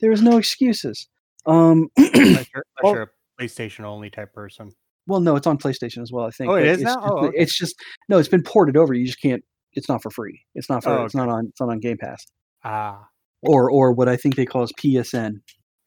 [0.00, 1.08] There is no excuses.
[1.46, 3.10] Um, Unless you're, unless Oh.
[3.40, 4.70] You're PlayStation only type person.
[5.06, 6.26] well, no, it's on PlayStation as well.
[6.26, 6.50] I think.
[6.50, 6.94] Oh, it but is it's now?
[6.96, 7.36] Just, Oh, okay.
[7.38, 7.74] It's just
[8.08, 8.18] no.
[8.18, 8.94] It's been ported over.
[8.94, 9.42] You just can't.
[9.72, 10.40] It's not for free.
[10.54, 10.90] It's not for.
[10.90, 11.46] Oh, It's not on.
[11.46, 12.24] It's not on Game Pass
[12.64, 13.06] Ah.
[13.42, 15.40] or or what I think they call as PSN.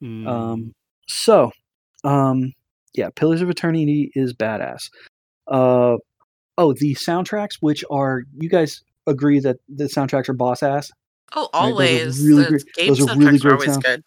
[0.04, 0.28] mm.
[0.28, 0.74] Um,
[1.08, 1.52] so,
[2.04, 2.52] um,
[2.96, 4.84] yeah, Pillars of Eternity is badass.
[5.48, 5.98] Uh,
[6.58, 10.90] oh, the soundtracks, which are you guys agree that the soundtracks are boss ass?
[11.36, 12.28] Oh, Right, those are always.
[12.28, 14.04] really the great- game those are soundtracks really are great always sound- good.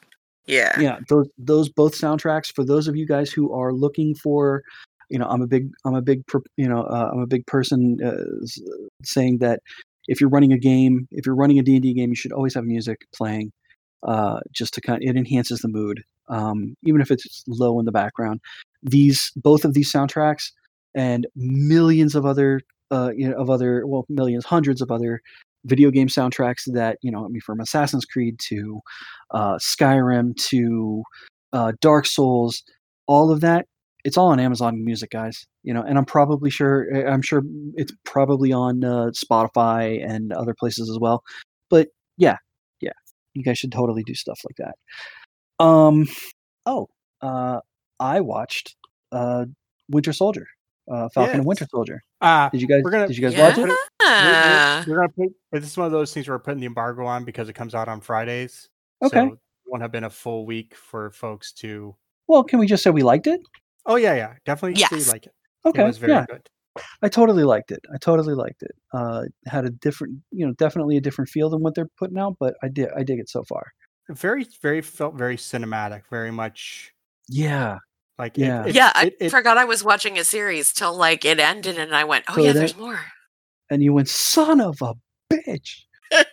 [0.46, 0.78] Yeah.
[0.80, 4.62] yeah those those both soundtracks for those of you guys who are looking for
[5.10, 6.22] you know i'm a big i'm a big
[6.56, 8.46] you know uh, i'm a big person uh,
[9.02, 9.60] saying that
[10.08, 12.64] if you're running a game if you're running a d&d game you should always have
[12.64, 13.50] music playing
[14.06, 17.92] uh, just to kind it enhances the mood um, even if it's low in the
[17.92, 18.40] background
[18.82, 20.52] these both of these soundtracks
[20.94, 22.60] and millions of other
[22.90, 25.20] uh, you know of other well millions hundreds of other
[25.66, 28.80] video game soundtracks that you know I mean from Assassin's Creed to
[29.32, 31.02] uh, Skyrim to
[31.52, 32.62] uh, Dark Souls,
[33.06, 33.66] all of that,
[34.06, 35.46] it's all on Amazon Music, guys.
[35.64, 37.42] You know, and I'm probably sure, eh, I'm sure
[37.74, 41.24] it's probably on uh, Spotify and other places as well.
[41.70, 42.36] But yeah,
[42.80, 42.92] yeah,
[43.34, 45.64] you guys should totally do stuff like that.
[45.64, 46.06] Um,
[46.66, 46.88] oh,
[47.20, 47.60] uh,
[47.98, 48.76] I watched
[49.10, 49.46] uh,
[49.90, 50.46] Winter Soldier,
[50.88, 52.00] uh, Falcon and Winter Soldier.
[52.20, 52.82] Ah, Did you guys?
[52.82, 53.48] We're gonna- did you guys yeah.
[53.48, 53.62] watch it?
[53.62, 55.60] we're, we're, we're gonna put.
[55.60, 57.74] This is one of those things where we're putting the embargo on because it comes
[57.74, 58.68] out on Fridays.
[59.02, 59.16] Okay.
[59.28, 61.94] So it won't have been a full week for folks to.
[62.28, 63.40] Well, can we just say we liked it?
[63.84, 64.80] Oh yeah, yeah, definitely.
[64.80, 65.12] say Yes.
[65.12, 65.32] like it.
[65.66, 66.24] Okay, It was very yeah.
[66.28, 66.48] good.
[67.02, 67.80] I totally liked it.
[67.92, 68.72] I totally liked it.
[68.92, 72.18] Uh, it had a different, you know, definitely a different feel than what they're putting
[72.18, 73.72] out, but I did, I dig it so far.
[74.10, 76.02] Very, very felt very cinematic.
[76.10, 76.92] Very much
[77.28, 77.78] Yeah,
[78.18, 78.62] like Yeah.
[78.64, 81.38] It, it, yeah, I it, it- forgot I was watching a series till like it
[81.38, 83.00] ended, and I went, "Oh So yeah, that- there's more."
[83.70, 84.94] and you went, son of a
[85.32, 85.70] bitch.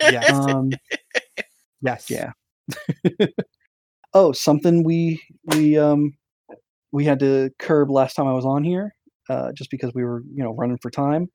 [0.01, 0.31] Yes.
[0.31, 0.69] Um,
[1.81, 2.09] yes.
[2.09, 2.31] yeah.
[4.13, 6.13] oh, something we we um
[6.91, 8.93] we had to curb last time I was on here,
[9.29, 11.27] uh, just because we were, you know, running for time.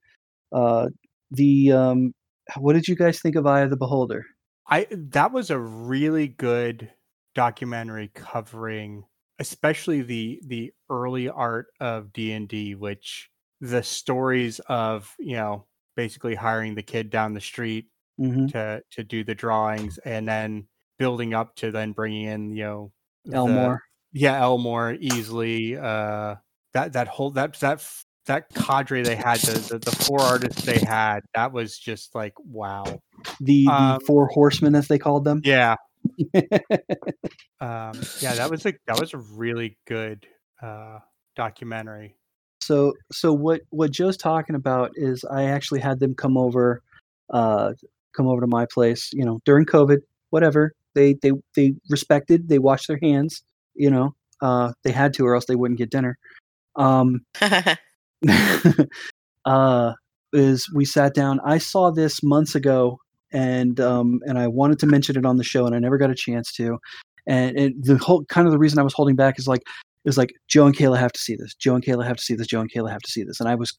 [0.53, 0.87] Uh,
[1.33, 2.12] the um,
[2.57, 4.25] what did you guys think of Eye of the Beholder?
[4.70, 6.91] I that was a really good
[7.35, 9.03] documentary covering
[9.39, 15.66] especially the the early art of D&D which the stories of, you know,
[15.97, 17.86] basically hiring the kid down the street
[18.19, 20.66] hmm to to do the drawings and then
[20.98, 22.93] building up to then bringing in, you know,
[23.24, 23.82] the- Elmore.
[24.12, 26.36] yeah, Elmore easily uh
[26.74, 27.85] that that whole that that
[28.27, 32.35] that cadre they had the, the the four artists they had that was just like
[32.44, 33.01] wow.
[33.40, 35.40] The, the Um, four horsemen, as they called them.
[35.44, 35.77] Yeah,
[37.61, 40.27] um yeah that was a that was a really good
[40.62, 40.99] uh
[41.36, 42.16] documentary.
[42.61, 46.82] So so what what joe's talking about is i actually had them come over
[47.31, 47.73] uh
[48.16, 49.99] come over to my place you know during covid
[50.31, 50.73] whatever.
[50.95, 53.43] They they they respected they washed their hands
[53.74, 56.19] you know uh they had to or else they wouldn't get dinner.
[56.77, 57.20] Um
[59.45, 59.93] uh
[60.32, 61.40] is we sat down.
[61.45, 62.99] I saw this months ago
[63.32, 66.10] and um and i wanted to mention it on the show and i never got
[66.10, 66.78] a chance to.
[67.26, 69.62] And, and the whole kind of the reason i was holding back is like
[70.05, 71.55] is like joe and kaila have to see this.
[71.55, 72.46] Joe and kaila have to see this.
[72.46, 73.40] Joe and kaila have to see this.
[73.40, 73.76] And i was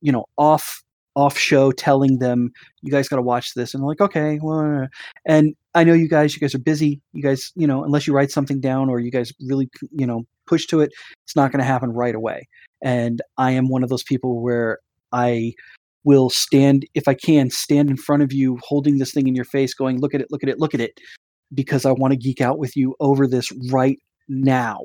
[0.00, 0.82] you know off
[1.16, 2.52] off show telling them
[2.82, 3.74] you guys got to watch this.
[3.74, 4.86] And I'm like okay well uh,"
[5.26, 7.00] and i know you guys you guys are busy.
[7.12, 10.24] You guys you know unless you write something down or you guys really you know
[10.46, 10.90] push to it
[11.24, 12.48] it's not going to happen right away.
[12.82, 14.78] And i am one of those people where
[15.12, 15.52] i
[16.04, 19.44] will stand if i can stand in front of you holding this thing in your
[19.44, 20.98] face going look at it look at it look at it
[21.54, 23.98] because i want to geek out with you over this right
[24.28, 24.80] now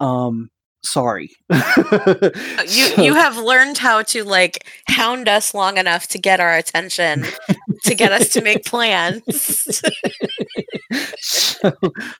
[0.00, 0.48] um
[0.84, 6.56] sorry you you have learned how to like hound us long enough to get our
[6.56, 7.24] attention
[7.84, 9.22] to get us to make plans.
[11.18, 11.70] so,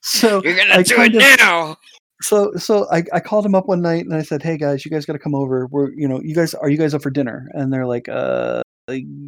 [0.03, 1.77] so You're gonna I do it of- now.
[2.23, 4.91] So so I, I called him up one night and I said, "Hey guys, you
[4.91, 5.67] guys got to come over.
[5.71, 8.63] We're you know, you guys are you guys up for dinner?" And they're like, "Uh,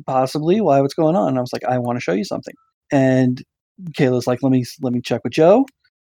[0.06, 0.60] possibly.
[0.60, 0.81] Why?
[0.81, 2.55] What's going on?" And I was like, "I want to show you something."
[2.90, 3.43] And
[3.97, 5.66] Kaila's like, "Let me let me check with Joe."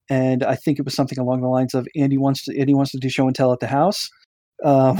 [0.09, 2.91] And I think it was something along the lines of Andy wants to Andy wants
[2.91, 4.09] to do show and tell at the house.
[4.63, 4.97] Um,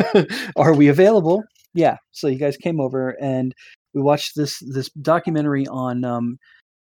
[0.56, 1.42] are we available?
[1.74, 1.96] Yeah.
[2.12, 3.54] So you guys came over and
[3.94, 6.36] we watched this this documentary on um,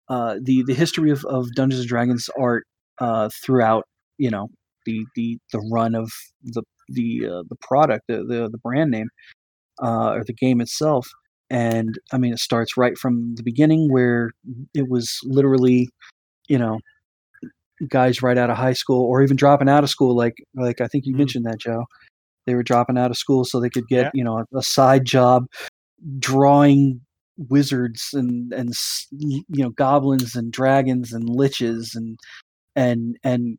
[0.08, 2.64] uh, the the history of, of Dungeons and Dragons art
[3.00, 3.84] uh, throughout
[4.24, 4.46] you know
[4.86, 6.08] the the the run of
[6.56, 6.62] the
[6.98, 9.08] the uh, the product the, the the brand name
[9.86, 11.06] uh, or the game itself
[11.50, 14.30] and i mean it starts right from the beginning where
[14.74, 15.06] it was
[15.38, 15.80] literally
[16.48, 16.78] you know
[17.88, 20.86] guys right out of high school or even dropping out of school like like i
[20.86, 21.18] think you Mhm.
[21.18, 21.84] mentioned that joe
[22.46, 24.10] they were dropping out of school so they could get Yeah.
[24.14, 25.46] you know a, a side job
[26.18, 27.00] drawing
[27.48, 28.72] wizards and and
[29.10, 32.18] you know goblins and dragons and liches and
[32.76, 33.58] and and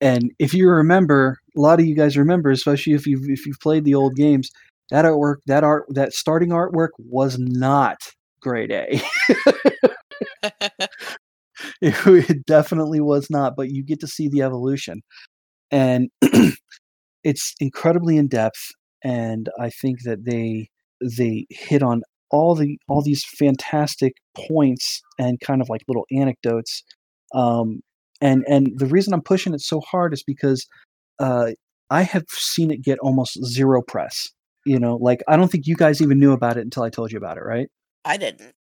[0.00, 3.60] and if you remember a lot of you guys remember especially if you've if you've
[3.60, 4.50] played the old games
[4.90, 7.98] that artwork that art that starting artwork was not
[8.40, 9.00] grade a.
[11.80, 11.94] It,
[12.30, 15.02] it definitely was not but you get to see the evolution.
[15.72, 16.08] And
[17.24, 18.70] it's incredibly in depth
[19.04, 20.68] and i think that they
[21.00, 26.82] they hit on all the all these fantastic points and kind of like little anecdotes.
[27.34, 27.80] Um
[28.20, 30.66] and and the reason i'm pushing it so hard is because
[31.18, 31.50] uh
[31.90, 34.28] i have seen it get almost zero press
[34.64, 37.10] you know like i don't think you guys even knew about it until i told
[37.12, 37.68] you about it right
[38.04, 38.54] I didn't.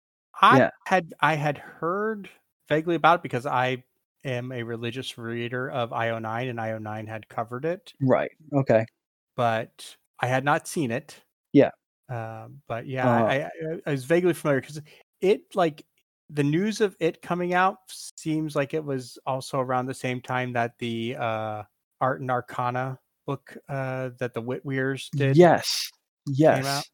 [0.40, 0.70] I Yeah.
[0.86, 2.30] had I had heard
[2.68, 3.84] vaguely about it because I
[4.24, 8.86] am a religious reader of IO9 and IO9 had covered it, right okay
[9.36, 11.20] but I had not seen it.
[11.52, 11.70] Yeah.
[12.08, 13.50] Um, but yeah, Uh, I, I,
[13.86, 14.80] I was vaguely familiar because
[15.20, 15.84] it like
[16.30, 17.76] the news of it coming out
[18.16, 21.62] seems like it was also around the same time that the uh,
[22.00, 25.36] Art and Arcana book uh, that the Witwers did.
[25.36, 25.90] yes
[26.26, 26.84] yes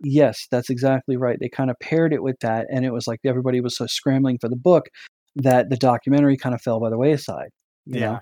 [0.00, 3.18] yes that's exactly right they kind of paired it with that and it was like
[3.24, 4.86] everybody was so scrambling for the book
[5.34, 7.50] that the documentary kind of fell by the wayside
[7.86, 8.18] you know?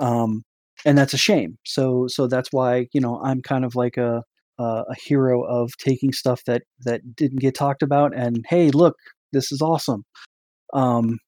[0.00, 0.06] Yeah.
[0.06, 0.42] um
[0.84, 4.22] and that's a shame so so that's why you know i'm kind of like a
[4.58, 8.94] a, a hero of taking stuff that that didn't get talked about and hey look
[9.32, 10.04] this is awesome
[10.74, 11.18] um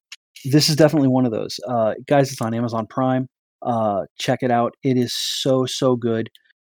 [0.44, 3.26] this is definitely one of those uh guys it's on amazon prime
[3.62, 6.28] uh check it out it is so so good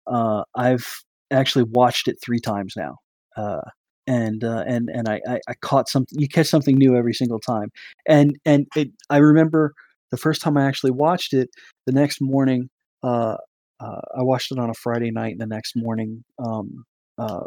[0.08, 0.86] uh i've
[1.32, 2.96] actually watched it three times now
[3.38, 3.62] uh
[4.08, 6.20] and uh, and and I, I I caught something.
[6.20, 7.70] You catch something new every single time,
[8.08, 8.90] and and it.
[9.12, 9.74] I remember
[10.10, 11.50] the first time I actually watched it.
[11.86, 12.70] The next morning,
[13.04, 13.36] uh,
[13.80, 15.34] uh, I watched it on a Friday night.
[15.34, 16.86] And the next morning, um,
[17.20, 17.46] uh,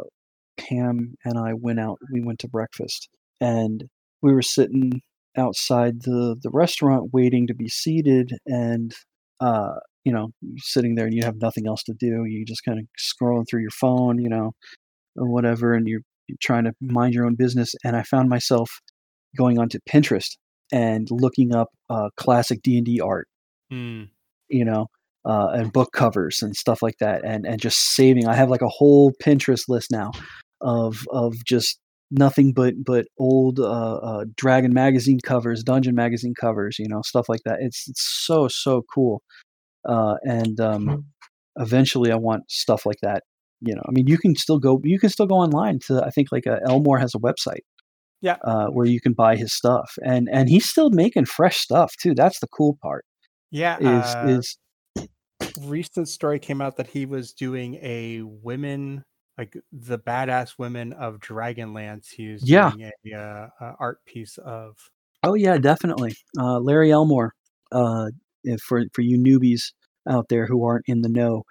[0.57, 1.97] Pam and I went out.
[2.11, 3.09] We went to breakfast,
[3.43, 3.85] and
[4.21, 5.01] we were sitting
[5.37, 8.31] outside the the restaurant waiting to be seated.
[8.45, 8.93] And
[9.39, 9.75] uh,
[10.05, 12.25] you know, you're sitting there and you have nothing else to do.
[12.25, 14.53] You just kind of scrolling through your phone, you know,
[15.17, 17.73] or whatever, and you're, you're trying to mind your own business.
[17.83, 18.69] And I found myself
[19.37, 20.37] going onto Pinterest
[20.71, 23.27] and looking up uh, classic D and D art
[23.69, 24.03] Hmm.
[24.49, 24.87] you know,
[25.25, 28.27] uh, and book covers and stuff like that, and and just saving.
[28.27, 30.11] I have like a whole Pinterest list now
[30.61, 31.79] of of just
[32.13, 37.27] nothing but but old uh, uh, Dragon magazine covers, Dungeon magazine covers, you know, stuff
[37.27, 37.57] like that.
[37.61, 39.21] It's it's so so cool,
[39.87, 41.05] uh, and um,
[41.57, 43.23] eventually I want stuff like that.
[43.61, 46.09] You know, I mean, you can still go you can still go online to I
[46.09, 47.61] think like uh, Elmore has a website.
[48.21, 48.37] Yeah.
[48.41, 52.13] Uh, where you can buy his stuff, and and he's still making fresh stuff too.
[52.15, 53.03] That's the cool part.
[53.51, 53.77] Yeah.
[53.79, 54.57] Is uh, is
[55.61, 59.03] recent story came out that he was doing a women
[59.37, 62.09] like the badass women of Dragonlance.
[62.11, 62.71] He was Yeah.
[62.71, 64.77] doing a, uh, a art piece of.
[65.23, 66.13] Oh yeah, definitely.
[66.39, 67.33] Uh, Larry Elmore.
[67.71, 68.09] Uh,
[68.43, 69.71] if for for you newbies
[70.09, 71.43] out there who aren't in the know,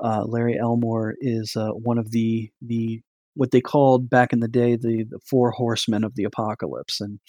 [0.00, 3.00] uh, Larry Elmore is uh, one of the the
[3.34, 7.20] what they called back in the day the the four horsemen of the apocalypse, and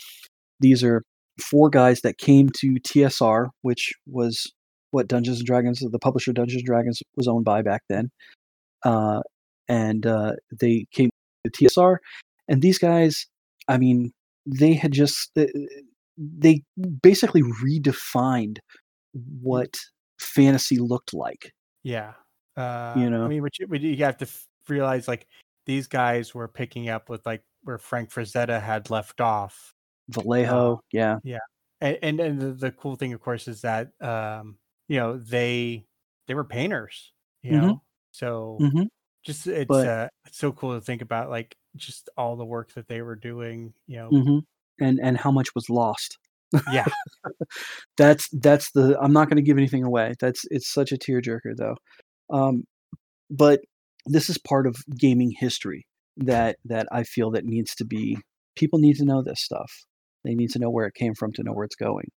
[0.60, 1.04] these are
[1.40, 4.52] four guys that came to TSR, which was
[4.92, 8.10] what Dungeons and Dragons, the publisher Dungeons and Dragons was owned by back then,
[8.84, 9.22] uh,
[9.70, 11.10] and uh, they came
[11.46, 11.98] to TSR,
[12.50, 13.28] and these guys,
[13.70, 14.12] I mean,
[14.46, 15.46] they had just uh,
[16.18, 16.64] they
[17.02, 18.58] basically redefined
[19.42, 19.78] what
[20.20, 21.54] fantasy looked like.
[21.84, 22.14] Yeah.
[22.58, 23.24] Uh, You know?
[23.24, 25.28] I mean, which you have to f- realize like
[25.66, 29.74] these guys were picking up with like where Frank Frazetta had left off.
[30.10, 31.18] Vallejo, yeah,
[31.82, 35.86] And, and, and the, cool thing, of course, is that, um, you know, they,
[36.28, 37.14] they were painters,
[37.44, 37.62] you Mhm.
[37.62, 37.82] know?
[38.12, 38.84] So hmm
[39.24, 42.74] just, it's, But- uh, it's so cool to think about like just all the work
[42.74, 43.74] that they were doing.
[43.88, 44.40] You know, hmm
[44.80, 46.18] and and how much was lost.
[46.72, 46.86] yeah,
[47.98, 48.98] That's that's the.
[49.00, 50.16] I'm not going to give anything away.
[50.20, 51.76] That's it's such a tearjerker though.
[52.32, 52.64] Um,
[53.30, 53.62] but
[54.06, 55.86] this is part of gaming history
[56.18, 58.18] that that I feel that needs to be.
[58.56, 59.72] People need to know this stuff.
[60.24, 62.10] They need to know where it came from to know where it's going.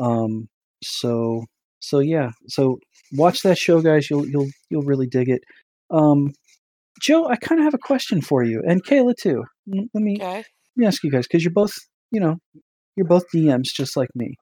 [0.00, 0.48] Um,
[0.82, 1.44] so
[1.80, 2.30] so yeah.
[2.46, 2.78] So
[3.12, 4.08] watch that show, guys.
[4.08, 5.42] You'll you'll you'll really dig it.
[5.90, 6.32] Um,
[7.00, 9.44] Joe, I kind of have a question for you, and Kaila too.
[9.66, 10.36] Let me Okay.
[10.36, 10.44] let
[10.76, 11.72] me ask you guys because you're both
[12.10, 12.36] you know
[12.96, 14.34] you're both DMs just like me.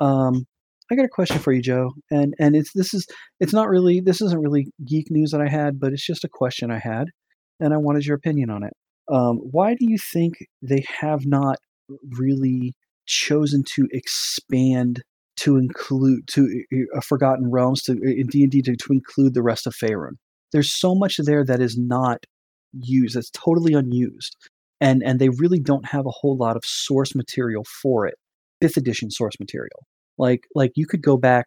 [0.00, 0.44] Um,
[0.90, 3.06] I got a question for you, Joe, and and it's this is
[3.40, 6.28] it's not really this isn't really geek news that I had, but it's just a
[6.30, 7.06] question I had,
[7.60, 8.72] and I wanted your opinion on it.
[9.10, 11.56] Um, why do you think they have not
[12.16, 12.74] really
[13.06, 15.02] chosen to expand
[15.36, 16.64] to include to
[16.96, 20.12] uh, Forgotten Realms to in D and D to, to include the rest of Faerun?
[20.54, 22.24] There's so much there that is not
[22.72, 23.16] used.
[23.16, 24.36] That's totally unused,
[24.80, 28.16] and and they really don't have a whole lot of source material for it.
[28.62, 29.86] Fifth edition source material,
[30.18, 31.46] like like you could go back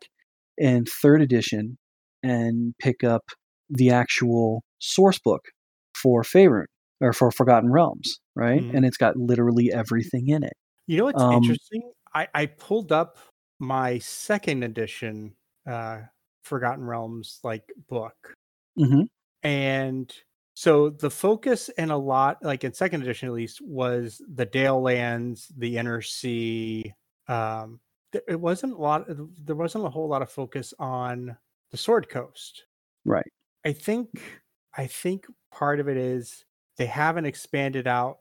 [0.60, 1.78] in third edition
[2.24, 3.24] and pick up
[3.70, 5.46] the actual source book
[5.96, 6.66] for Faerun
[7.02, 8.64] or for Forgotten Realms, right?
[8.64, 8.74] Mhm.
[8.74, 10.54] And it's got literally everything in it.
[10.88, 11.92] You know what's Um, interesting?
[12.14, 13.18] I, I pulled up
[13.60, 15.36] my second edition
[15.68, 16.04] uh
[16.44, 18.37] Forgotten Realms like book.
[18.78, 19.08] Hmm
[19.44, 20.14] And
[20.54, 24.82] so the focus in a lot like in second edition at least was the Dale
[24.82, 26.94] lands, the inner sea.
[27.28, 27.82] Um
[28.28, 31.38] it wasn't a lot there wasn't a whole lot of focus on
[31.72, 32.66] the Sword Coast.
[33.06, 33.32] Right.
[33.66, 34.10] I think
[34.76, 36.46] I think part of it is
[36.78, 38.20] they haven't expanded out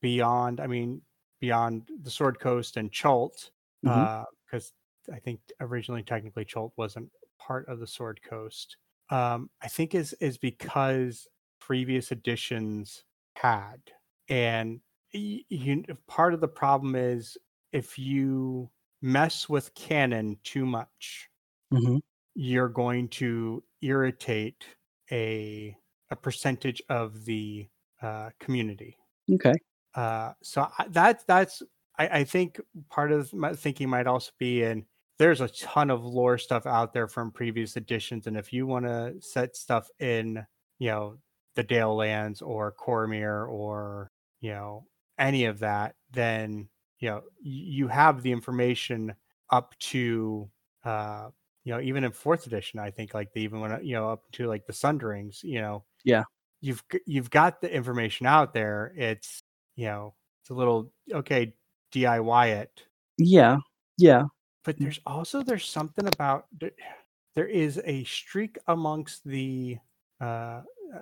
[0.00, 1.02] beyond I mean
[1.40, 3.50] beyond the Sword Coast and Chult
[3.82, 4.72] because
[5.12, 8.76] I think originally technically Chult wasn't part of the Sword Coast.
[9.10, 11.26] Um, I think is is because
[11.60, 13.04] previous editions
[13.36, 13.92] had,
[14.28, 14.80] and
[15.12, 17.38] you, part of the problem is
[17.72, 18.70] if you
[19.00, 21.30] mess with canon too much,
[21.72, 21.98] hmm
[22.34, 24.64] you're going to irritate
[25.10, 25.76] a
[26.10, 27.68] a percentage of the
[28.00, 28.96] uh, community.
[29.30, 29.58] Okay.
[29.94, 31.62] Uh, so I, that that's
[31.98, 32.60] I, I think
[32.90, 34.86] part of my thinking might also be in
[35.18, 38.86] there's a ton of lore stuff out there from previous editions, and if you want
[38.86, 40.46] to set stuff in,
[40.78, 41.18] you know,
[41.56, 44.86] the Dale Lands or Cormyr or you know
[45.18, 46.68] any of that, then
[47.00, 49.14] you know you have the information
[49.50, 50.50] up to
[50.84, 51.28] uh
[51.64, 54.22] you know even in fourth edition i think like they even went you know up
[54.32, 56.24] to like the sunderings you know Yeah.
[56.60, 59.42] you've you've got the information out there it's
[59.76, 61.54] you know it's a little okay
[61.92, 62.82] diy it
[63.18, 63.58] Yeah.
[63.98, 64.24] Yeah.
[64.64, 66.74] But there's also there's something about th-
[67.36, 69.76] there is a streak amongst the
[70.20, 70.60] uh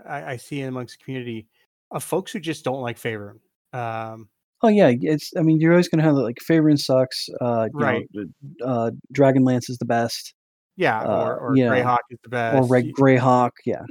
[0.09, 1.47] i, I see amongst the community
[1.91, 3.39] of folks who just don't like Faerun.
[3.73, 4.28] um
[4.62, 4.91] Oh yeah.
[5.03, 5.33] It's.
[5.37, 7.28] I mean, you're always gonna have like Faerun sucks.
[7.43, 8.09] Uh, Right.
[8.15, 8.24] Know,
[8.65, 10.33] uh, Dragonlance is the best,
[10.77, 11.69] yeah Uh, or or yeah.
[11.69, 13.51] greyhawk is the best or Red Greyhawk.
[13.66, 13.83] Yeah.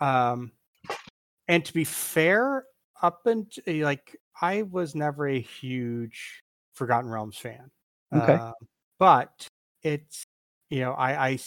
[0.00, 0.52] um
[1.48, 2.64] and to be fair
[3.02, 6.42] up until like i was never a huge
[6.74, 7.70] forgotten realms fan
[8.14, 8.34] Okay.
[8.34, 8.52] Um,
[9.02, 9.48] but
[9.82, 10.22] it's
[10.70, 11.38] you know I I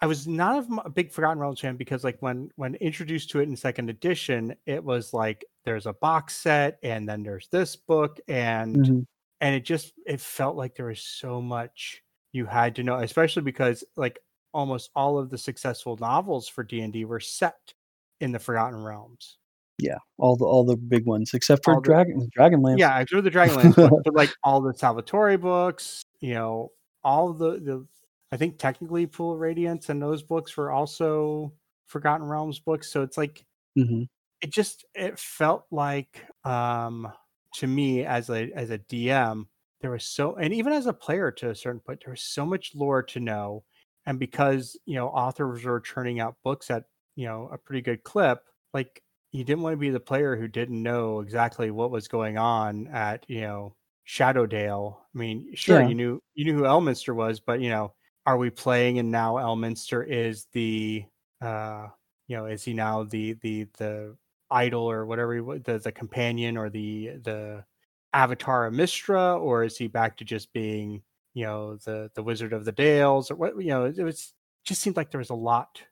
[0.00, 3.48] I was not a big forgotten realms fan because like when when introduced to it
[3.48, 8.18] in second edition it was like there's a box set and then there's this book
[8.28, 9.04] and Mhm.
[9.42, 12.02] and it just it felt like there was so much
[12.32, 14.18] you had to know especially because like
[14.54, 17.74] almost all of the successful novels for d&d were set
[18.20, 19.36] in the forgotten realms
[19.78, 19.98] Yeah.
[20.18, 22.78] All the all the big ones except for All the- Dragon Dragonlance.
[22.78, 26.70] yeah i drew the dragonlance book but like all the salvatore books you know
[27.04, 27.86] all the the
[28.32, 31.54] i think technically pool of radiance and those books were also
[31.86, 32.90] forgotten realms books.
[32.90, 34.04] So it's like hmm
[34.42, 37.12] it just it felt like um
[37.54, 39.46] to me as a as a dm
[39.80, 42.46] there was so and even as a player to a certain point there was so
[42.46, 43.64] much lore to know.
[44.06, 46.84] And because you know authors were churning out books at
[47.16, 48.44] you know a pretty good clip
[48.74, 49.02] like
[49.32, 52.86] you didn't want to be the player who didn't know exactly what was going on
[52.88, 53.76] at you know
[54.06, 55.88] shadowdale i mean sure Yeah.
[55.88, 57.92] you knew you knew who elminster was but you know
[58.26, 61.04] are we playing and now elminster is the
[61.40, 61.88] uh
[62.28, 64.16] you know is he now the the the
[64.50, 67.64] idol or whatever he, the the companion or the the
[68.12, 71.02] avatar of Mystra or is he back to just being
[71.34, 74.32] you know the the wizard of the dales or what you know it was
[74.64, 75.82] just seemed like there was a lot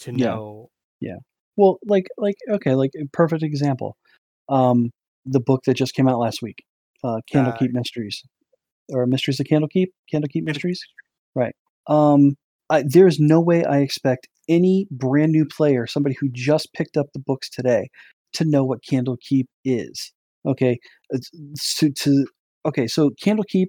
[0.00, 0.70] to know.
[1.00, 1.12] Yeah.
[1.14, 1.18] know
[1.56, 3.96] Well, like like okay, like a perfect example.
[4.48, 4.90] Um,
[5.26, 6.64] the book that just came out last week,
[7.04, 8.22] uh, Candlekeep Mysteries,
[8.90, 10.82] or Mysteries of Candlekeep, Candlekeep Mysteries,
[11.34, 11.54] right?
[11.86, 12.36] Um,
[12.68, 17.06] I, there's no way I expect any brand new player, somebody who just picked up
[17.14, 17.88] the books today,
[18.34, 20.12] to know what Candlekeep is.
[20.46, 20.78] Okay,
[21.12, 22.26] It's- to, to
[22.66, 23.66] okay, so Candlekeep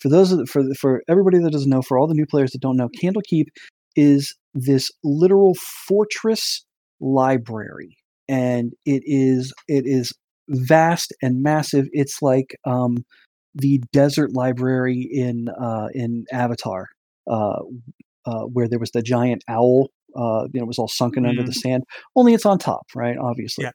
[0.00, 2.62] for those of- for for everybody that doesn't know, for all the new players that
[2.62, 3.46] don't know, Candlekeep
[3.96, 5.54] is this literal
[5.86, 6.64] fortress
[7.00, 7.96] library,
[8.28, 10.12] and it is it is
[10.50, 11.86] vast and massive.
[11.92, 13.04] It's like um,
[13.54, 16.86] the desert library in uh, in Avatar,
[17.30, 17.60] uh,
[18.26, 19.88] uh, where there was the giant owl.
[20.16, 21.84] Uh, you know, it was all sunken under the sand.
[22.16, 23.16] Only it's on top, right?
[23.16, 23.70] Obviously, Yeah.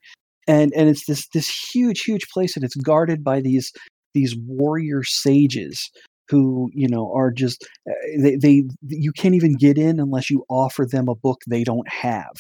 [0.47, 3.71] and and it's this this huge huge place, and it's guarded by these
[4.13, 5.89] these warrior sages
[6.29, 10.43] who you know are just uh, they, they you can't even get in unless you
[10.49, 12.33] offer them a book they don't have.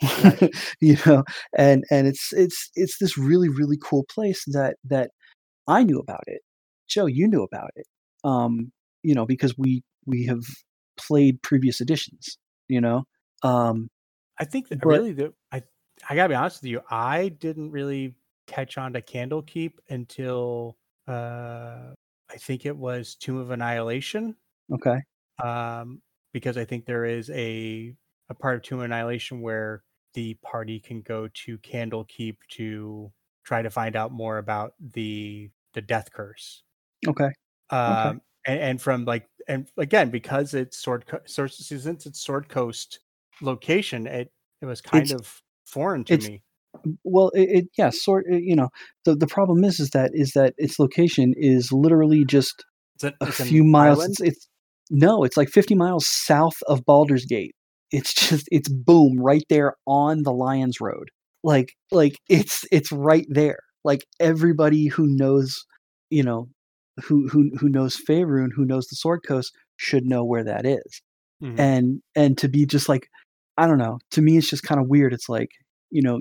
[0.80, 1.24] You know
[1.56, 5.10] and and it's it's it's this really really cool place that that
[5.68, 6.42] i knew about it.
[6.88, 7.86] Joe you knew about it
[8.24, 10.42] um you know because we we have
[10.96, 12.36] played previous editions
[12.68, 13.04] you know
[13.42, 13.88] um
[14.38, 15.62] I think that But- really the I
[16.08, 18.14] I gotta be honest with you, I didn't really
[18.46, 21.92] catch on to Candlekeep until uh
[22.32, 24.36] I think it was Tomb of Annihilation.
[24.72, 25.00] okay
[25.42, 26.00] Um
[26.32, 27.94] because I think there is a
[28.28, 29.84] a part of Tomb of Annihilation where
[30.14, 33.12] the party can go to Candlekeep to
[33.44, 36.62] try to find out more about the the death curse.
[37.06, 37.30] okay
[37.70, 43.00] Um and, and from like and again because it's sword Co- since it's sword coast
[43.40, 46.42] location it it was kind It's- of foreign to me
[47.04, 48.68] well it, it yeah sort uh, you know
[49.04, 53.08] the the problem is is that is that its location is literally just it's, a,
[53.20, 54.48] a it's an few miles it's, it's
[54.90, 57.54] no it's like 50 miles south of Baldur's Gate.
[57.90, 61.10] It's just it's boom right there on the Lions Road.
[61.42, 63.58] Like like it's it's right there.
[63.84, 65.64] Like everybody who knows
[66.10, 66.48] you know
[67.04, 71.02] who who who knows Faerun who knows the Sword Coast should know where that is.
[71.42, 71.58] Mhm.
[71.58, 73.08] and and to be just like
[73.58, 75.12] i don't know to me it's just kind of weird.
[75.12, 75.48] It's like
[75.90, 76.20] you know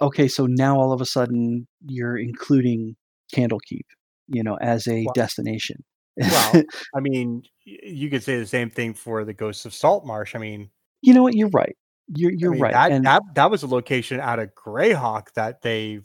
[0.00, 2.94] okay so now all of a sudden you're including
[3.34, 3.86] candlekeep
[4.28, 5.76] you know as a Well- destination
[6.18, 6.62] well
[6.94, 10.70] i mean you could say the same thing for the ghosts of saltmarsh i mean
[11.00, 11.76] you know what you're right
[12.14, 15.62] you're you're mean, right that, and that that was a location out of greyhawk that
[15.62, 16.04] they've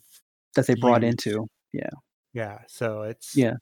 [0.55, 1.27] that they brought used.
[1.27, 1.89] into Yeah.
[2.33, 3.55] yeah so it's Yeah.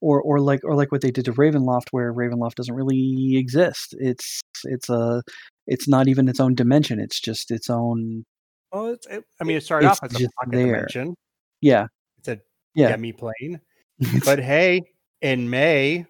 [0.00, 3.94] or or like or like what they did to ravenloft where ravenloft doesn't really exist
[3.98, 5.22] it's it's a
[5.66, 8.24] it's not even its own dimension it's just its own
[8.72, 10.66] well it's, it, i mean it started it's off as a pocket there.
[10.66, 11.14] dimension
[11.60, 11.86] yeah
[12.18, 12.38] it's a
[12.74, 13.60] yeah demi plane
[14.24, 14.80] but hey
[15.22, 16.06] in may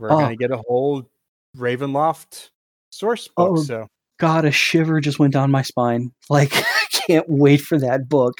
[0.00, 0.18] we're Oh.
[0.18, 1.08] gonna get a whole
[1.56, 2.50] ravenloft
[2.90, 3.86] source book Oh, so
[4.18, 6.10] God, a shiver just went down my spine.
[6.30, 8.34] Like, I can't wait for that book.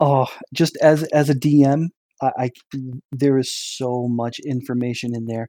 [0.00, 1.86] Oh, just as as a DM,
[2.20, 2.50] I, I
[3.12, 5.48] there is so much information in there.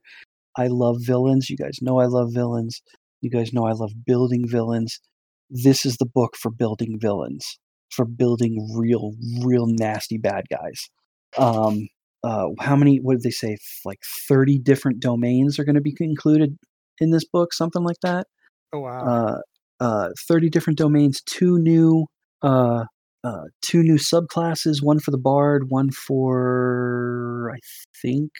[0.56, 1.50] I love villains.
[1.50, 2.80] You guys know I love villains.
[3.20, 5.00] You guys know I love building villains.
[5.50, 7.58] This is the book for building villains,
[7.90, 10.88] for building real, real nasty bad guys.
[11.36, 11.88] Um,
[12.24, 12.98] uh, how many?
[12.98, 13.56] What did they say?
[13.84, 16.58] Like thirty different domains are going to be included
[17.00, 18.26] in this book, something like that
[18.72, 19.38] oh wow uh,
[19.80, 22.06] uh, 30 different domains, two new
[22.42, 22.84] uh,
[23.24, 27.58] uh, two new subclasses, one for the bard, one for I
[28.00, 28.30] think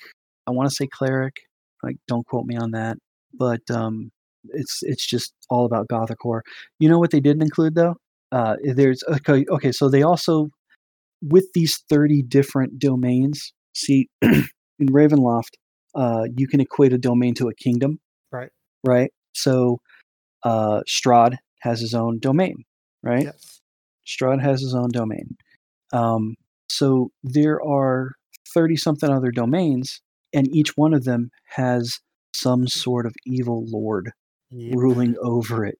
[0.46, 1.34] I want to say cleric.
[1.82, 2.96] Like, don't quote me on that,
[3.32, 4.10] but um,
[4.50, 6.42] it's it's just all about gothic horror.
[6.78, 7.96] You know what they didn't include though?
[8.30, 9.72] Uh, there's okay, okay.
[9.72, 10.48] So they also
[11.22, 13.52] with these 30 different domains.
[13.74, 14.46] See, in
[14.80, 15.54] Ravenloft,
[15.94, 17.98] uh, you can equate a domain to a kingdom.
[18.30, 18.50] Right.
[18.86, 19.12] Right.
[19.34, 19.78] So
[20.44, 22.64] uh, Strahd has his own domain,
[23.02, 23.24] right?
[23.24, 23.60] yes
[24.06, 25.36] Strahd has his own domain.
[25.92, 26.36] Um,
[26.68, 28.12] so there are
[28.54, 30.00] 30 something other domains,
[30.32, 31.98] and each one of them has
[32.34, 34.12] some sort of evil lord
[34.50, 34.74] Yep.
[34.76, 35.78] ruling over it.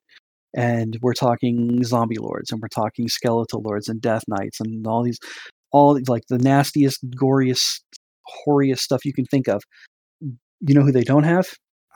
[0.54, 5.02] And we're talking zombie lords, and we're talking skeletal lords, and death knights, and all
[5.02, 5.18] these,
[5.72, 7.80] all like the nastiest, goriest,
[8.46, 9.62] horriest stuff you can think of.
[10.20, 11.46] You know who they don't have?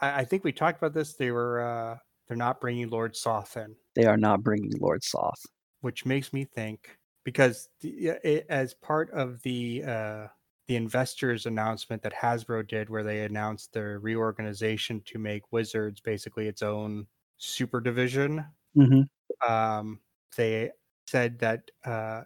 [0.01, 1.97] I, I think we talked about this they were uh
[2.27, 5.41] they're not bringing lord soth in They are not bringing Lord Soth.
[5.81, 10.27] which makes me think because the, it, as part of the uh,
[10.67, 16.47] the investors announcement that Hasbro did, where they announced their reorganization to make Wizards basically
[16.47, 17.07] its own
[17.37, 18.45] super division,
[18.75, 19.01] hmm
[19.47, 19.99] um,
[20.37, 20.71] they
[21.07, 22.21] said that uh,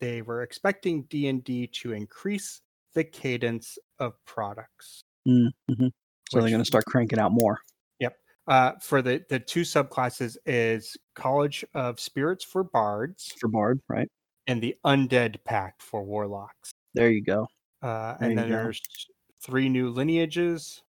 [0.00, 2.60] they were expecting D and D to increase
[2.94, 5.02] the cadence of products.
[5.28, 5.86] Mm-hmm.
[6.30, 7.58] So they're going to start cranking out more.
[8.00, 8.16] Yep.
[8.48, 14.08] Uh, for the the two subclasses is College of Spirits for bards for Bard, right?
[14.46, 16.72] and the Undead Pact for warlocks.
[16.94, 17.48] There you go.
[17.82, 18.54] Uh, There and then go.
[18.56, 18.80] there's
[19.42, 20.82] three new lineages: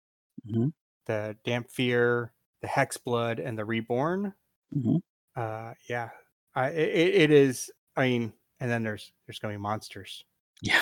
[0.47, 0.73] Mhm.
[1.05, 2.29] the Dhampir,
[2.61, 4.33] the Hexblood, and the Reborn.
[4.75, 5.01] Mhm.
[5.35, 6.09] Uh, yeah,
[6.55, 7.69] I, it, it is.
[7.95, 10.23] I mean, and then there's there's going to be monsters.
[10.61, 10.81] Yeah.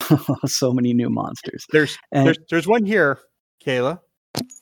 [0.46, 1.64] so many new monsters.
[1.72, 3.18] There's And there's there's one here,
[3.64, 4.00] Kaila.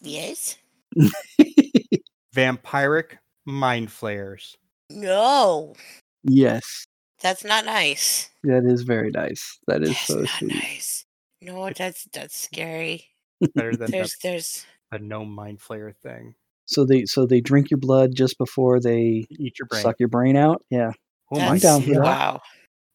[0.01, 0.57] Yes.
[2.35, 4.57] Vampiric mind flayers.
[4.91, 5.75] No,
[6.23, 6.87] yes,
[7.21, 8.31] that's not nice.
[8.45, 9.59] that is very nice.
[9.67, 10.55] That is That's so not sweet.
[10.55, 11.05] nice.
[11.41, 13.09] No, that's that's scary.
[13.55, 16.35] Better than the, There's there's a no mind flayer thing.
[16.67, 19.83] So they so they drink your blood just before they Eat your brain.
[19.83, 20.63] suck your brain out.
[20.71, 20.93] Yeah,
[21.33, 22.01] Oh my down for that.
[22.01, 22.41] wow.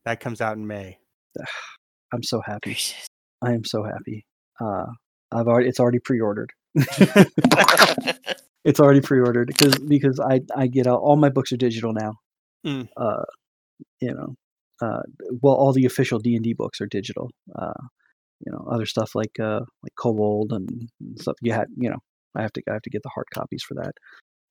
[0.05, 0.97] That comes out in May.
[2.13, 2.71] I'm so happy.
[2.71, 3.05] Gracious.
[3.43, 4.25] I am so happy.
[4.59, 4.85] Uh,
[5.31, 6.51] I've already it's already pre-ordered.
[8.65, 12.15] It's already pre-ordered because because I I get all, all my books are digital now.
[12.65, 12.89] Mm.
[12.97, 13.23] Uh,
[14.01, 14.35] you know,
[14.81, 15.01] uh,
[15.41, 17.29] well, all the official D and D books are digital.
[17.57, 17.73] Uh,
[18.45, 21.35] you know, other stuff like uh like Kobold and stuff.
[21.41, 21.99] You had you know,
[22.35, 23.93] I have to I have to get the hard copies for that.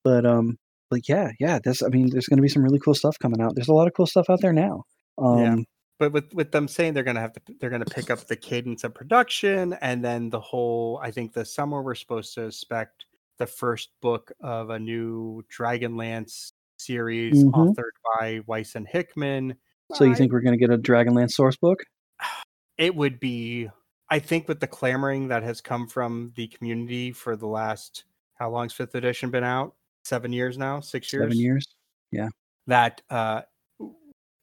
[0.03, 0.57] But um,
[0.91, 1.59] like yeah, yeah.
[1.63, 3.55] This I mean, there's going to be some really cool stuff coming out.
[3.55, 4.83] There's a lot of cool stuff out there now.
[5.17, 5.55] Um, Yeah.
[5.99, 8.83] but with with them saying they're gonna have to they're gonna pick up the cadence
[8.83, 13.05] of production and then the whole i think this summer we're supposed to expect
[13.37, 17.51] the first book of a new dragonlance series Mhm.
[17.51, 19.55] authored by weiss and hickman
[19.93, 21.79] So you think we're going to get a Dragonlance source book?
[22.77, 23.69] it would be
[24.09, 28.49] i think with the clamoring that has come from the community for the last how
[28.49, 31.67] long's fifth edition been out seven years now six years Seven years.
[32.11, 32.29] Yeah.
[32.67, 33.41] That uh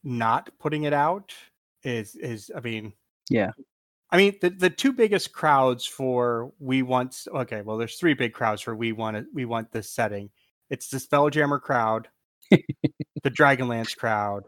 [0.05, 1.33] not putting it out
[1.83, 2.93] is is i mean
[3.31, 3.51] Yeah.
[4.11, 8.33] i mean the the two biggest crowds for we want okay well there's three big
[8.33, 10.31] crowds for we want it we want this setting
[10.71, 12.09] it's the spelljammer crowd
[12.51, 14.45] the dragonlance crowd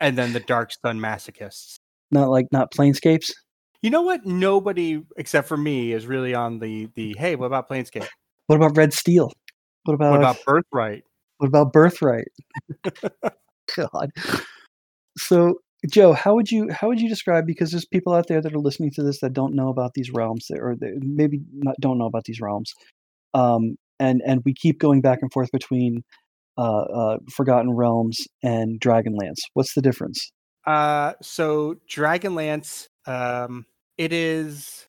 [0.00, 1.76] and then the dark sun masochists
[2.10, 3.30] Not like not Planescapes.
[3.82, 7.68] you know what nobody except for me is really on the the hey what about
[7.68, 8.06] planescape
[8.46, 9.32] What about Red Steel?
[9.84, 11.04] What about what about birthright
[11.38, 12.28] What about Birthright?
[13.76, 14.10] God.
[15.18, 15.54] So,
[15.90, 18.58] Joe, how would you how would you describe because there's people out there that are
[18.58, 21.98] listening to this that don't know about these realms that- or that maybe not don't
[21.98, 22.72] know about these realms,
[23.34, 26.02] um, and and we keep going back and forth between
[26.58, 29.38] uh, uh, Forgotten Realms and Dragonlance.
[29.54, 30.30] What's the difference?
[30.66, 33.66] Uh, so Dragonlance, um,
[33.98, 34.86] it is.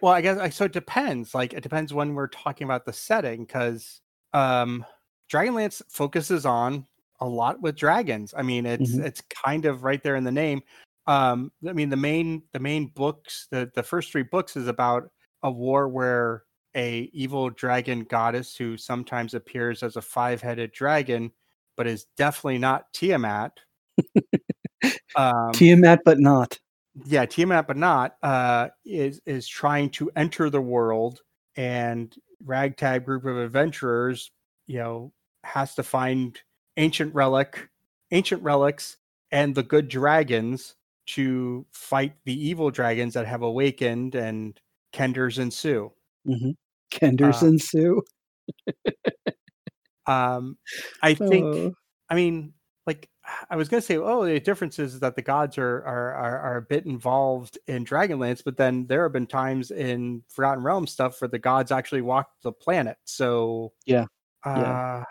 [0.00, 0.64] Well, I guess I- so.
[0.66, 1.34] It depends.
[1.34, 4.00] Like it depends when we're talking about the setting, because
[4.32, 4.84] um,
[5.32, 6.86] Dragonlance focuses on
[7.20, 8.34] a lot with dragons.
[8.36, 9.04] I mean, it's Mhm.
[9.04, 10.62] it's kind of right there in the name.
[11.06, 15.10] Um, I mean, the main the main books, the the first three books is about
[15.42, 16.44] a war where
[16.76, 21.30] a evil dragon goddess who sometimes appears as a five headed dragon,
[21.76, 23.52] but is definitely not Tiamat.
[25.16, 26.58] um, Tiamat, but not.
[27.04, 31.20] yeah, Tiamat, but not uh, is is trying to enter the world,
[31.56, 34.30] and ragtag group of adventurers,
[34.66, 35.12] you know,
[35.44, 36.40] has to find
[36.76, 37.68] ancient relic,
[38.10, 38.96] ancient relics,
[39.30, 40.74] and the good dragons
[41.04, 44.58] to fight the evil dragons that have awakened, and
[44.92, 45.92] Kenders ensue.
[46.24, 46.50] Hmm
[46.90, 48.02] Kenderson Sue.
[50.06, 50.58] Um,
[51.02, 51.44] I think.
[51.44, 51.72] Oh.
[52.10, 52.52] I mean,
[52.86, 53.08] like
[53.50, 56.56] I was gonna say, oh, the difference is that the gods are are are, are
[56.58, 61.20] a bit involved in Dragonlance, but then there have been times in Forgotten Realms stuff
[61.20, 62.96] where the gods actually walked the planet.
[63.04, 64.06] So Yeah,
[64.44, 65.04] uh, yeah.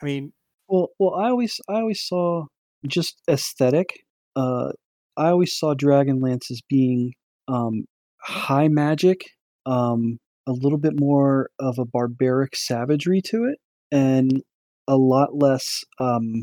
[0.00, 0.32] I mean,
[0.68, 2.46] Well, well, I always, I always saw
[2.86, 4.04] just aesthetic.
[4.34, 4.72] Uh,
[5.16, 7.12] I always saw Dragonlance as being
[7.48, 7.84] um,
[8.20, 9.24] high magic,
[9.66, 13.58] um, a little bit more of a barbaric savagery to it,
[13.90, 14.42] and
[14.88, 16.42] a lot less um,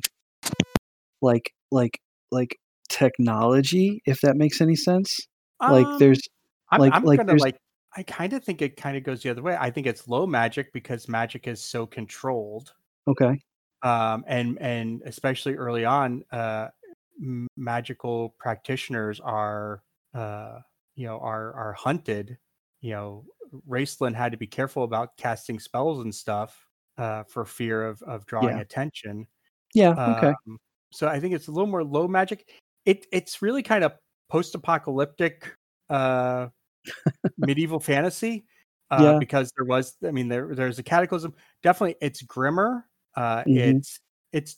[1.21, 1.99] like, like,
[2.31, 2.57] like
[2.89, 4.01] technology.
[4.05, 5.19] If that makes any sense.
[5.61, 6.21] Like, um, there's
[6.71, 7.57] I'm, like- I'm like gonna like.
[7.97, 9.57] I kind of think it kind of goes the other way.
[9.59, 12.71] I think it's low magic because magic is so controlled.
[13.07, 13.41] okay,
[13.81, 16.67] um, and and especially early on, uh,
[17.57, 19.81] magical practitioners are
[20.13, 20.59] uh,
[20.95, 22.37] you know are are hunted.
[22.81, 23.25] You know,
[23.67, 26.65] Raistlin had to be careful about casting spells and stuff
[26.97, 28.61] uh, for fear of of drawing Yeah.
[28.61, 29.27] attention.
[29.73, 30.57] yeah, okay, Um,
[30.91, 32.49] so I think it's a little more low magic.
[32.85, 33.93] It it's really kind of
[34.29, 35.55] post apocalyptic
[35.89, 36.47] uh,
[37.37, 38.45] medieval fantasy.
[38.91, 39.19] Uh, Yeah.
[39.19, 41.35] because there was, I mean, there there's a cataclysm.
[41.61, 42.85] Definitely, it's grimmer.
[43.15, 43.57] Uh, Mhm.
[43.77, 43.99] It's
[44.33, 44.57] it's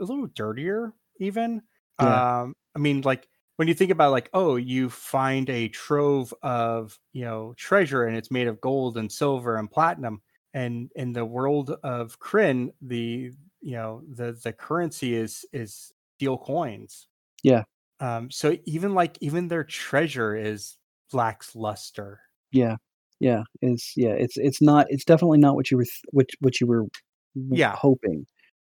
[0.00, 1.62] a little dirtier, even.
[2.00, 2.42] Yeah.
[2.42, 6.98] Um, I mean, like when you think about like, oh, you find a trove of
[7.12, 10.22] you know treasure, and it's made of gold and silver and platinum.
[10.54, 16.38] And in the world of Krynn, the you know the the currency is is steel
[16.38, 17.08] coins.
[17.42, 17.64] Yeah.
[18.00, 20.76] Um, so even like even their treasure is
[21.12, 22.20] lacks luster.
[22.50, 22.76] yeah,
[23.20, 23.42] yeah.
[23.60, 24.86] It's yeah, it's it's not.
[24.90, 26.86] It's definitely not what you were th- what what you were
[27.34, 27.76] Yeah.
[27.76, 28.26] hoping.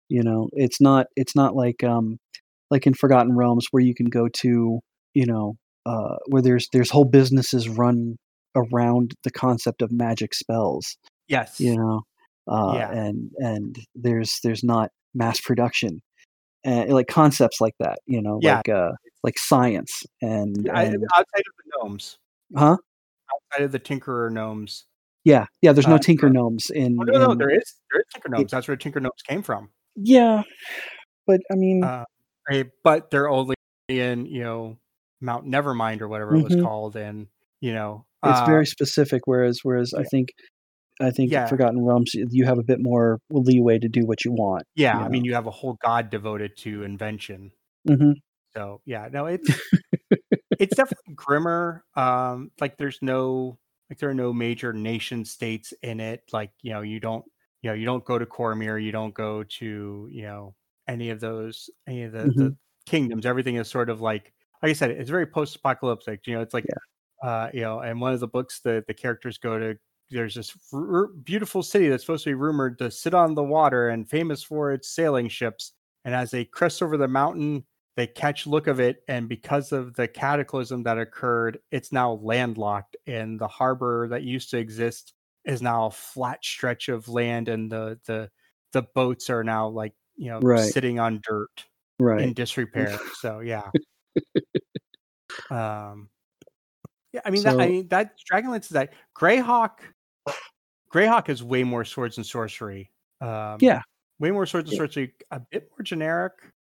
[0.10, 1.08] You know, it's not.
[1.16, 2.20] It's not like um
[2.74, 4.80] like in Forgotten Realms where you can go to,
[5.14, 5.56] you know,
[5.86, 8.18] uh, where there's there's whole businesses run
[8.56, 10.98] around the concept of magic spells,
[11.28, 11.60] Yes.
[11.60, 12.02] you know,
[12.48, 12.92] uh, Yeah.
[12.92, 16.02] and and there's there's not mass production,
[16.66, 18.58] uh, like concepts like that, you know, Yeah.
[18.58, 18.92] like uh,
[19.24, 22.18] like science and, I, and outside of the gnomes,
[22.58, 22.78] huh?
[23.34, 24.86] outside of the Tinkerer gnomes.
[25.26, 25.72] Yeah, yeah.
[25.74, 26.98] There's no Uh, Tinker uh, Gnomes in.
[27.00, 28.52] Oh, no, no, there is there is Tinker gnomes.
[28.52, 29.70] That's where Tinker gnomes came from.
[29.96, 30.44] Yeah,
[31.28, 32.04] but I mean, Uh,
[32.84, 33.56] but they're only
[33.88, 34.78] in you know
[35.22, 36.56] Mount Nevermind or whatever it was Mhm.
[36.56, 37.28] called, and
[37.62, 39.24] you know it's uh, very specific.
[39.26, 40.30] Whereas, whereas I think,
[41.02, 41.48] I think Yeah.
[41.48, 44.64] Forgotten Realms, you have a bit more leeway to do what you want.
[44.76, 45.00] yeah.
[45.00, 47.52] you I mean, you have a whole god devoted to invention.
[47.88, 48.14] hmm
[48.56, 49.60] So yeah, no, it's
[50.60, 51.86] it's definitely grimmer.
[51.96, 53.60] Um, like there's no
[53.90, 56.24] like there are no major nation states in it.
[56.32, 57.26] Like you know, you don't
[57.62, 60.56] you know you don't go to Cormyr, you don't go to you know
[60.88, 62.56] any of those any of the, the
[62.86, 63.26] kingdoms.
[63.26, 66.26] Everything is sort of like like I said, it's very post-apocalyptic.
[66.26, 66.66] You know, it's like
[67.22, 69.76] uh, you know, and one of the books the the characters go to.
[70.10, 73.90] There's this r- beautiful city that's supposed to be rumored to sit on the water
[73.90, 75.74] and famous for its sailing ships.
[76.06, 77.64] And as they crest over the mountain,
[77.96, 82.98] they catch look of it and because of the cataclysm that occurred it's now landlocked
[83.08, 85.14] and the harbor that used to exist
[85.46, 88.30] is now a flat stretch of land and the the
[88.72, 90.72] the boats are now like you know Right.
[90.72, 91.66] sitting on dirt
[92.00, 92.22] Right.
[92.22, 93.70] in disrepair so yeah
[95.50, 96.10] um
[97.12, 99.80] yeah i mean that i mean that dragonlance is that greyhawk
[100.94, 102.92] greyhawk is way more swords and sorcery
[103.22, 103.82] um Yeah.
[104.20, 104.78] way more swords and Yeah.
[104.86, 106.34] sorcery a bit more generic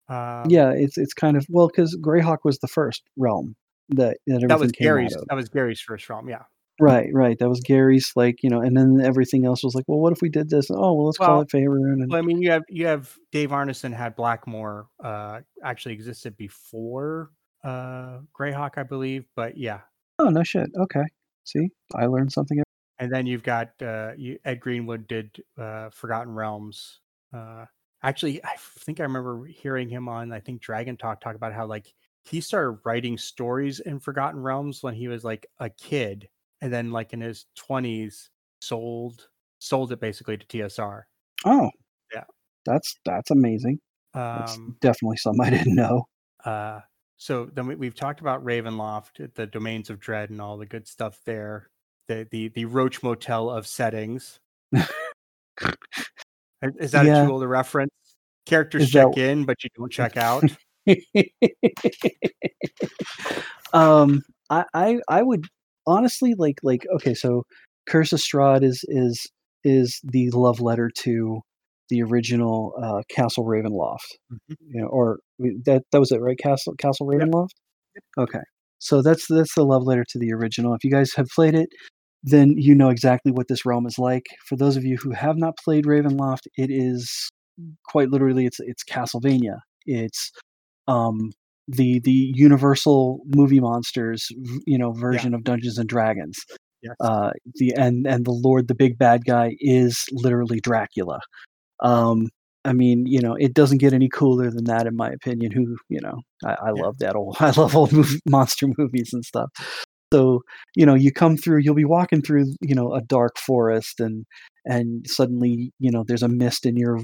[0.10, 3.56] um yeah, it's it's kind of well because Greyhawk was the first realm
[3.90, 5.14] that that, that was Gary's.
[5.28, 6.30] That was Gary's first realm.
[6.30, 6.44] Yeah.
[6.80, 7.38] Right, right.
[7.40, 10.22] That was Gary's, like you know, and then everything else was like, well, what if
[10.22, 10.70] we did this?
[10.70, 12.02] Oh, well, let's call Well, it Faerun.
[12.02, 16.38] And Well, I mean, you have you have Dave Arneson had Blackmoor uh, actually existed
[16.38, 17.32] before
[17.64, 19.26] uh, Greyhawk, I believe.
[19.36, 19.82] But yeah,
[20.20, 20.70] oh no shit.
[20.78, 21.04] Okay,
[21.46, 22.62] see, I learned something.
[23.00, 27.00] and then you've got uh, you, Ed Greenwood did uh, Forgotten Realms.
[27.34, 27.66] Uh,
[28.04, 31.66] actually, I think I remember hearing him on I think Dragon Talk talk about how
[31.66, 31.94] like
[32.26, 36.28] he started writing stories in Forgotten Realms when he was like a kid,
[36.62, 38.30] and then like in his twenties
[38.62, 39.28] sold
[39.60, 41.04] sold it basically to TSR.
[41.46, 41.70] Oh,
[42.14, 42.24] Yeah.
[42.66, 43.80] that's that's amazing.
[44.14, 46.08] That's Um, definitely something I didn't know.
[46.46, 46.80] uh,
[47.18, 50.88] so then we, we've talked about Ravenloft, the domains of dread, and all the good
[50.88, 51.70] stuff there.
[52.08, 54.40] The the the Roach Motel of settings.
[56.62, 57.24] Is- that Yeah.
[57.24, 57.92] a too old a reference?
[58.46, 60.44] Characters Is that- check in, but you don't check out.
[63.74, 65.46] um, I, I I would
[65.88, 67.44] honestly like like okay, so
[67.88, 69.26] Curse of Strahd is is
[69.64, 71.42] is the love letter to
[71.90, 74.08] the original uh, Castle Ravenloft.
[74.32, 74.58] Mhm.
[74.70, 75.20] You know, or
[75.66, 76.38] that that was it, right?
[76.38, 77.22] Castle Castle Yep.
[77.30, 77.50] Ravenloft.
[78.18, 78.42] Okay,
[78.80, 80.74] so that's that's the love letter to the original.
[80.76, 81.70] If you guys have played it,
[82.24, 84.26] then you know exactly what this realm is like.
[84.48, 87.32] For those of you who have not played Ravenloft, it is
[87.88, 89.60] quite literally it's it's Castlevania.
[89.86, 90.32] It's
[90.88, 91.32] um
[91.68, 94.28] the the universal movie monsters
[94.66, 96.38] you know version of Dungeons and Dragons.
[96.82, 96.96] Yes.
[97.00, 101.20] Uh the and and the lord the big bad guy is literally Dracula.
[101.82, 102.30] Um
[102.66, 105.52] I mean, you know, it doesn't get any cooler than that, in my opinion.
[105.52, 106.84] Who, you know, I, I Yeah.
[106.84, 109.50] love that old, I love old movie, monster movies and stuff.
[110.14, 110.42] So,
[110.76, 114.26] you know, you come through, you'll be walking through, you know, a dark forest, and
[114.66, 117.00] and suddenly, you know, there's a mist, in you're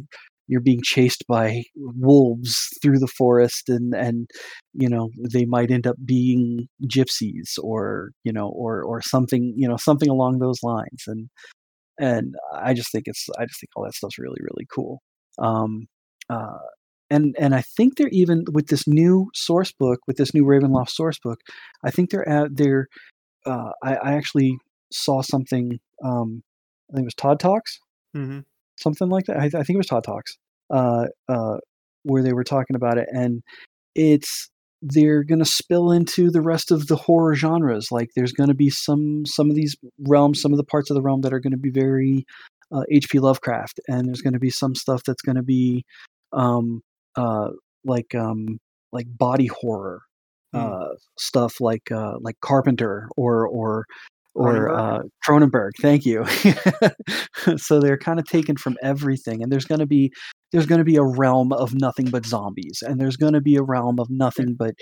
[0.47, 4.29] you're being chased by wolves through the forest, and and
[4.73, 9.67] you know, they might end up being gypsies, or you know, or or something, you
[9.67, 11.29] know, something along those lines, and
[11.99, 15.01] and I just think it's, I just think all that stuff's really, really cool.
[15.39, 15.87] Um,
[16.29, 16.57] uh,
[17.09, 20.89] and and I think they're even with this new source book, with this new Ravenloft
[20.89, 21.39] source book,
[21.85, 22.87] I think they're at they're.
[23.45, 24.57] Uh, I, I actually
[24.91, 25.79] saw something.
[26.03, 26.43] Um,
[26.89, 27.79] I think it was Todd Talks,
[28.13, 28.39] hmm
[28.77, 29.37] something like that.
[29.37, 30.37] I, I think it was Todd Talks,
[30.73, 31.57] uh, uh,
[32.03, 33.41] where they were talking about it, and
[33.95, 34.49] it's
[34.81, 37.87] they're going to spill into the rest of the horror genres.
[37.91, 40.95] Like there's going to be some some of these realms, some of the parts of
[40.95, 42.25] the realm that are going to be very
[42.71, 43.19] uh, H.P.
[43.19, 45.85] Lovecraft, and there's going to be some stuff that's going to be
[46.33, 46.81] um,
[47.15, 47.49] uh,
[47.85, 48.59] like um,
[48.91, 50.01] like body horror
[50.53, 50.59] Hmm.
[50.59, 50.87] uh,
[51.17, 53.85] stuff, like uh, like Carpenter or or
[54.35, 54.99] or Cronenberg?
[54.99, 55.71] uh, Cronenberg.
[55.81, 56.25] Thank you.
[57.57, 60.11] so they're kind of taken from everything, and there's going to be
[60.51, 63.55] there's going to be a realm of nothing but zombies, and there's going to be
[63.55, 64.73] a realm of nothing but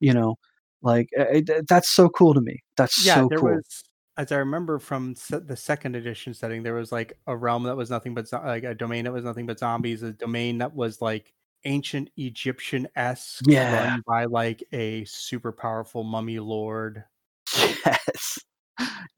[0.00, 0.34] you know
[0.82, 2.58] like uh, it- that's so cool to me.
[2.76, 3.54] That's Yeah, so cool.
[3.56, 3.82] was,
[4.16, 7.76] as I remember from se- the second edition setting, there was like a realm that
[7.76, 10.74] was nothing but zo- like a domain that was nothing but zombies, a domain that
[10.74, 11.32] was like
[11.64, 13.88] ancient Egyptian esque Yeah.
[13.90, 17.04] run by like a super powerful mummy lord.
[17.84, 18.38] Yes.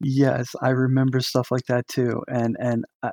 [0.01, 2.23] Yes, I remember stuff like that too.
[2.27, 3.11] And and I,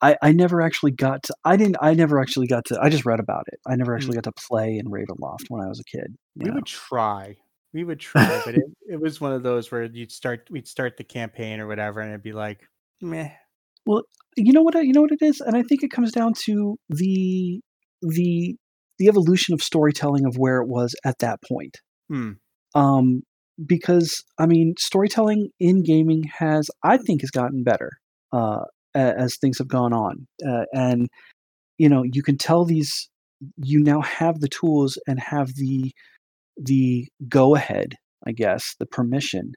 [0.00, 3.04] I I never actually got to I didn't I never actually got to I just
[3.06, 3.58] read about it.
[3.66, 6.14] I never actually got to play in Ravenloft when I was a kid.
[6.36, 6.54] We know.
[6.54, 7.36] would try.
[7.72, 10.96] We would try, but it, it was one of those where you'd start we'd start
[10.96, 12.60] the campaign or whatever and it'd be like,
[13.00, 13.30] meh.
[13.86, 14.02] Well,
[14.36, 16.32] you know what I- you know what it is and i think it comes down
[16.44, 17.60] to the
[18.00, 18.56] the
[18.98, 21.76] the evolution of storytelling of where it was at that point
[22.08, 22.32] Hmm.
[22.74, 23.22] um
[23.66, 27.90] because i mean storytelling in gaming has i think has gotten better
[28.32, 28.62] uh
[28.94, 31.08] as things have gone on uh, and
[31.78, 33.08] you know you can tell these
[33.56, 35.90] you now have the tools and have the
[36.56, 39.52] the go ahead i guess the permission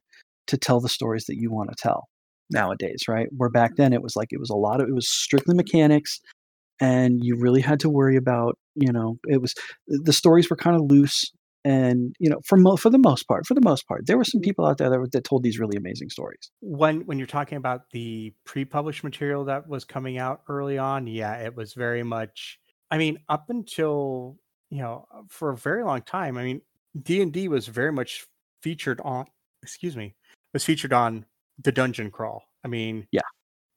[0.47, 2.07] to tell the stories that you want to tell
[2.51, 3.27] nowadays right?
[3.35, 6.19] Where back then it was like it was a lot of it was strictly mechanics
[6.79, 9.53] and you really had to worry about you know it was
[9.87, 11.31] the stories were kind of loose
[11.65, 14.23] and you know for mo- for the most part for the most part there were
[14.23, 14.45] some mm-hmm.
[14.45, 16.51] people out there that, were, that told these really amazing stories.
[16.61, 21.35] When when you're talking about the pre-published material that was coming out early on yeah
[21.37, 22.59] it was very much
[22.91, 24.37] i mean up until
[24.69, 26.61] you know uh, for a very long time i mean
[27.01, 28.25] d&d was very much
[28.61, 29.25] featured on
[29.63, 30.15] excuse me
[30.53, 31.25] was featured on
[31.61, 32.43] the dungeon crawl.
[32.63, 33.21] I mean Yeah.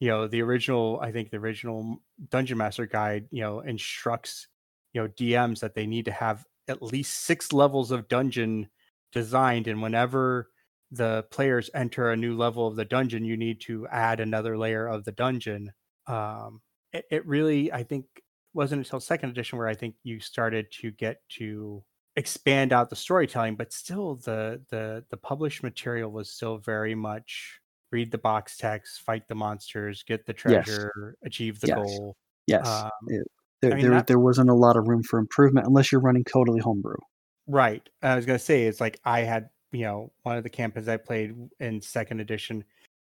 [0.01, 1.98] you know the original i think the original
[2.28, 4.48] dungeon master guide you know instructs
[4.93, 8.69] you know dms that they need to have at least six levels of dungeon
[9.12, 10.51] designed and whenever
[10.90, 14.86] the players enter a new level of the dungeon, you need to add another layer
[14.86, 15.73] of the dungeon.
[16.07, 16.62] Um,
[16.93, 18.07] it, it really, I think,
[18.55, 21.85] wasn't until second edition where I think you started to get to
[22.16, 27.61] expand out the storytelling, but still the the the published material was still very much
[27.93, 30.65] read the box text, fight the monsters, get the Yes.
[30.66, 31.77] treasure, achieve the Yes.
[31.77, 32.16] goal.
[32.47, 33.27] yes Um, it-
[33.62, 36.24] there, mean, there, that- there wasn't a lot of room for improvement unless you're running
[36.24, 36.97] totally homebrew
[37.47, 37.89] Right.
[38.02, 40.98] I was gonna say it's like I had, you know, one of the campaigns I
[40.98, 42.62] played in second edition.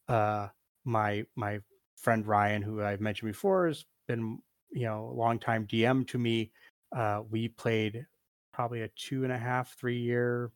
[0.08, 0.48] Uh,
[0.84, 1.60] my my
[1.98, 4.38] friend Ryan, who I've mentioned before, has been
[4.70, 6.50] you know a long time DM to me.
[6.96, 8.06] Uh, we played
[8.54, 10.50] probably a two and a half, three year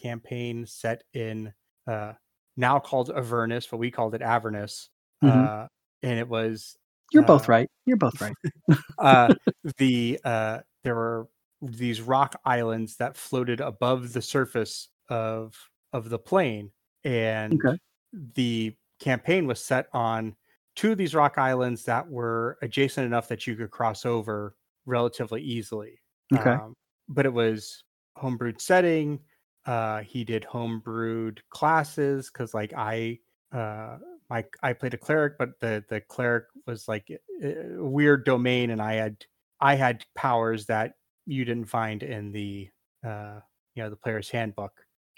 [0.00, 1.54] campaign set in
[1.86, 2.12] uh
[2.58, 4.90] now called Avernus, but we called it Avernus.
[5.24, 5.30] Mhm.
[5.64, 5.68] Uh,
[6.02, 6.76] and it was
[7.12, 8.36] you're both Uh, right you're both right
[8.98, 9.30] uh,
[9.78, 11.28] the uh, there were
[11.60, 15.54] these rock islands that floated above the surface of
[15.92, 16.72] of the plane,
[17.04, 17.76] and Okay.
[18.12, 20.36] the campaign was set on
[20.74, 24.56] two of these rock islands that were adjacent enough that you could cross over
[24.86, 26.00] relatively easily.
[26.34, 26.58] Okay.
[26.62, 26.74] Um,
[27.08, 27.84] but it was
[28.18, 29.20] homebrewed setting.
[29.66, 33.18] Uh, he did homebrewed classes because, like, I
[33.52, 33.98] uh,
[34.32, 37.10] my I played a cleric, but the the cleric was like
[37.42, 39.24] a a weird domain, and I had
[39.60, 40.94] I had powers that
[41.26, 42.68] you didn't find in the
[43.06, 43.40] uh,
[43.74, 44.72] you know the player's handbook.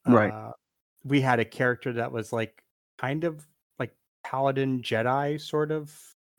[0.06, 0.32] Right.
[0.32, 0.52] Uh,
[1.04, 2.62] we had a character that was like
[2.98, 3.46] kind of
[3.78, 5.96] like paladin Jedi sort of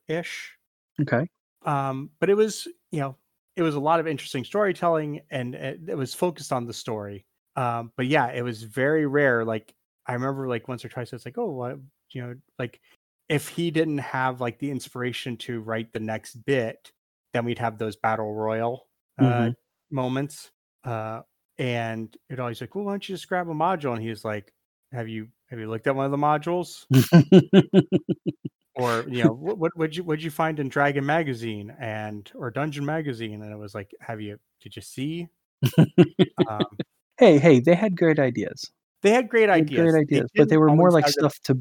[0.08, 0.54] ish
[1.02, 1.28] okay
[1.66, 3.18] um but it was you know
[3.56, 7.26] it was a lot of interesting storytelling and it, it was focused on the story
[7.56, 9.74] um but yeah it was very rare like
[10.06, 11.78] i remember like once or twice it's like oh
[12.16, 12.82] you know like
[13.30, 16.94] if he didn't have like the inspiration to write the next bit
[17.34, 18.88] then we'd have those battle royal
[19.20, 19.56] uh Mhm.
[19.92, 20.52] moments
[20.86, 21.22] uh
[21.60, 23.94] and it always like well why don't you just grab a module?
[23.94, 24.54] And he was like
[24.94, 26.88] have you have you looked at one of the modules?
[28.76, 32.52] Or you know what what would you would you find in Dragon magazine and or
[32.52, 33.42] Dungeon magazine?
[33.42, 35.30] And it was like have you did you see?
[36.48, 36.80] Um,
[37.20, 38.72] hey hey they had great ideas.
[39.02, 39.76] They had great They had ideas.
[39.76, 41.60] Great ideas but they were more like stuff to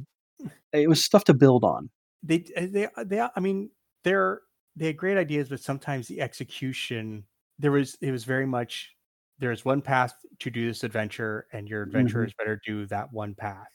[0.75, 1.91] it was stuff to build on.
[2.23, 3.71] They uh, they they I mean
[4.03, 4.41] they're
[4.77, 7.25] they had great ideas but sometimes the execution
[7.59, 8.95] there was it was very much
[9.39, 13.69] there's one path to do this adventure and your adventurers better do that one path.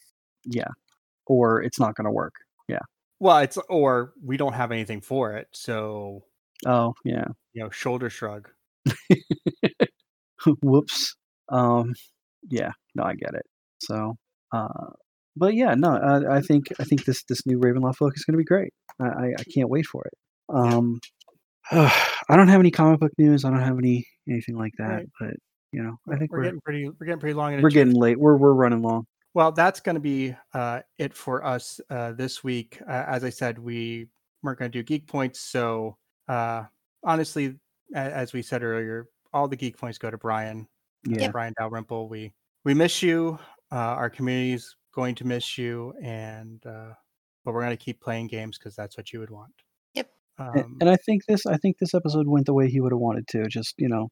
[0.45, 0.69] Yeah.
[1.25, 2.33] Or it's not going to work.
[2.67, 2.79] Yeah.
[3.19, 6.23] well it's or we don't have anything for it so
[6.67, 7.25] oh yeah.
[7.53, 8.49] you know shoulder shrug.
[10.61, 11.15] Whoops.
[11.49, 11.93] Um
[12.49, 12.71] yeah.
[12.95, 13.45] No i get it.
[13.81, 14.17] So
[14.53, 14.91] uh
[15.39, 18.33] but yeah no I, I think i think this this new ravenloft book is going
[18.33, 20.13] to be great I, I can't wait for it
[20.53, 20.99] um
[21.71, 25.09] i don't have any comic book news i don't have any anything like that Right.
[25.19, 25.33] but
[25.71, 28.19] you know i think we're, we're getting pretty we're getting pretty long we're getting late
[28.19, 29.05] we're we're running long
[29.35, 32.81] Well, that's going to be uh, it for us uh, this week.
[32.81, 34.07] Uh, as I said, we
[34.41, 35.39] weren't going to do geek points.
[35.39, 35.97] So
[36.27, 36.63] uh,
[37.03, 37.55] honestly,
[37.93, 40.67] a- as we said earlier, all the geek points go to Brian.
[41.07, 42.09] uh, yeah Brian Dalrymple.
[42.09, 42.33] We
[42.65, 43.37] we miss you.
[43.71, 46.93] Uh, our community's going to miss you, and uh,
[47.45, 49.53] but we're going to keep playing games because that's what you would want.
[49.93, 50.09] Yep.
[50.37, 52.91] And, Um, and I think this I think this episode went the way he would
[52.91, 53.47] have wanted to.
[53.47, 54.09] Just you know,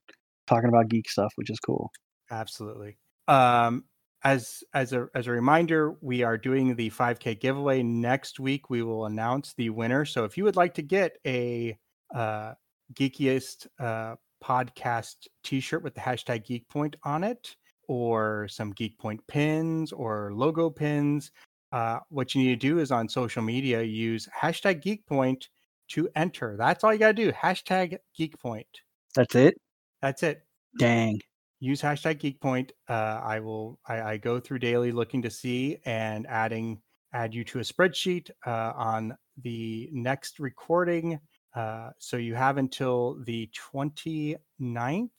[0.48, 1.92] talking about geek stuff, which is cool.
[2.32, 2.98] Absolutely.
[3.28, 3.86] Um,
[4.24, 8.70] as as a as a reminder, we are doing the 5K giveaway next week.
[8.70, 10.06] We will announce the winner.
[10.06, 11.78] So if you would like to get a
[12.14, 12.54] uh,
[12.94, 17.56] geekiest uh, podcast T-shirt with the hashtag Geek Point on it,
[17.88, 21.32] or some Geek Point pins or logo pins,
[21.72, 25.50] uh, what you need to do is on social media use hashtag Geek Point
[25.90, 26.56] to enter.
[26.58, 27.32] That's all you got to do.
[27.32, 28.68] Hashtag Geek Point.
[29.16, 29.56] That's it.
[30.02, 30.44] That's it
[30.78, 31.20] Dang.
[31.60, 36.28] use hashtag geekpoint uh, i will I, I go through daily looking to see and
[36.28, 36.82] adding
[37.14, 41.20] add you to a spreadsheet uh, on the next recording
[41.56, 45.10] uh, so you have until the 29th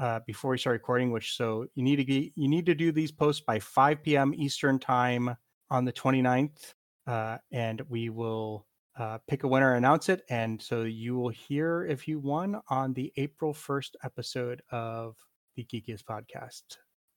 [0.00, 2.92] uh, before we start recording which so you need to be you need to do
[2.92, 5.36] these posts by 5 p.m eastern time
[5.70, 6.74] on the 29th
[7.06, 8.66] uh, and we will
[8.98, 12.92] uh, pick a winner, announce it, and so you will hear if you won on
[12.92, 15.16] the April 1st episode of
[15.54, 16.62] the Geekiest podcast.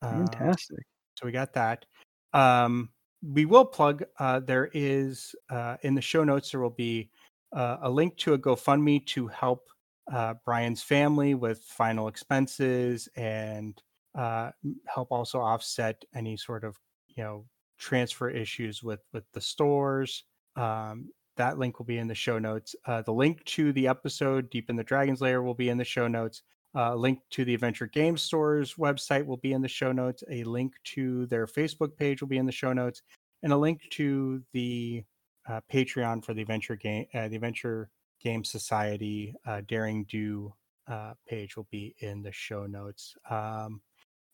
[0.02, 0.86] Uh, Fantastic.
[1.16, 1.86] so we got that.
[2.34, 2.90] Um,
[3.24, 4.04] we will plug.
[4.20, 6.52] Uh, there is uh, in the show notes.
[6.52, 7.10] There will be
[7.52, 9.68] uh, a link to a GoFundMe to help
[10.12, 13.82] uh, Brian's family with final expenses and
[14.18, 14.52] uh,
[14.88, 17.46] help also offset any sort of you know
[17.78, 20.24] transfer issues with with the stores.
[20.56, 22.76] Um, that link will be in the show notes.
[22.86, 25.84] Uh, the link to the episode Deep in the Dragon's Lair will be in the
[25.84, 26.42] show notes.
[26.76, 30.24] Uh, a link to the Adventure Game Store's website will be in the show notes.
[30.30, 33.02] A link to their Facebook page will be in the show notes,
[33.44, 35.04] and a link to the
[35.50, 37.90] uh, Patreon for the Adventure Game, uh, the Adventure
[38.24, 40.54] Game Society uh, Daring Do
[40.88, 43.16] uh, page will be in the show notes.
[43.30, 43.82] Um,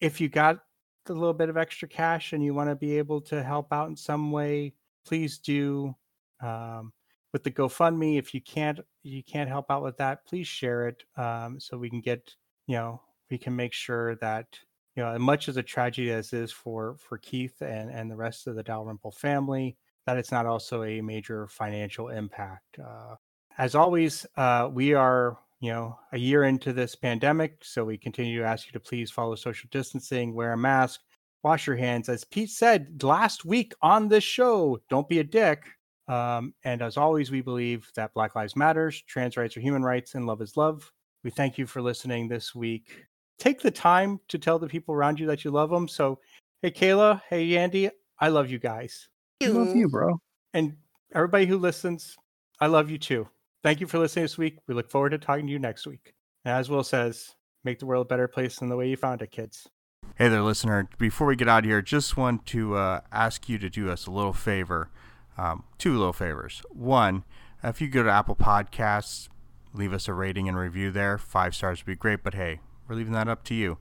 [0.02, 0.60] if you got
[1.10, 3.90] a little bit of extra cash and you want to be able to help out
[3.90, 4.74] in some way,
[5.06, 5.96] please do.
[6.42, 6.94] Um,
[7.34, 11.04] with the GoFundMe, if you can't you can't help out with that, please share it
[11.18, 12.36] um, so we can get
[12.68, 14.48] you know we can make sure that
[14.96, 18.16] you know as much as a tragedy as is for for Keith and and the
[18.16, 22.80] rest of the Dalrymple family, that it's not also a major financial impact.
[22.80, 23.16] Uh,
[23.58, 28.40] as always, uh, we are you know a year into this pandemic, so we continue
[28.40, 31.02] to ask you to please follow social distancing, wear a mask,
[31.44, 32.10] wash your hands.
[32.10, 35.64] As Pete said last week on this show, don't be a dick.
[36.08, 40.16] Um, and as always, we believe that Black Lives Matters, trans rights are human rights,
[40.16, 40.90] and love is love.
[41.24, 43.06] We thank you for listening this week.
[43.40, 45.88] Take the time to tell the people around you that you love them.
[45.88, 46.20] So,
[46.62, 47.90] hey, Kaila, hey, Andy,
[48.20, 49.10] I love you guys.
[49.44, 50.20] I love you, bro.
[50.54, 50.78] And
[51.14, 52.16] everybody who listens,
[52.60, 53.28] I love you too.
[53.64, 54.60] Thank you for listening this week.
[54.68, 56.14] We look forward to talking to you next week.
[56.46, 59.22] And as Will says, make the world a better place than the way you found
[59.22, 59.68] it, kids.
[60.16, 60.88] Hey there, listener.
[60.98, 64.08] Before we get out of here, just want to uh, ask you to do us
[64.08, 64.90] a little favor.
[65.38, 66.62] Um, two little favors.
[66.70, 67.24] One,
[67.64, 69.28] if you go to Apple Podcasts,
[69.74, 71.18] leave us a rating and review there.
[71.18, 73.78] Five stars would be great, but hey, we're leaving that up to you.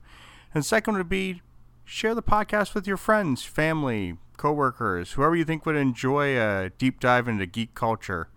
[0.53, 1.41] And second would be
[1.85, 6.99] share the podcast with your friends, family, coworkers, whoever you think would enjoy a deep
[6.99, 8.29] dive into geek culture.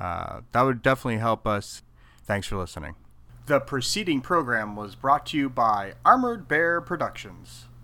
[0.00, 1.82] Uh, that would definitely help us.
[2.24, 2.94] Thanks for listening.
[3.44, 7.66] The preceding program was brought to you by Armored Bear Productions.